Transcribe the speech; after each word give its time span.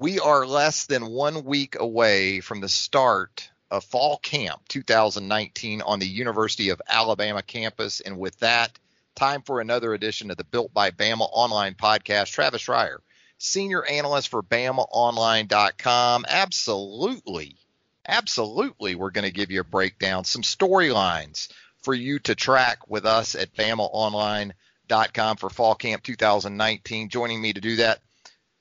we 0.00 0.18
are 0.18 0.46
less 0.46 0.86
than 0.86 1.10
one 1.10 1.44
week 1.44 1.76
away 1.78 2.40
from 2.40 2.60
the 2.60 2.70
start 2.70 3.50
of 3.70 3.84
fall 3.84 4.16
camp 4.16 4.62
2019 4.68 5.82
on 5.82 5.98
the 5.98 6.08
University 6.08 6.70
of 6.70 6.80
Alabama 6.88 7.42
campus. 7.42 8.00
And 8.00 8.18
with 8.18 8.38
that, 8.38 8.78
time 9.14 9.42
for 9.42 9.60
another 9.60 9.92
edition 9.92 10.30
of 10.30 10.38
the 10.38 10.44
Built 10.44 10.72
by 10.72 10.90
Bama 10.90 11.28
online 11.30 11.74
podcast. 11.74 12.32
Travis 12.32 12.64
Reier, 12.64 13.00
senior 13.36 13.84
analyst 13.84 14.30
for 14.30 14.42
BamaOnline.com. 14.42 16.24
Absolutely, 16.26 17.56
absolutely, 18.08 18.94
we're 18.94 19.10
going 19.10 19.26
to 19.26 19.30
give 19.30 19.50
you 19.50 19.60
a 19.60 19.64
breakdown, 19.64 20.24
some 20.24 20.42
storylines 20.42 21.48
for 21.82 21.92
you 21.92 22.20
to 22.20 22.34
track 22.34 22.88
with 22.88 23.04
us 23.04 23.34
at 23.34 23.54
BamaOnline.com 23.54 25.36
for 25.36 25.50
fall 25.50 25.74
camp 25.74 26.02
2019. 26.02 27.10
Joining 27.10 27.42
me 27.42 27.52
to 27.52 27.60
do 27.60 27.76
that, 27.76 28.00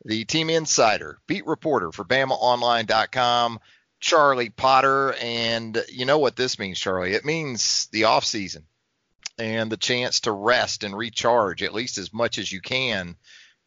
the 0.05 0.25
team 0.25 0.49
insider, 0.49 1.19
beat 1.27 1.45
reporter 1.45 1.91
for 1.91 2.05
BamaOnline.com, 2.05 3.59
Charlie 3.99 4.49
Potter. 4.49 5.13
And 5.21 5.83
you 5.89 6.05
know 6.05 6.19
what 6.19 6.35
this 6.35 6.59
means, 6.59 6.79
Charlie? 6.79 7.13
It 7.13 7.25
means 7.25 7.87
the 7.91 8.05
off 8.05 8.25
season 8.25 8.65
and 9.37 9.71
the 9.71 9.77
chance 9.77 10.21
to 10.21 10.31
rest 10.31 10.83
and 10.83 10.95
recharge 10.95 11.63
at 11.63 11.73
least 11.73 11.97
as 11.97 12.13
much 12.13 12.37
as 12.37 12.51
you 12.51 12.61
can, 12.61 13.15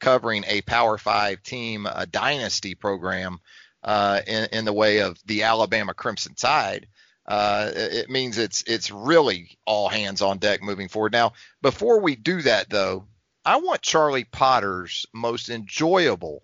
covering 0.01 0.45
a 0.47 0.63
Power 0.63 0.99
Five 0.99 1.43
team, 1.43 1.87
a 1.87 2.07
dynasty 2.07 2.75
program 2.75 3.41
uh, 3.83 4.21
in, 4.27 4.49
in 4.53 4.65
the 4.65 4.73
way 4.73 5.01
of 5.01 5.19
the 5.27 5.45
Alabama 5.45 5.95
Crimson 5.95 6.35
Tide. 6.35 6.87
Uh, 7.25 7.71
it 7.73 8.11
means 8.11 8.37
it's 8.37 8.65
it's 8.67 8.91
really 8.91 9.57
all 9.65 9.89
hands 9.89 10.23
on 10.23 10.39
deck 10.39 10.61
moving 10.61 10.89
forward. 10.89 11.13
Now, 11.13 11.35
before 11.63 12.01
we 12.01 12.17
do 12.17 12.43
that, 12.43 12.69
though, 12.69 13.07
I 13.45 13.57
want 13.57 13.83
Charlie 13.83 14.25
Potter's 14.25 15.07
most 15.13 15.49
enjoyable 15.49 16.43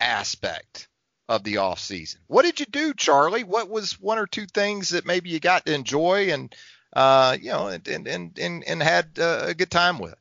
aspect 0.00 0.88
of 1.28 1.44
the 1.44 1.58
off 1.58 1.78
season. 1.78 2.20
What 2.26 2.44
did 2.44 2.60
you 2.60 2.66
do, 2.66 2.94
Charlie? 2.94 3.44
What 3.44 3.68
was 3.68 4.00
one 4.00 4.18
or 4.18 4.26
two 4.26 4.46
things 4.46 4.90
that 4.90 5.04
maybe 5.04 5.28
you 5.28 5.40
got 5.40 5.66
to 5.66 5.74
enjoy 5.74 6.32
and 6.32 6.54
uh, 6.94 7.36
you 7.40 7.50
know 7.50 7.68
and 7.68 7.86
and 7.86 8.38
and 8.38 8.64
and 8.64 8.82
had 8.82 9.18
uh, 9.18 9.44
a 9.48 9.54
good 9.54 9.70
time 9.70 9.98
with? 9.98 10.14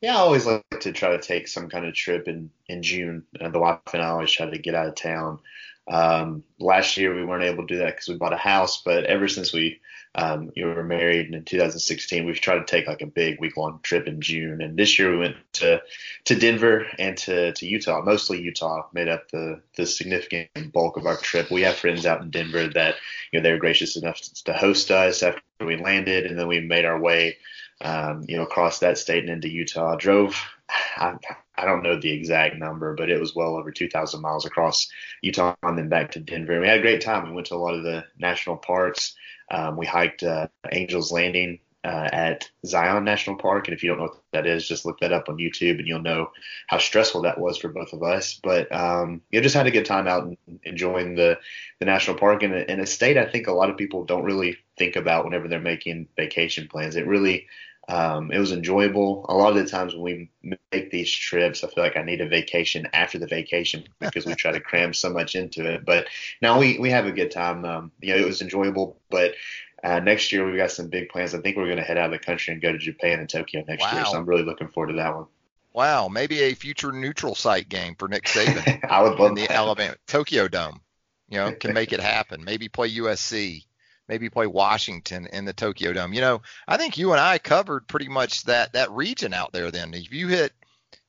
Yeah, 0.00 0.16
I 0.16 0.20
always 0.20 0.46
like 0.46 0.64
to 0.80 0.92
try 0.92 1.10
to 1.10 1.22
take 1.22 1.48
some 1.48 1.68
kind 1.68 1.84
of 1.84 1.94
trip 1.94 2.26
in 2.26 2.50
in 2.68 2.82
June. 2.82 3.24
Uh, 3.38 3.50
the 3.50 3.58
wife 3.58 3.80
and 3.92 4.02
I 4.02 4.08
always 4.08 4.32
try 4.32 4.48
to 4.48 4.58
get 4.58 4.74
out 4.74 4.88
of 4.88 4.94
town. 4.94 5.40
Um, 5.86 6.44
last 6.58 6.96
year 6.96 7.14
we 7.14 7.24
weren't 7.24 7.44
able 7.44 7.66
to 7.66 7.74
do 7.74 7.78
that 7.80 7.94
because 7.94 8.08
we 8.08 8.16
bought 8.16 8.32
a 8.32 8.38
house, 8.38 8.82
but 8.82 9.04
ever 9.04 9.28
since 9.28 9.52
we 9.52 9.80
um, 10.16 10.52
you 10.54 10.66
were 10.66 10.84
married 10.84 11.34
in 11.34 11.44
2016, 11.44 12.24
we've 12.24 12.40
tried 12.40 12.58
to 12.58 12.64
take 12.64 12.86
like 12.86 13.02
a 13.02 13.06
big 13.06 13.40
week 13.40 13.56
long 13.56 13.80
trip 13.82 14.06
in 14.06 14.20
June. 14.20 14.62
And 14.62 14.78
this 14.78 14.96
year 14.96 15.10
we 15.10 15.18
went 15.18 15.36
to 15.54 15.82
to 16.26 16.34
Denver 16.36 16.86
and 16.98 17.16
to, 17.18 17.52
to 17.52 17.66
Utah, 17.66 18.00
mostly 18.00 18.40
Utah 18.40 18.86
made 18.92 19.08
up 19.08 19.28
the 19.30 19.60
the 19.76 19.86
significant 19.86 20.72
bulk 20.72 20.96
of 20.96 21.06
our 21.06 21.16
trip. 21.16 21.50
We 21.50 21.62
have 21.62 21.74
friends 21.74 22.06
out 22.06 22.22
in 22.22 22.30
Denver 22.30 22.68
that 22.68 22.94
you 23.32 23.38
know 23.38 23.42
they 23.42 23.52
were 23.52 23.58
gracious 23.58 23.96
enough 23.96 24.20
to 24.44 24.52
host 24.52 24.90
us 24.92 25.22
after 25.22 25.42
we 25.60 25.76
landed, 25.76 26.26
and 26.26 26.38
then 26.38 26.46
we 26.46 26.60
made 26.60 26.84
our 26.84 27.00
way 27.00 27.36
um, 27.80 28.24
you 28.28 28.36
know 28.36 28.44
across 28.44 28.78
that 28.78 28.98
state 28.98 29.24
and 29.24 29.32
into 29.32 29.48
Utah. 29.48 29.96
Drove 29.96 30.40
I, 30.68 31.16
I 31.56 31.64
don't 31.64 31.82
know 31.82 31.98
the 31.98 32.12
exact 32.12 32.56
number, 32.56 32.94
but 32.94 33.10
it 33.10 33.20
was 33.20 33.34
well 33.34 33.56
over 33.56 33.70
2,000 33.70 34.20
miles 34.20 34.46
across 34.46 34.88
Utah 35.22 35.54
and 35.62 35.78
then 35.78 35.88
back 35.88 36.12
to 36.12 36.20
Denver. 36.20 36.52
And 36.52 36.62
we 36.62 36.68
had 36.68 36.78
a 36.78 36.82
great 36.82 37.00
time. 37.00 37.28
We 37.28 37.34
went 37.34 37.48
to 37.48 37.54
a 37.54 37.56
lot 37.56 37.74
of 37.74 37.82
the 37.82 38.04
national 38.18 38.56
parks. 38.56 39.14
Um, 39.50 39.76
we 39.76 39.86
hiked 39.86 40.22
uh, 40.22 40.48
Angels 40.72 41.12
Landing 41.12 41.60
uh, 41.84 42.08
at 42.12 42.50
Zion 42.64 43.04
National 43.04 43.36
Park, 43.36 43.68
and 43.68 43.76
if 43.76 43.82
you 43.82 43.90
don't 43.90 43.98
know 43.98 44.04
what 44.04 44.22
that 44.32 44.46
is, 44.46 44.66
just 44.66 44.86
look 44.86 45.00
that 45.00 45.12
up 45.12 45.28
on 45.28 45.36
YouTube, 45.36 45.78
and 45.78 45.86
you'll 45.86 46.00
know 46.00 46.30
how 46.66 46.78
stressful 46.78 47.22
that 47.22 47.38
was 47.38 47.58
for 47.58 47.68
both 47.68 47.92
of 47.92 48.02
us. 48.02 48.40
But 48.42 48.74
um, 48.74 49.20
you 49.30 49.38
know, 49.38 49.42
just 49.42 49.54
had 49.54 49.66
a 49.66 49.70
good 49.70 49.84
time 49.84 50.08
out 50.08 50.24
and 50.24 50.38
enjoying 50.62 51.14
the 51.14 51.38
the 51.80 51.84
national 51.84 52.16
park 52.16 52.42
in 52.42 52.54
a, 52.54 52.60
in 52.60 52.80
a 52.80 52.86
state 52.86 53.18
I 53.18 53.26
think 53.26 53.48
a 53.48 53.52
lot 53.52 53.68
of 53.68 53.76
people 53.76 54.04
don't 54.04 54.24
really 54.24 54.56
think 54.78 54.96
about 54.96 55.24
whenever 55.24 55.46
they're 55.46 55.60
making 55.60 56.08
vacation 56.16 56.68
plans. 56.68 56.96
It 56.96 57.06
really 57.06 57.48
um, 57.88 58.30
it 58.30 58.38
was 58.38 58.52
enjoyable. 58.52 59.26
A 59.28 59.34
lot 59.34 59.56
of 59.56 59.62
the 59.62 59.70
times 59.70 59.94
when 59.94 60.30
we 60.42 60.58
make 60.72 60.90
these 60.90 61.10
trips, 61.10 61.62
I 61.62 61.68
feel 61.68 61.84
like 61.84 61.96
I 61.96 62.02
need 62.02 62.20
a 62.20 62.28
vacation 62.28 62.88
after 62.94 63.18
the 63.18 63.26
vacation 63.26 63.84
because 64.00 64.24
we 64.24 64.34
try 64.34 64.52
to 64.52 64.60
cram 64.60 64.94
so 64.94 65.10
much 65.10 65.34
into 65.34 65.70
it. 65.70 65.84
But 65.84 66.06
now 66.40 66.58
we, 66.58 66.78
we 66.78 66.90
have 66.90 67.06
a 67.06 67.12
good 67.12 67.30
time. 67.30 67.64
Um, 67.64 67.92
you 68.00 68.14
know, 68.14 68.20
it 68.20 68.26
was 68.26 68.40
enjoyable, 68.40 68.98
but 69.10 69.34
uh, 69.82 70.00
next 70.00 70.32
year 70.32 70.46
we've 70.46 70.56
got 70.56 70.70
some 70.70 70.88
big 70.88 71.10
plans. 71.10 71.34
I 71.34 71.40
think 71.40 71.56
we're 71.56 71.66
going 71.66 71.76
to 71.76 71.82
head 71.82 71.98
out 71.98 72.06
of 72.06 72.18
the 72.18 72.24
country 72.24 72.52
and 72.54 72.62
go 72.62 72.72
to 72.72 72.78
Japan 72.78 73.20
and 73.20 73.28
Tokyo 73.28 73.62
next 73.68 73.82
wow. 73.82 73.92
year. 73.92 74.04
So 74.06 74.16
I'm 74.16 74.24
really 74.24 74.44
looking 74.44 74.68
forward 74.68 74.92
to 74.92 74.96
that 74.96 75.14
one. 75.14 75.26
Wow, 75.74 76.08
maybe 76.08 76.40
a 76.40 76.54
future 76.54 76.92
neutral 76.92 77.34
site 77.34 77.68
game 77.68 77.96
for 77.98 78.08
Nick 78.08 78.24
Saban. 78.24 78.82
I 78.88 79.02
would 79.02 79.18
love 79.18 79.30
in 79.30 79.34
the 79.34 79.42
that. 79.42 79.50
Alabama 79.50 79.96
Tokyo 80.06 80.48
Dome. 80.48 80.80
You 81.28 81.38
know, 81.38 81.52
can 81.52 81.74
make 81.74 81.92
it 81.92 82.00
happen. 82.00 82.44
Maybe 82.44 82.68
play 82.68 82.90
USC 82.92 83.64
maybe 84.08 84.30
play 84.30 84.46
Washington 84.46 85.26
in 85.26 85.44
the 85.44 85.52
Tokyo 85.52 85.92
Dome. 85.92 86.12
You 86.12 86.20
know, 86.20 86.42
I 86.66 86.76
think 86.76 86.98
you 86.98 87.12
and 87.12 87.20
I 87.20 87.38
covered 87.38 87.88
pretty 87.88 88.08
much 88.08 88.44
that 88.44 88.72
that 88.72 88.90
region 88.90 89.32
out 89.34 89.52
there. 89.52 89.70
Then, 89.70 89.94
if 89.94 90.12
you 90.12 90.28
hit 90.28 90.52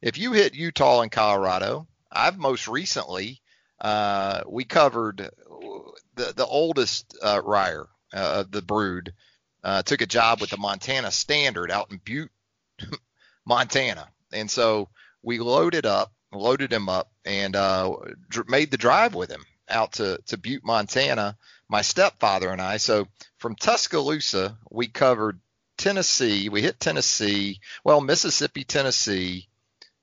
if 0.02 0.18
you 0.18 0.34
hit 0.34 0.56
Utah 0.56 1.02
and 1.02 1.12
Colorado, 1.12 1.88
I've 2.12 2.38
most 2.38 2.68
recently 2.68 3.42
uh, 3.80 4.42
we 4.48 4.64
covered 4.64 5.30
the 6.16 6.34
the 6.36 6.46
oldest 6.46 7.18
uh, 7.22 7.42
Reier 7.42 7.88
uh, 8.14 8.44
of 8.44 8.52
the 8.52 8.62
brood. 8.62 9.14
Uh, 9.64 9.82
took 9.82 10.02
a 10.02 10.06
job 10.06 10.42
with 10.42 10.52
the 10.52 10.58
Montana 10.58 11.10
Standard 11.10 11.72
out 11.72 11.90
in 11.90 11.98
Butte, 11.98 12.30
Montana, 13.46 14.08
and 14.32 14.50
so 14.50 14.90
we 15.24 15.40
loaded 15.40 15.88
up, 15.88 16.14
loaded 16.32 16.72
him 16.72 16.88
up, 16.88 17.12
and 17.26 17.56
uh, 17.56 17.96
made 18.48 18.70
the 18.70 18.78
drive 18.78 19.16
with 19.16 19.32
him 19.32 19.44
out 19.68 19.94
to 19.94 20.20
to 20.28 20.38
Butte, 20.38 20.64
Montana 20.64 21.36
my 21.70 21.82
stepfather 21.82 22.50
and 22.50 22.62
I. 22.62 22.78
So 22.78 23.08
from 23.38 23.56
Tuscaloosa, 23.56 24.58
we 24.70 24.88
covered 24.88 25.40
Tennessee. 25.78 26.50
We 26.50 26.62
hit 26.62 26.80
Tennessee, 26.80 27.60
well, 27.84 28.02
Mississippi, 28.02 28.64
Tennessee, 28.64 29.48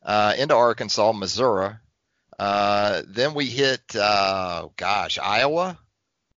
uh, 0.02 0.34
into 0.36 0.54
Arkansas, 0.54 1.12
Missouri. 1.12 1.74
Uh, 2.38 3.02
then 3.06 3.34
we 3.34 3.46
hit, 3.46 3.94
uh, 3.94 4.68
gosh, 4.76 5.18
Iowa. 5.18 5.78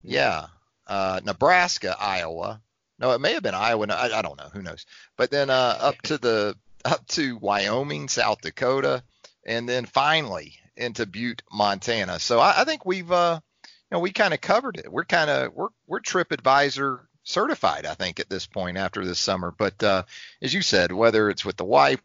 Yeah. 0.04 0.48
Uh, 0.88 1.20
Nebraska, 1.24 1.96
Iowa. 2.00 2.62
No, 3.00 3.12
it 3.12 3.20
may 3.20 3.34
have 3.34 3.44
been 3.44 3.56
Iowa. 3.56 3.88
I, 3.90 4.20
I 4.20 4.22
don't 4.22 4.38
know. 4.38 4.50
Who 4.54 4.62
knows? 4.62 4.86
But 5.18 5.32
then 5.32 5.50
uh, 5.50 5.78
up 5.82 6.02
to 6.04 6.18
the 6.18 6.56
up 6.86 7.06
to 7.08 7.38
Wyoming, 7.38 8.08
South 8.08 8.42
Dakota, 8.42 9.04
and 9.46 9.68
then 9.68 9.86
finally 9.86 10.54
into 10.78 11.06
Butte, 11.06 11.42
Montana. 11.52 12.20
So 12.20 12.40
I, 12.40 12.62
I 12.62 12.64
think 12.64 12.86
we've 12.86 13.12
uh, 13.12 13.40
know, 13.92 14.00
we 14.00 14.12
kind 14.12 14.34
of 14.34 14.42
covered 14.42 14.78
it. 14.78 14.92
We're 14.92 15.06
kind 15.06 15.30
of 15.30 15.54
we're 15.54 15.70
we're 15.88 16.02
TripAdvisor 16.02 17.02
certified, 17.24 17.86
I 17.86 17.94
think, 17.94 18.20
at 18.20 18.30
this 18.30 18.46
point 18.46 18.78
after 18.78 19.06
this 19.06 19.20
summer. 19.20 19.54
But 19.56 19.82
uh, 19.84 20.04
as 20.42 20.54
you 20.54 20.62
said, 20.62 20.92
whether 20.92 21.30
it's 21.30 21.46
with 21.46 21.58
the 21.58 21.66
wife, 21.66 22.02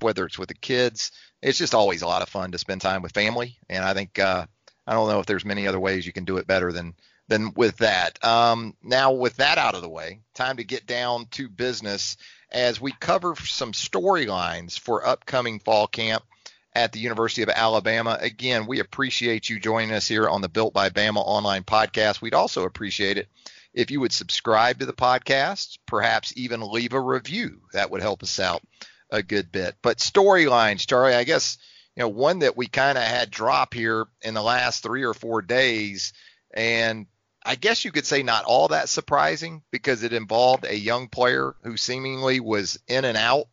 whether 0.00 0.24
it's 0.26 0.38
with 0.38 0.48
the 0.48 0.54
kids, 0.54 1.12
it's 1.42 1.58
just 1.58 1.74
always 1.74 2.02
a 2.02 2.06
lot 2.06 2.22
of 2.22 2.28
fun 2.28 2.52
to 2.52 2.58
spend 2.58 2.80
time 2.80 3.02
with 3.02 3.12
family. 3.12 3.58
And 3.68 3.84
I 3.84 3.94
think 3.94 4.18
uh, 4.18 4.46
I 4.86 4.92
don't 4.92 5.08
know 5.08 5.20
if 5.20 5.26
there's 5.26 5.44
many 5.44 5.66
other 5.66 5.80
ways 5.80 6.06
you 6.06 6.12
can 6.12 6.24
do 6.24 6.38
it 6.38 6.46
better 6.46 6.72
than 6.72 6.94
than 7.28 7.52
with 7.54 7.76
that. 7.78 8.22
Um, 8.24 8.74
now, 8.82 9.12
with 9.12 9.36
that 9.36 9.56
out 9.56 9.76
of 9.76 9.82
the 9.82 9.88
way, 9.88 10.20
time 10.34 10.56
to 10.56 10.64
get 10.64 10.86
down 10.86 11.26
to 11.32 11.48
business 11.48 12.16
as 12.50 12.80
we 12.80 12.92
cover 12.92 13.36
some 13.36 13.72
storylines 13.72 14.78
for 14.78 15.06
upcoming 15.06 15.60
fall 15.60 15.86
camp 15.86 16.24
at 16.72 16.92
the 16.92 17.00
University 17.00 17.42
of 17.42 17.48
Alabama. 17.48 18.16
Again, 18.20 18.66
we 18.66 18.80
appreciate 18.80 19.48
you 19.48 19.58
joining 19.58 19.92
us 19.92 20.06
here 20.06 20.28
on 20.28 20.40
the 20.40 20.48
Built 20.48 20.72
by 20.72 20.90
Bama 20.90 21.22
online 21.24 21.64
podcast. 21.64 22.20
We'd 22.20 22.34
also 22.34 22.64
appreciate 22.64 23.18
it 23.18 23.28
if 23.72 23.90
you 23.90 24.00
would 24.00 24.12
subscribe 24.12 24.78
to 24.78 24.86
the 24.86 24.92
podcast, 24.92 25.78
perhaps 25.86 26.32
even 26.36 26.60
leave 26.60 26.92
a 26.92 27.00
review. 27.00 27.60
That 27.72 27.90
would 27.90 28.00
help 28.00 28.22
us 28.22 28.40
out 28.40 28.62
a 29.10 29.22
good 29.22 29.52
bit. 29.52 29.76
But 29.82 29.98
storylines, 29.98 30.86
Charlie, 30.86 31.14
I 31.14 31.24
guess 31.24 31.58
you 31.96 32.02
know 32.02 32.08
one 32.08 32.40
that 32.40 32.56
we 32.56 32.66
kind 32.66 32.98
of 32.98 33.04
had 33.04 33.30
drop 33.30 33.74
here 33.74 34.06
in 34.22 34.34
the 34.34 34.42
last 34.42 34.82
three 34.82 35.04
or 35.04 35.14
four 35.14 35.42
days, 35.42 36.12
and 36.52 37.06
I 37.44 37.54
guess 37.54 37.84
you 37.84 37.92
could 37.92 38.06
say 38.06 38.22
not 38.22 38.44
all 38.44 38.68
that 38.68 38.88
surprising 38.88 39.62
because 39.70 40.02
it 40.02 40.12
involved 40.12 40.64
a 40.64 40.76
young 40.76 41.08
player 41.08 41.54
who 41.62 41.76
seemingly 41.76 42.40
was 42.40 42.78
in 42.86 43.04
and 43.04 43.16
out 43.16 43.46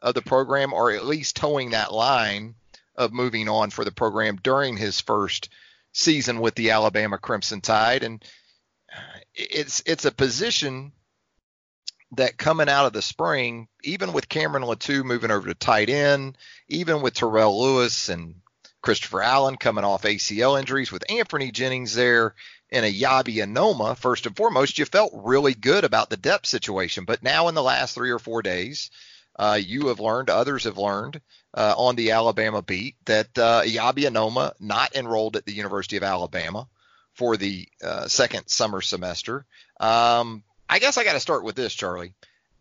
of 0.00 0.14
the 0.14 0.22
program, 0.22 0.72
or 0.72 0.92
at 0.92 1.06
least 1.06 1.36
towing 1.36 1.70
that 1.70 1.92
line 1.92 2.54
of 2.96 3.12
moving 3.12 3.48
on 3.48 3.70
for 3.70 3.84
the 3.84 3.92
program 3.92 4.38
during 4.42 4.76
his 4.76 5.00
first 5.00 5.48
season 5.92 6.40
with 6.40 6.54
the 6.54 6.70
Alabama 6.70 7.18
Crimson 7.18 7.60
Tide. 7.60 8.02
And 8.02 8.24
it's 9.34 9.82
it's 9.86 10.04
a 10.04 10.12
position 10.12 10.92
that 12.16 12.36
coming 12.36 12.68
out 12.68 12.86
of 12.86 12.92
the 12.92 13.02
spring, 13.02 13.68
even 13.82 14.12
with 14.12 14.28
Cameron 14.28 14.64
Latu 14.64 15.04
moving 15.04 15.30
over 15.30 15.48
to 15.48 15.54
tight 15.54 15.90
end, 15.90 16.38
even 16.68 17.02
with 17.02 17.14
Terrell 17.14 17.60
Lewis 17.60 18.08
and 18.08 18.36
Christopher 18.82 19.22
Allen 19.22 19.56
coming 19.56 19.84
off 19.84 20.02
ACL 20.02 20.58
injuries, 20.58 20.92
with 20.92 21.04
Anfernee 21.08 21.52
Jennings 21.52 21.94
there 21.94 22.34
and 22.70 22.84
Eyabi 22.84 23.36
Anoma, 23.36 23.96
first 23.96 24.26
and 24.26 24.36
foremost, 24.36 24.78
you 24.78 24.84
felt 24.84 25.12
really 25.14 25.54
good 25.54 25.84
about 25.84 26.10
the 26.10 26.16
depth 26.16 26.46
situation. 26.46 27.04
But 27.04 27.22
now 27.22 27.48
in 27.48 27.54
the 27.54 27.62
last 27.62 27.94
three 27.94 28.10
or 28.10 28.18
four 28.18 28.42
days, 28.42 28.90
uh, 29.36 29.58
you 29.60 29.88
have 29.88 30.00
learned, 30.00 30.30
others 30.30 30.64
have 30.64 30.78
learned 30.78 31.20
uh, 31.54 31.74
on 31.76 31.96
the 31.96 32.12
Alabama 32.12 32.62
beat 32.62 32.96
that 33.06 33.36
uh, 33.38 33.62
Eyabi 33.62 34.04
Anoma 34.04 34.52
not 34.60 34.94
enrolled 34.94 35.36
at 35.36 35.44
the 35.44 35.52
University 35.52 35.96
of 35.96 36.02
Alabama 36.02 36.68
for 37.14 37.36
the 37.36 37.68
uh, 37.82 38.06
second 38.08 38.48
summer 38.48 38.80
semester. 38.80 39.44
Um, 39.80 40.42
I 40.68 40.78
guess 40.78 40.98
I 40.98 41.04
got 41.04 41.14
to 41.14 41.20
start 41.20 41.44
with 41.44 41.56
this, 41.56 41.74
Charlie. 41.74 42.14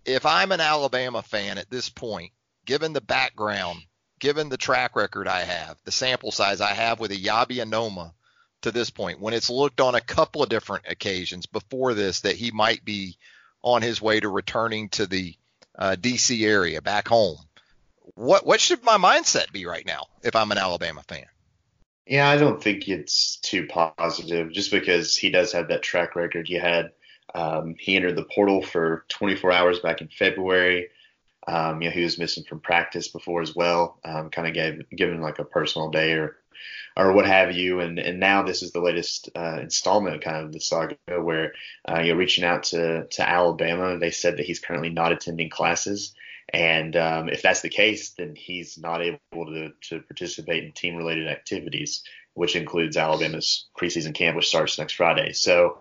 If 0.05 0.25
I'm 0.25 0.51
an 0.51 0.61
Alabama 0.61 1.21
fan 1.21 1.57
at 1.57 1.69
this 1.69 1.89
point, 1.89 2.31
given 2.65 2.93
the 2.93 3.01
background, 3.01 3.79
given 4.19 4.49
the 4.49 4.57
track 4.57 4.95
record 4.95 5.27
I 5.27 5.41
have, 5.41 5.77
the 5.85 5.91
sample 5.91 6.31
size 6.31 6.61
I 6.61 6.73
have 6.73 6.99
with 6.99 7.11
Eyabi 7.11 7.57
Anoma 7.57 8.13
to 8.61 8.71
this 8.71 8.89
point, 8.89 9.19
when 9.19 9.33
it's 9.33 9.49
looked 9.49 9.81
on 9.81 9.95
a 9.95 10.01
couple 10.01 10.43
of 10.43 10.49
different 10.49 10.85
occasions 10.87 11.45
before 11.45 11.93
this 11.93 12.21
that 12.21 12.35
he 12.35 12.51
might 12.51 12.83
be 12.83 13.17
on 13.61 13.81
his 13.81 14.01
way 14.01 14.19
to 14.19 14.29
returning 14.29 14.89
to 14.89 15.05
the 15.05 15.35
uh, 15.77 15.95
DC 15.99 16.45
area 16.45 16.81
back 16.81 17.07
home, 17.07 17.37
what 18.15 18.45
what 18.45 18.61
should 18.61 18.83
my 18.83 18.97
mindset 18.97 19.51
be 19.51 19.65
right 19.65 19.85
now 19.85 20.05
if 20.23 20.35
I'm 20.35 20.51
an 20.51 20.57
Alabama 20.57 21.03
fan? 21.07 21.25
Yeah, 22.05 22.29
I 22.29 22.37
don't 22.37 22.61
think 22.61 22.89
it's 22.89 23.37
too 23.37 23.65
positive 23.67 24.51
just 24.51 24.71
because 24.71 25.17
he 25.17 25.29
does 25.29 25.53
have 25.53 25.69
that 25.69 25.83
track 25.83 26.15
record. 26.15 26.47
He 26.47 26.55
had 26.55 26.91
um, 27.33 27.75
he 27.79 27.95
entered 27.95 28.15
the 28.15 28.25
portal 28.25 28.61
for 28.61 29.05
24 29.09 29.51
hours 29.51 29.79
back 29.79 30.01
in 30.01 30.09
February. 30.09 30.89
Um, 31.47 31.81
you 31.81 31.89
know, 31.89 31.93
he 31.93 32.03
was 32.03 32.19
missing 32.19 32.43
from 32.43 32.59
practice 32.59 33.07
before 33.07 33.41
as 33.41 33.55
well. 33.55 33.99
Um, 34.03 34.29
kind 34.29 34.47
of 34.47 34.53
gave 34.53 34.89
given 34.89 35.21
like 35.21 35.39
a 35.39 35.45
personal 35.45 35.89
day 35.89 36.13
or 36.13 36.37
or 36.95 37.13
what 37.13 37.25
have 37.25 37.51
you. 37.51 37.79
And 37.79 37.99
and 37.99 38.19
now 38.19 38.43
this 38.43 38.63
is 38.63 38.71
the 38.71 38.81
latest 38.81 39.29
uh, 39.35 39.59
installment 39.61 40.23
kind 40.23 40.45
of 40.45 40.51
the 40.51 40.59
saga 40.59 40.95
where 41.07 41.53
uh, 41.87 42.01
you're 42.01 42.15
reaching 42.15 42.43
out 42.43 42.63
to 42.63 43.05
to 43.05 43.29
Alabama. 43.29 43.97
They 43.97 44.11
said 44.11 44.37
that 44.37 44.45
he's 44.45 44.59
currently 44.59 44.89
not 44.89 45.11
attending 45.11 45.49
classes. 45.49 46.13
And 46.51 46.95
um, 46.95 47.29
if 47.29 47.41
that's 47.41 47.61
the 47.61 47.69
case, 47.69 48.11
then 48.11 48.35
he's 48.35 48.77
not 48.77 49.01
able 49.01 49.19
to, 49.33 49.71
to 49.89 50.01
participate 50.01 50.63
in 50.63 50.71
team 50.71 50.95
related 50.95 51.27
activities, 51.27 52.03
which 52.33 52.55
includes 52.55 52.97
Alabama's 52.97 53.67
preseason 53.79 54.13
camp, 54.13 54.35
which 54.35 54.49
starts 54.49 54.77
next 54.77 54.93
Friday. 54.93 55.33
So 55.33 55.79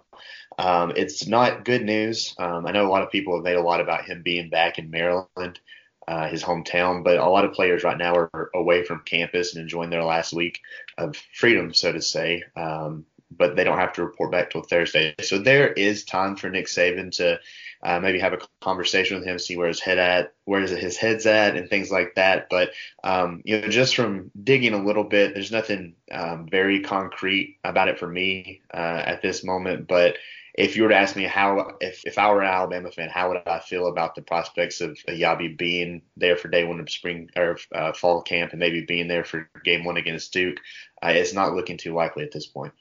um, 0.58 0.92
it's 0.96 1.26
not 1.26 1.64
good 1.64 1.84
news. 1.84 2.34
Um, 2.38 2.66
I 2.66 2.72
know 2.72 2.86
a 2.86 2.90
lot 2.90 3.02
of 3.02 3.10
people 3.10 3.34
have 3.34 3.44
made 3.44 3.56
a 3.56 3.62
lot 3.62 3.80
about 3.80 4.04
him 4.04 4.22
being 4.22 4.48
back 4.48 4.78
in 4.78 4.90
Maryland, 4.90 5.60
uh, 6.08 6.28
his 6.28 6.43
hometown, 6.43 7.04
but 7.04 7.19
a 7.19 7.28
lot 7.28 7.44
of 7.44 7.52
players 7.52 7.84
right 7.84 7.99
now 7.99 8.14
are 8.14 8.50
away 8.54 8.84
from 8.84 9.02
campus 9.04 9.54
and 9.54 9.62
enjoying 9.62 9.90
their 9.90 10.04
last 10.04 10.32
week 10.32 10.60
of 10.99 11.16
freedom, 11.34 11.72
so 11.72 11.93
to 11.93 12.02
say. 12.02 12.43
Um, 12.56 13.06
but 13.37 13.56
they 13.56 13.64
don't 13.64 13.78
have 13.78 13.94
to 13.94 14.04
report 14.04 14.31
back 14.31 14.50
till 14.50 14.62
Thursday. 14.62 15.14
So 15.22 15.38
there 15.38 15.72
is 15.72 16.04
time 16.04 16.37
for 16.37 16.50
Nick 16.50 16.66
Saban 16.66 17.10
to 17.16 17.40
uh, 17.82 17.99
maybe 17.99 18.19
have 18.19 18.32
a 18.32 18.40
conversation 18.60 19.19
with 19.19 19.26
him, 19.26 19.38
see 19.38 19.56
where 19.56 19.69
his 19.69 19.81
head 19.81 19.99
at, 19.99 20.34
where 20.44 20.60
his 20.60 20.96
head's 20.96 21.26
at, 21.26 21.56
and 21.56 21.69
things 21.69 21.90
like 21.90 22.14
that. 22.14 22.48
But 22.48 22.72
um, 23.02 23.43
you 23.44 23.60
know, 23.60 23.69
just 23.69 23.96
from 23.96 24.31
digging 24.43 24.75
a 24.75 24.84
little 24.84 25.05
bit, 25.05 25.34
there's 25.34 25.50
nothing 25.50 25.94
um, 26.12 26.46
very 26.48 26.81
concrete 26.81 27.58
about 27.64 27.88
it 27.88 27.98
for 27.98 28.08
me 28.08 28.60
uh, 28.72 29.02
at 29.05 29.22
this 29.22 29.43
moment. 29.43 29.88
But 29.88 30.16
if 30.54 30.76
you 30.76 30.82
were 30.82 30.90
to 30.90 30.96
ask 30.96 31.16
me 31.16 31.25
how, 31.25 31.76
if, 31.81 32.02
if 32.04 32.19
I 32.19 32.31
were 32.31 32.43
an 32.43 32.52
Alabama 32.52 32.90
fan, 32.90 33.08
how 33.08 33.31
would 33.31 33.43
I 33.46 33.60
feel 33.60 33.87
about 33.87 34.14
the 34.14 34.22
prospects 34.22 34.81
of 34.82 34.99
Eyabi 35.08 35.56
being 35.56 36.02
there 36.16 36.37
for 36.37 36.49
day 36.49 36.64
one 36.64 36.78
of 36.78 36.90
spring 36.90 37.31
or 37.37 37.58
uh, 37.75 37.93
fall 37.93 38.20
camp 38.20 38.52
and 38.52 38.60
maybe 38.60 38.84
being 38.84 39.08
there 39.08 39.25
for 39.25 39.49
game 39.64 39.84
one 39.84 39.96
against 39.96 40.32
Duke? 40.32 40.58
Uh, 41.02 41.12
it's 41.14 41.32
not 41.32 41.54
looking 41.54 41.78
too 41.78 41.94
likely 41.94 42.22
at 42.22 42.32
this 42.32 42.46
point. 42.46 42.72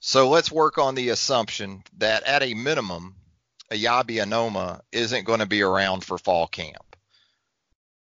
So 0.00 0.28
let's 0.28 0.52
work 0.52 0.78
on 0.78 0.94
the 0.94 1.08
assumption 1.10 1.82
that 1.98 2.24
at 2.24 2.42
a 2.42 2.54
minimum, 2.54 3.14
Eyabi 3.70 4.22
Anoma 4.22 4.80
isn't 4.90 5.24
going 5.24 5.40
to 5.40 5.46
be 5.46 5.62
around 5.62 6.04
for 6.04 6.18
fall 6.18 6.46
camp. 6.46 6.96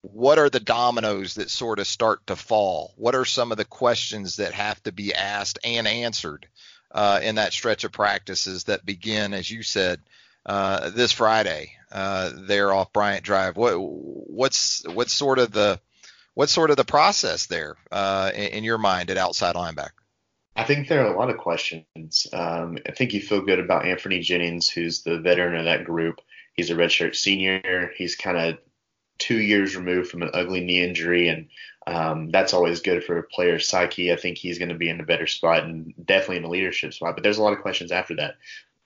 What 0.01 0.39
are 0.39 0.49
the 0.49 0.61
dominoes 0.61 1.35
that 1.35 1.51
sort 1.51 1.79
of 1.79 1.87
start 1.87 2.27
to 2.29 2.37
fall? 2.37 2.95
What 2.97 3.15
are 3.15 3.27
some 3.27 3.51
of 3.51 3.59
the 3.59 3.65
questions 3.65 4.37
that 4.37 4.55
have 4.55 4.83
to 4.85 4.93
be 4.93 5.13
asked 5.13 5.59
and 5.65 5.87
answered 5.87 6.47
uh, 6.93 7.21
in 7.23 7.37
that 7.37 7.53
stretch 7.53 7.85
of 7.85 7.93
practices 7.93 8.65
that 8.65 8.85
begin, 8.85 9.35
as 9.35 9.51
you 9.51 9.63
said, 9.63 10.01
uh, 10.47 10.91
this 10.91 11.13
Friday 11.13 11.73
uh, 11.93 12.33
there 12.35 12.73
off 12.73 12.93
Bryant 12.93 13.25
Drive. 13.25 13.57
What 13.57 13.75
what's 13.77 14.87
what's 14.87 15.13
sort 15.13 15.39
of 15.39 15.53
the 15.53 15.81
what's 16.35 16.53
sort 16.53 16.71
of 16.71 16.77
the 16.77 16.85
process 16.85 17.47
there 17.47 17.77
uh, 17.91 18.31
in, 18.35 18.49
in, 18.49 18.65
your 18.65 18.79
mind 18.79 19.11
at 19.11 19.17
outside 19.17 19.57
linebacker? 19.57 19.91
I 20.57 20.65
think 20.65 20.89
there 20.89 21.05
are 21.05 21.13
a 21.13 21.19
lot 21.19 21.31
of 21.31 21.37
questions. 21.39 22.27
Um, 22.33 22.79
I 22.87 22.93
think 22.93 23.13
you 23.13 23.21
feel 23.21 23.43
good 23.43 23.61
about 23.61 23.85
Anfernee 23.85 24.23
Jennings, 24.23 24.69
who's 24.69 25.03
the 25.03 25.19
veteran 25.19 25.57
of 25.57 25.67
that 25.67 25.85
group. 25.85 26.21
He's 26.55 26.71
a 26.71 26.75
redshirt 26.75 27.15
senior. 27.15 27.93
He's 27.97 28.17
kind 28.17 28.37
of 28.37 28.59
two 29.19 29.39
years 29.39 29.77
removed 29.77 30.11
from 30.11 30.23
an 30.23 30.31
ugly 30.33 30.61
knee 30.61 30.83
injury, 30.83 31.29
and 31.29 31.49
um, 31.89 32.31
that's 32.31 32.53
always 32.53 32.83
good 32.83 33.03
for 33.03 33.19
a 33.19 33.23
player's 33.23 33.67
psyche. 33.67 34.13
I 34.13 34.17
think 34.17 34.37
he's 34.37 34.59
going 34.59 34.69
to 34.69 34.75
be 34.75 34.91
in 34.91 35.01
a 35.01 35.07
better 35.07 35.27
spot 35.27 35.65
and 35.65 35.95
definitely 36.05 36.37
in 36.37 36.45
a 36.45 36.51
leadership 36.51 36.93
spot. 36.93 37.15
But 37.17 37.23
there's 37.23 37.39
a 37.39 37.43
lot 37.43 37.55
of 37.55 37.63
questions 37.63 37.93
after 37.93 38.15
that. 38.17 38.35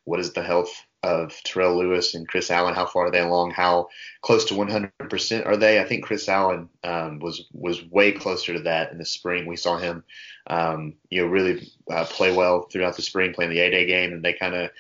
What 0.04 0.20
is 0.20 0.32
the 0.32 0.42
health 0.42 0.72
of 1.02 1.34
Terrell 1.42 1.76
Lewis 1.76 2.14
and 2.14 2.28
Chris 2.28 2.48
Allen? 2.48 2.74
How 2.74 2.86
far 2.86 3.06
are 3.06 3.10
they 3.10 3.20
along? 3.20 3.50
How 3.50 3.88
close 4.20 4.44
to 4.46 4.54
100% 4.54 5.46
are 5.46 5.56
they? 5.56 5.80
I 5.80 5.84
think 5.84 6.04
Chris 6.04 6.28
Allen 6.28 6.68
um, 6.84 7.18
was 7.18 7.46
was 7.52 7.84
way 7.84 8.12
closer 8.12 8.52
to 8.52 8.60
that 8.60 8.92
in 8.92 8.98
the 8.98 9.04
spring. 9.04 9.46
We 9.46 9.56
saw 9.56 9.78
him, 9.78 10.04
um, 10.46 10.94
you 11.10 11.22
know, 11.22 11.28
really 11.28 11.72
uh, 11.90 12.04
play 12.04 12.34
well 12.34 12.62
throughout 12.62 12.94
the 12.94 13.02
spring, 13.02 13.32
playing 13.32 13.50
the 13.50 13.60
A-Day 13.60 13.86
game, 13.86 14.12
and 14.12 14.24
they 14.24 14.32
kind 14.32 14.54
of 14.54 14.70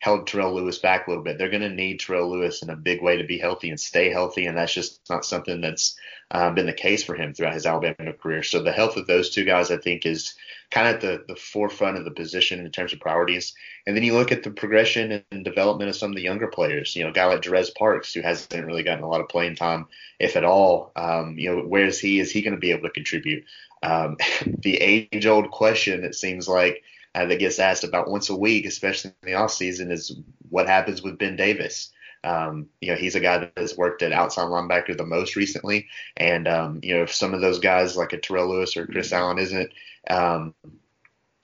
held 0.00 0.26
Terrell 0.26 0.54
Lewis 0.54 0.78
back 0.78 1.06
a 1.06 1.10
little 1.10 1.22
bit. 1.22 1.36
They're 1.36 1.50
going 1.50 1.62
to 1.62 1.68
need 1.68 2.00
Terrell 2.00 2.30
Lewis 2.30 2.62
in 2.62 2.70
a 2.70 2.76
big 2.76 3.02
way 3.02 3.18
to 3.18 3.24
be 3.24 3.38
healthy 3.38 3.68
and 3.68 3.78
stay 3.78 4.10
healthy, 4.10 4.46
and 4.46 4.56
that's 4.56 4.72
just 4.72 4.98
not 5.10 5.26
something 5.26 5.60
that's 5.60 5.94
um, 6.30 6.54
been 6.54 6.66
the 6.66 6.72
case 6.72 7.04
for 7.04 7.14
him 7.14 7.34
throughout 7.34 7.52
his 7.52 7.66
Alabama 7.66 8.14
career. 8.14 8.42
So 8.42 8.62
the 8.62 8.72
health 8.72 8.96
of 8.96 9.06
those 9.06 9.28
two 9.28 9.44
guys, 9.44 9.70
I 9.70 9.76
think, 9.76 10.06
is 10.06 10.34
kind 10.70 10.88
of 10.88 10.94
at 10.94 11.00
the, 11.02 11.24
the 11.28 11.36
forefront 11.38 11.98
of 11.98 12.06
the 12.06 12.12
position 12.12 12.64
in 12.64 12.70
terms 12.72 12.94
of 12.94 13.00
priorities. 13.00 13.54
And 13.86 13.94
then 13.94 14.02
you 14.02 14.14
look 14.14 14.32
at 14.32 14.42
the 14.42 14.50
progression 14.50 15.22
and 15.30 15.44
development 15.44 15.90
of 15.90 15.96
some 15.96 16.10
of 16.10 16.16
the 16.16 16.22
younger 16.22 16.46
players. 16.46 16.96
You 16.96 17.04
know, 17.04 17.10
a 17.10 17.12
guy 17.12 17.26
like 17.26 17.42
Jarez 17.42 17.74
Parks, 17.74 18.14
who 18.14 18.22
hasn't 18.22 18.64
really 18.64 18.84
gotten 18.84 19.04
a 19.04 19.08
lot 19.08 19.20
of 19.20 19.28
playing 19.28 19.56
time, 19.56 19.86
if 20.18 20.34
at 20.34 20.44
all. 20.44 20.92
Um, 20.96 21.36
you 21.36 21.54
know, 21.54 21.62
where 21.62 21.84
is 21.84 22.00
he? 22.00 22.20
Is 22.20 22.30
he 22.30 22.40
going 22.40 22.54
to 22.54 22.60
be 22.60 22.70
able 22.70 22.88
to 22.88 22.94
contribute? 22.94 23.44
Um, 23.82 24.16
the 24.46 24.76
age-old 24.76 25.50
question, 25.50 26.04
it 26.04 26.14
seems 26.14 26.48
like– 26.48 26.84
uh, 27.14 27.26
that 27.26 27.38
gets 27.38 27.58
asked 27.58 27.84
about 27.84 28.10
once 28.10 28.30
a 28.30 28.36
week, 28.36 28.66
especially 28.66 29.12
in 29.22 29.32
the 29.32 29.34
off 29.34 29.52
season, 29.52 29.90
is 29.90 30.14
what 30.48 30.66
happens 30.66 31.02
with 31.02 31.18
Ben 31.18 31.36
Davis. 31.36 31.90
Um, 32.22 32.68
you 32.80 32.90
know, 32.90 32.98
he's 32.98 33.14
a 33.14 33.20
guy 33.20 33.38
that 33.38 33.52
has 33.56 33.76
worked 33.76 34.02
at 34.02 34.12
outside 34.12 34.44
linebacker 34.44 34.96
the 34.96 35.06
most 35.06 35.36
recently, 35.36 35.88
and 36.16 36.46
um, 36.46 36.80
you 36.82 36.94
know, 36.94 37.02
if 37.02 37.14
some 37.14 37.32
of 37.32 37.40
those 37.40 37.58
guys 37.58 37.96
like 37.96 38.12
a 38.12 38.18
Terrell 38.18 38.50
Lewis 38.50 38.76
or 38.76 38.86
Chris 38.86 39.12
Allen 39.12 39.38
isn't 39.38 39.72
um, 40.08 40.54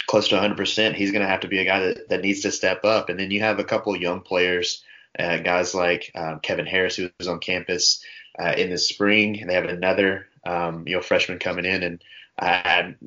close 0.06 0.28
to 0.28 0.36
100%, 0.36 0.94
he's 0.94 1.12
going 1.12 1.22
to 1.22 1.28
have 1.28 1.40
to 1.40 1.48
be 1.48 1.58
a 1.58 1.64
guy 1.64 1.80
that, 1.80 2.08
that 2.10 2.20
needs 2.22 2.42
to 2.42 2.52
step 2.52 2.84
up. 2.84 3.08
And 3.08 3.18
then 3.18 3.30
you 3.30 3.40
have 3.40 3.58
a 3.58 3.64
couple 3.64 3.94
of 3.94 4.00
young 4.00 4.20
players, 4.20 4.84
uh, 5.18 5.38
guys 5.38 5.74
like 5.74 6.12
um, 6.14 6.40
Kevin 6.40 6.66
Harris, 6.66 6.96
who 6.96 7.10
was 7.18 7.28
on 7.28 7.40
campus 7.40 8.04
uh, 8.38 8.54
in 8.56 8.70
the 8.70 8.78
spring, 8.78 9.40
and 9.40 9.48
they 9.48 9.54
have 9.54 9.64
another 9.64 10.28
um, 10.44 10.86
you 10.86 10.94
know 10.94 11.02
freshman 11.02 11.38
coming 11.38 11.64
in, 11.64 11.82
and 11.82 12.02
I'm 12.38 12.98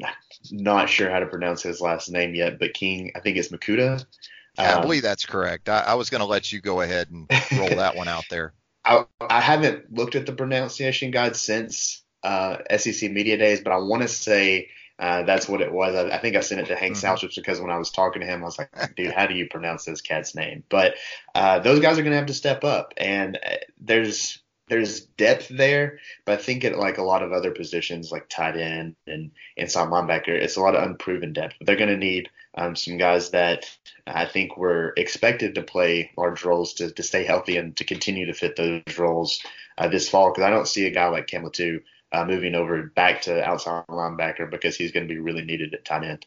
not 0.52 0.90
sure 0.90 1.10
how 1.10 1.20
to 1.20 1.28
pronounce 1.28 1.62
his 1.62 1.82
last 1.82 2.10
name 2.10 2.34
yet, 2.34 2.60
but 2.60 2.74
King, 2.74 3.12
I 3.16 3.20
think 3.20 3.38
it's. 3.38 3.52
Yeah, 3.52 4.74
um, 4.74 4.80
I 4.80 4.82
believe 4.82 5.04
that's 5.04 5.26
correct. 5.26 5.70
I, 5.70 5.82
I 5.82 5.94
was 5.94 6.10
going 6.10 6.22
to 6.22 6.28
let 6.28 6.52
you 6.52 6.62
go 6.62 6.82
ahead 6.82 7.10
and 7.12 7.30
roll 7.58 7.70
that 7.70 7.96
one 7.96 8.08
out 8.08 8.26
there. 8.30 8.54
I, 8.86 9.06
I, 9.22 9.42
haven't 9.42 9.94
looked 9.94 10.16
at 10.16 10.26
the 10.26 10.32
pronunciation 10.32 11.12
guide 11.12 11.36
since 11.36 12.02
uh, 12.24 12.58
SEC 12.78 13.12
Media 13.12 13.38
Days, 13.38 13.62
but 13.62 13.72
I 13.72 13.78
want 13.78 14.02
to 14.02 14.08
say 14.08 14.70
uh, 14.98 15.24
that's 15.24 15.48
what 15.48 15.62
it 15.62 15.72
was. 15.72 15.96
I, 15.96 16.16
I, 16.16 16.18
think 16.20 16.36
I 16.36 16.42
sent 16.42 16.62
it 16.62 16.68
to 16.68 16.76
Hank 16.76 16.98
mm 16.98 17.18
hmm 17.18 17.28
because 17.36 17.62
when 17.62 17.72
I 17.72 17.78
was 17.78 17.92
talking 17.92 18.22
to 18.22 18.26
him, 18.26 18.42
I 18.42 18.46
was 18.46 18.58
like, 18.58 18.96
dude, 18.96 19.14
how 19.14 19.28
do 19.28 19.36
you 19.36 19.48
pronounce 19.48 19.86
this 19.86 20.02
cat's 20.02 20.36
name? 20.36 20.64
But 20.70 20.96
uh, 21.36 21.60
those 21.60 21.80
guys 21.80 21.98
are 21.98 22.02
going 22.02 22.12
to 22.12 22.18
have 22.18 22.28
to 22.28 22.34
step 22.34 22.64
up. 22.64 22.94
And 22.98 23.38
uh, 23.38 23.58
there's 23.80 24.39
there's 24.70 25.02
depth 25.02 25.50
there, 25.50 26.00
but 26.26 26.40
I 26.40 26.42
think 26.42 26.64
at 26.64 26.78
like 26.78 26.98
a 26.98 27.04
lot 27.04 27.24
of 27.24 27.32
other 27.32 27.52
positions 27.52 28.12
like 28.12 28.30
tight 28.30 28.56
end 28.56 28.96
and 29.08 29.32
inside 29.58 29.90
linebacker, 29.90 30.30
it's 30.30 30.56
a 30.56 30.62
lot 30.62 30.76
of 30.76 30.84
unproven 30.84 31.34
depth. 31.34 31.56
But 31.60 31.68
They're 31.68 31.76
going 31.76 31.90
to 31.90 31.98
need 31.98 32.30
um, 32.56 32.76
some 32.76 32.98
guys 32.98 33.32
that 33.32 33.70
I 34.08 34.26
think 34.26 34.58
were 34.58 34.94
expected 34.96 35.56
to 35.56 35.64
play 35.64 36.12
large 36.18 36.46
roles 36.46 36.74
to, 36.76 36.92
to 36.92 37.04
stay 37.04 37.24
healthy 37.24 37.58
and 37.58 37.76
to 37.78 37.84
continue 37.84 38.28
to 38.28 38.34
fit 38.34 38.56
those 38.56 38.98
roles 38.98 39.42
uh, 39.78 39.88
this 39.88 40.08
fall. 40.08 40.32
Because 40.32 40.44
I 40.44 40.52
don't 40.52 40.68
see 40.68 40.86
a 40.86 40.92
guy 40.92 41.08
like 41.08 41.28
Cam 41.28 41.44
Latu 41.44 41.82
uh, 42.12 42.26
moving 42.26 42.56
over 42.56 42.84
back 42.84 43.24
to 43.24 43.44
outside 43.44 43.86
linebacker 43.88 44.50
because 44.50 44.76
he's 44.76 44.92
going 44.92 45.08
to 45.08 45.14
be 45.14 45.20
really 45.20 45.44
needed 45.44 45.74
at 45.74 45.86
tight 45.86 46.04
end. 46.04 46.26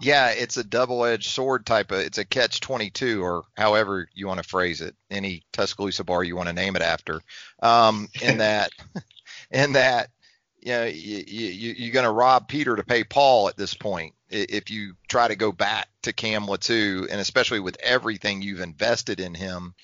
Yeah, 0.00 0.30
it's 0.30 0.56
a 0.56 0.64
double-edged 0.64 1.30
sword 1.30 1.64
type 1.64 1.92
of. 1.92 2.00
It's 2.00 2.18
a 2.18 2.24
catch 2.24 2.60
22, 2.60 3.22
or 3.22 3.44
however 3.56 4.08
you 4.12 4.26
want 4.26 4.42
to 4.42 4.48
phrase 4.48 4.80
it. 4.80 4.96
Any 5.10 5.44
Tuscaloosa 5.52 6.04
bar 6.04 6.24
you 6.24 6.36
want 6.36 6.48
to 6.48 6.52
name 6.52 6.76
it 6.76 6.82
after. 6.82 7.20
Um, 7.62 8.08
in 8.20 8.38
that, 8.38 8.70
in 9.50 9.74
that, 9.74 10.10
you 10.60 10.72
know, 10.72 10.84
you, 10.84 11.22
you, 11.26 11.74
you're 11.76 11.92
going 11.92 12.06
to 12.06 12.10
rob 12.10 12.48
Peter 12.48 12.74
to 12.74 12.82
pay 12.82 13.04
Paul 13.04 13.48
at 13.48 13.56
this 13.56 13.74
point. 13.74 14.14
if 14.30 14.70
you 14.70 14.94
try 15.08 15.28
to 15.28 15.36
go 15.36 15.52
back 15.52 15.88
to 16.02 16.12
Cam 16.12 16.46
Latu, 16.46 17.06
and 17.08 17.20
especially 17.20 17.60
with 17.60 17.76
everything 17.80 18.42
you've 18.42 18.60
invested 18.60 19.20
in 19.20 19.34
him 19.34 19.74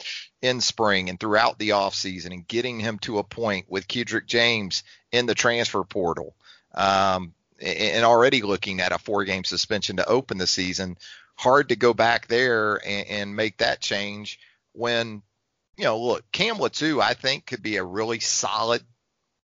in 0.42 0.60
spring 0.60 1.08
and 1.08 1.20
throughout 1.20 1.58
the 1.58 1.70
offseason 1.70 2.32
and 2.32 2.48
getting 2.48 2.80
him 2.80 2.98
to 3.00 3.18
a 3.18 3.24
point 3.24 3.66
with 3.68 3.86
Kedrick 3.86 4.26
James 4.26 4.82
in 5.12 5.26
the 5.26 5.34
transfer 5.34 5.84
portal 5.84 6.34
um, 6.74 7.34
and 7.60 8.04
already 8.04 8.42
looking 8.42 8.80
at 8.80 8.92
a 8.92 8.98
four 8.98 9.24
game 9.24 9.44
suspension 9.44 9.96
to 9.96 10.08
open 10.08 10.38
the 10.38 10.46
season, 10.46 10.96
hard 11.36 11.68
to 11.68 11.76
go 11.76 11.94
back 11.94 12.26
there 12.26 12.76
and, 12.86 13.08
and 13.08 13.36
make 13.36 13.58
that 13.58 13.80
change 13.80 14.38
when, 14.72 15.22
you 15.76 15.84
know, 15.84 15.98
look, 15.98 16.24
Cam 16.32 16.56
Latu, 16.56 17.02
I 17.02 17.14
think, 17.14 17.46
could 17.46 17.62
be 17.62 17.76
a 17.76 17.84
really 17.84 18.20
solid 18.20 18.82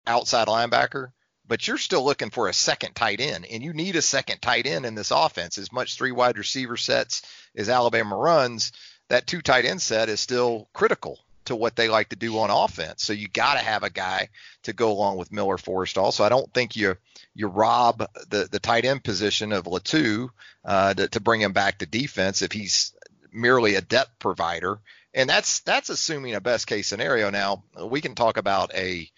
outside 0.06 0.48
linebacker 0.48 1.12
but 1.52 1.66
you're 1.66 1.76
still 1.76 2.02
looking 2.02 2.30
for 2.30 2.48
a 2.48 2.54
second 2.54 2.94
tight 2.94 3.20
end, 3.20 3.44
and 3.44 3.62
you 3.62 3.74
need 3.74 3.96
a 3.96 4.00
second 4.00 4.40
tight 4.40 4.66
end 4.66 4.86
in 4.86 4.94
this 4.94 5.10
offense. 5.10 5.58
As 5.58 5.72
much 5.72 5.96
three 5.96 6.12
wide 6.12 6.38
receiver 6.38 6.78
sets 6.78 7.22
as 7.54 7.68
Alabama 7.68 8.16
runs, 8.16 8.72
that 9.08 9.26
two 9.26 9.42
tight 9.42 9.64
end 9.64 9.82
set 9.82 10.08
is 10.08 10.20
still 10.20 10.68
critical 10.72 11.18
to 11.44 11.56
what 11.56 11.76
they 11.76 11.88
like 11.88 12.10
to 12.10 12.16
do 12.16 12.38
on 12.38 12.50
offense. 12.50 13.02
So 13.02 13.12
you 13.12 13.28
got 13.28 13.54
to 13.54 13.60
have 13.60 13.82
a 13.82 13.90
guy 13.90 14.28
to 14.62 14.72
go 14.72 14.92
along 14.92 15.16
with 15.16 15.32
Miller 15.32 15.56
Forristall. 15.56 16.12
So 16.12 16.24
I 16.24 16.28
don't 16.28 16.52
think 16.52 16.76
you 16.76 16.96
you 17.34 17.48
rob 17.48 18.06
the 18.28 18.48
the 18.50 18.60
tight 18.60 18.84
end 18.84 19.04
position 19.04 19.52
of 19.52 19.64
Latu 19.64 20.28
uh, 20.64 20.94
to, 20.94 21.08
to 21.08 21.20
bring 21.20 21.40
him 21.40 21.52
back 21.52 21.78
to 21.78 21.86
defense 21.86 22.42
if 22.42 22.52
he's 22.52 22.94
merely 23.32 23.74
a 23.74 23.80
depth 23.80 24.18
provider. 24.18 24.78
And 25.14 25.28
that's 25.28 25.60
that's 25.60 25.90
assuming 25.90 26.34
a 26.34 26.40
best 26.40 26.66
case 26.66 26.86
scenario. 26.88 27.30
Now 27.30 27.64
we 27.84 28.00
can 28.00 28.14
talk 28.14 28.36
about 28.36 28.74
a 28.74 29.10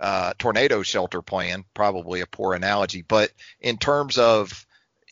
uh, 0.00 0.34
tornado 0.38 0.82
shelter 0.82 1.22
plan, 1.22 1.64
probably 1.74 2.20
a 2.20 2.26
poor 2.26 2.54
analogy, 2.54 3.02
but 3.02 3.30
in 3.60 3.78
terms 3.78 4.18
of, 4.18 4.66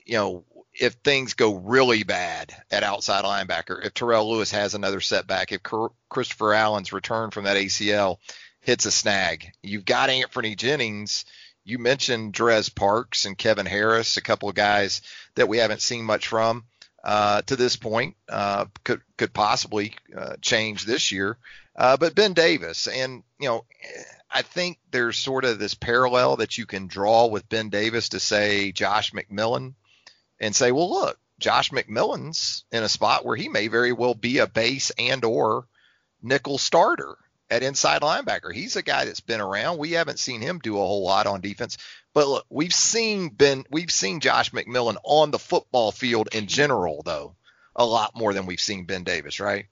you 0.04 0.14
know, 0.14 0.44
if 0.74 0.94
things 0.94 1.34
go 1.34 1.54
really 1.54 2.02
bad 2.02 2.54
at 2.70 2.82
outside 2.82 3.24
linebacker, 3.24 3.84
if 3.84 3.94
Terrell 3.94 4.30
Lewis 4.30 4.50
has 4.50 4.74
another 4.74 5.00
setback, 5.00 5.52
if 5.52 5.60
Christopher 6.08 6.54
Allen's 6.54 6.92
return 6.92 7.30
from 7.30 7.44
that 7.44 7.56
ACL 7.56 8.18
hits 8.60 8.86
a 8.86 8.90
snag, 8.90 9.52
you've 9.62 9.84
got 9.84 10.10
Anfernee 10.10 10.56
Jennings. 10.56 11.24
You 11.64 11.78
mentioned 11.78 12.34
Jarez 12.34 12.74
Parks 12.74 13.24
and 13.24 13.38
Kevin 13.38 13.66
Harris, 13.66 14.16
a 14.16 14.22
couple 14.22 14.48
of 14.48 14.54
guys 14.54 15.00
that 15.36 15.48
we 15.48 15.58
haven't 15.58 15.80
seen 15.80 16.04
much 16.04 16.26
from 16.26 16.64
uh, 17.04 17.42
to 17.42 17.56
this 17.56 17.76
point, 17.76 18.16
uh, 18.28 18.66
could 18.82 19.02
could 19.16 19.32
possibly 19.32 19.94
uh, 20.16 20.36
change 20.40 20.84
this 20.84 21.12
year. 21.12 21.36
Uh, 21.76 21.96
but 21.96 22.14
Ben 22.14 22.32
Davis, 22.32 22.86
and 22.88 23.22
you 23.38 23.48
know, 23.48 23.64
I 24.30 24.42
think 24.42 24.78
there's 24.90 25.18
sort 25.18 25.44
of 25.44 25.58
this 25.58 25.74
parallel 25.74 26.36
that 26.36 26.58
you 26.58 26.66
can 26.66 26.86
draw 26.86 27.26
with 27.26 27.48
Ben 27.48 27.68
Davis 27.68 28.10
to 28.10 28.20
say 28.20 28.72
Josh 28.72 29.12
McMillon 29.12 29.74
and 30.44 30.54
say, 30.54 30.72
well, 30.72 30.90
look, 30.90 31.18
Josh 31.38 31.70
McMillon's 31.70 32.64
in 32.70 32.82
a 32.82 32.88
spot 32.88 33.24
where 33.24 33.34
he 33.34 33.48
may 33.48 33.68
very 33.68 33.92
well 33.92 34.14
be 34.14 34.38
a 34.38 34.46
base 34.46 34.92
and 34.98 35.24
or 35.24 35.66
nickel 36.22 36.58
starter 36.58 37.16
at 37.48 37.62
inside 37.62 38.02
linebacker. 38.02 38.52
He's 38.52 38.76
a 38.76 38.82
guy 38.82 39.06
that's 39.06 39.20
been 39.20 39.40
around. 39.40 39.78
We 39.78 39.92
haven't 39.92 40.18
seen 40.18 40.42
him 40.42 40.58
do 40.58 40.74
a 40.74 40.80
whole 40.80 41.02
lot 41.02 41.26
on 41.26 41.40
defense, 41.40 41.78
but 42.12 42.28
look, 42.28 42.44
we've 42.50 42.74
seen 42.74 43.30
Ben, 43.30 43.64
we've 43.70 43.90
seen 43.90 44.20
Josh 44.20 44.50
McMillon 44.50 44.96
on 45.02 45.30
the 45.30 45.38
football 45.38 45.92
field 45.92 46.28
in 46.34 46.46
general, 46.46 47.02
though, 47.06 47.36
a 47.74 47.86
lot 47.86 48.14
more 48.14 48.34
than 48.34 48.44
we've 48.44 48.60
seen 48.60 48.84
Ben 48.84 49.02
Davis, 49.02 49.40
right? 49.40 49.64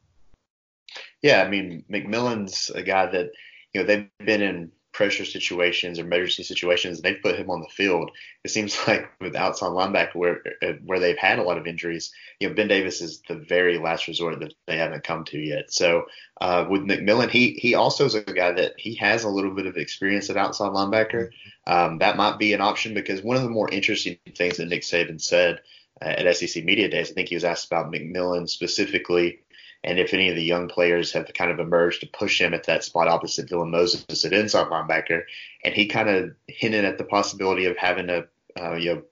Yeah, 1.20 1.42
I 1.42 1.50
mean 1.50 1.84
McMillon's 1.90 2.70
a 2.70 2.82
guy 2.82 3.06
that 3.06 3.30
you 3.74 3.82
know, 3.82 3.86
they've 3.86 4.08
been 4.24 4.40
in 4.40 4.72
pressure 4.92 5.24
situations 5.24 5.98
or 5.98 6.02
emergency 6.02 6.42
situations, 6.42 6.98
and 6.98 7.04
they've 7.04 7.22
put 7.22 7.36
him 7.36 7.50
on 7.50 7.60
the 7.60 7.68
field. 7.68 8.10
It 8.44 8.50
seems 8.50 8.76
like 8.86 9.08
with 9.20 9.34
outside 9.34 9.68
linebacker, 9.68 10.14
where 10.14 10.42
uh, 10.62 10.72
where 10.84 11.00
they've 11.00 11.18
had 11.18 11.38
a 11.38 11.42
lot 11.42 11.58
of 11.58 11.66
injuries, 11.66 12.12
you 12.40 12.48
know, 12.48 12.54
Ben 12.54 12.68
Davis 12.68 13.00
is 13.00 13.22
the 13.28 13.34
very 13.34 13.78
last 13.78 14.08
resort 14.08 14.40
that 14.40 14.54
they 14.66 14.76
haven't 14.76 15.04
come 15.04 15.24
to 15.24 15.38
yet. 15.38 15.72
So 15.72 16.06
uh, 16.40 16.66
with 16.68 16.82
McMillon, 16.82 17.30
he 17.30 17.52
he 17.52 17.74
also 17.74 18.04
is 18.04 18.14
a 18.14 18.22
guy 18.22 18.52
that 18.52 18.74
he 18.78 18.94
has 18.96 19.24
a 19.24 19.30
little 19.30 19.54
bit 19.54 19.66
of 19.66 19.76
experience 19.76 20.30
at 20.30 20.36
outside 20.36 20.72
linebacker. 20.72 21.30
Um, 21.66 21.98
that 21.98 22.16
might 22.16 22.38
be 22.38 22.52
an 22.52 22.60
option 22.60 22.94
because 22.94 23.22
one 23.22 23.36
of 23.36 23.42
the 23.42 23.50
more 23.50 23.70
interesting 23.70 24.18
things 24.36 24.56
that 24.58 24.68
Nick 24.68 24.82
Saban 24.82 25.20
said 25.20 25.60
uh, 26.00 26.08
at 26.08 26.36
SEC 26.36 26.64
Media 26.64 26.88
Days, 26.88 27.10
I 27.10 27.14
think 27.14 27.28
he 27.28 27.36
was 27.36 27.44
asked 27.44 27.66
about 27.66 27.92
McMillon 27.92 28.48
specifically 28.48 29.40
and 29.84 29.98
if 29.98 30.14
any 30.14 30.28
of 30.28 30.36
the 30.36 30.44
young 30.44 30.68
players 30.68 31.12
have 31.12 31.32
kind 31.34 31.50
of 31.50 31.58
emerged 31.58 32.00
to 32.00 32.06
push 32.06 32.40
him 32.40 32.54
at 32.54 32.64
that 32.64 32.84
spot 32.84 33.08
opposite 33.08 33.48
Dylan 33.48 33.70
Moses 33.70 34.24
at 34.24 34.32
inside 34.32 34.68
linebacker, 34.68 35.22
and 35.64 35.74
he 35.74 35.86
kind 35.86 36.08
of 36.08 36.34
hinted 36.46 36.84
at 36.84 36.98
the 36.98 37.04
possibility 37.04 37.66
of 37.66 37.76
having 37.76 38.08
a 38.08 38.24
uh, 38.60 38.74
you 38.74 38.94
know 38.94 39.02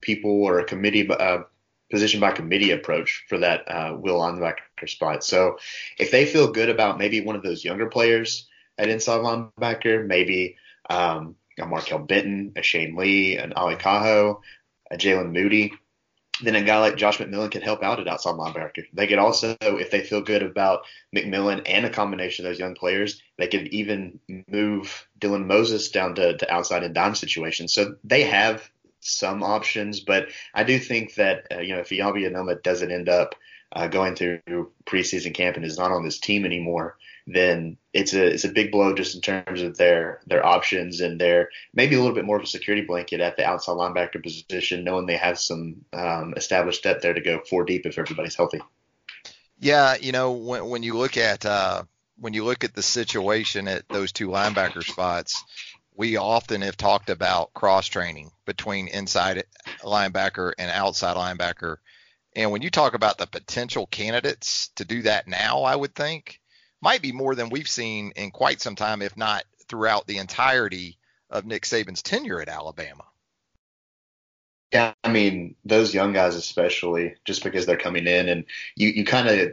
people 0.00 0.42
or 0.42 0.58
a 0.58 0.64
committee 0.64 1.08
uh, 1.10 1.42
position 1.90 2.20
by 2.20 2.32
committee 2.32 2.70
approach 2.70 3.24
for 3.28 3.38
that 3.38 3.68
uh, 3.68 3.96
will 3.98 4.20
linebacker 4.20 4.88
spot. 4.88 5.24
So 5.24 5.58
if 5.98 6.10
they 6.10 6.26
feel 6.26 6.52
good 6.52 6.68
about 6.68 6.98
maybe 6.98 7.20
one 7.20 7.36
of 7.36 7.42
those 7.42 7.64
younger 7.64 7.86
players 7.86 8.48
at 8.78 8.88
inside 8.88 9.20
linebacker, 9.20 10.06
maybe 10.06 10.56
um, 10.90 11.36
a 11.58 11.62
Markail 11.62 12.06
Benton, 12.06 12.52
a 12.56 12.62
Shane 12.62 12.96
Lee, 12.96 13.36
an 13.36 13.52
Ali 13.54 13.76
Kaho, 13.76 14.40
a 14.90 14.96
Jalen 14.96 15.32
Moody, 15.32 15.72
then 16.42 16.56
a 16.56 16.62
guy 16.62 16.78
like 16.80 16.96
Josh 16.96 17.18
McMillon 17.18 17.50
could 17.50 17.62
help 17.62 17.82
out 17.82 18.00
at 18.00 18.08
outside 18.08 18.34
linebacker. 18.34 18.84
They 18.92 19.06
could 19.06 19.18
also, 19.18 19.56
if 19.60 19.90
they 19.90 20.02
feel 20.02 20.20
good 20.20 20.42
about 20.42 20.80
McMillon 21.14 21.62
and 21.66 21.86
a 21.86 21.90
combination 21.90 22.44
of 22.44 22.50
those 22.50 22.58
young 22.58 22.74
players, 22.74 23.22
they 23.38 23.46
could 23.46 23.68
even 23.68 24.18
move 24.48 25.06
Dylan 25.20 25.46
Moses 25.46 25.90
down 25.90 26.16
to, 26.16 26.36
to 26.36 26.52
outside 26.52 26.82
and 26.82 26.94
dime 26.94 27.14
situations. 27.14 27.72
So 27.72 27.96
they 28.04 28.22
have 28.24 28.68
some 29.00 29.42
options, 29.42 30.00
but 30.00 30.28
I 30.54 30.64
do 30.64 30.78
think 30.78 31.14
that 31.14 31.46
uh, 31.52 31.60
you 31.60 31.74
know 31.74 31.80
if 31.80 31.90
Eyabi 31.90 32.28
Anoma 32.28 32.62
doesn't 32.62 32.90
end 32.90 33.08
up 33.08 33.34
uh, 33.72 33.86
going 33.86 34.16
through 34.16 34.40
preseason 34.86 35.34
camp 35.34 35.56
and 35.56 35.64
is 35.64 35.78
not 35.78 35.92
on 35.92 36.04
this 36.04 36.18
team 36.18 36.44
anymore, 36.44 36.96
then 37.26 37.78
it's 37.92 38.12
a 38.12 38.26
it's 38.26 38.44
a 38.44 38.50
big 38.50 38.70
blow 38.70 38.94
just 38.94 39.14
in 39.14 39.20
terms 39.20 39.62
of 39.62 39.76
their 39.76 40.20
their 40.26 40.44
options 40.44 41.00
and 41.00 41.18
their 41.18 41.48
maybe 41.72 41.94
a 41.94 41.98
little 41.98 42.14
bit 42.14 42.24
more 42.24 42.36
of 42.36 42.42
a 42.42 42.46
security 42.46 42.84
blanket 42.84 43.20
at 43.20 43.36
the 43.36 43.44
outside 43.46 43.72
linebacker 43.72 44.22
position, 44.22 44.84
knowing 44.84 45.06
they 45.06 45.16
have 45.16 45.38
some 45.38 45.76
um, 45.92 46.34
established 46.36 46.82
depth 46.82 47.02
there 47.02 47.14
to 47.14 47.20
go 47.20 47.40
four 47.48 47.64
deep 47.64 47.86
if 47.86 47.98
everybody's 47.98 48.34
healthy. 48.34 48.60
Yeah, 49.58 49.96
you 49.98 50.12
know 50.12 50.32
when 50.32 50.68
when 50.68 50.82
you 50.82 50.94
look 50.94 51.16
at 51.16 51.46
uh, 51.46 51.84
when 52.18 52.34
you 52.34 52.44
look 52.44 52.62
at 52.62 52.74
the 52.74 52.82
situation 52.82 53.68
at 53.68 53.88
those 53.88 54.12
two 54.12 54.28
linebacker 54.28 54.84
spots, 54.84 55.42
we 55.96 56.16
often 56.16 56.60
have 56.60 56.76
talked 56.76 57.08
about 57.08 57.54
cross 57.54 57.86
training 57.86 58.30
between 58.44 58.88
inside 58.88 59.44
linebacker 59.80 60.52
and 60.58 60.70
outside 60.70 61.16
linebacker. 61.16 61.76
And 62.36 62.50
when 62.50 62.62
you 62.62 62.70
talk 62.70 62.94
about 62.94 63.16
the 63.16 63.26
potential 63.28 63.86
candidates 63.86 64.70
to 64.76 64.84
do 64.84 65.02
that 65.02 65.28
now, 65.28 65.62
I 65.62 65.76
would 65.76 65.94
think 65.94 66.40
might 66.84 67.00
be 67.00 67.12
more 67.12 67.34
than 67.34 67.48
we've 67.48 67.68
seen 67.68 68.12
in 68.14 68.30
quite 68.30 68.60
some 68.60 68.76
time, 68.76 69.00
if 69.00 69.16
not 69.16 69.44
throughout 69.68 70.06
the 70.06 70.18
entirety 70.18 70.98
of 71.30 71.46
Nick 71.46 71.62
Saban's 71.62 72.02
tenure 72.02 72.42
at 72.42 72.50
Alabama. 72.50 73.04
Yeah, 74.70 74.92
I 75.02 75.10
mean 75.10 75.56
those 75.64 75.94
young 75.94 76.12
guys 76.12 76.34
especially, 76.34 77.14
just 77.24 77.42
because 77.42 77.64
they're 77.64 77.78
coming 77.78 78.06
in 78.06 78.28
and 78.28 78.44
you 78.76 78.88
you 78.88 79.04
kind 79.04 79.28
of 79.28 79.52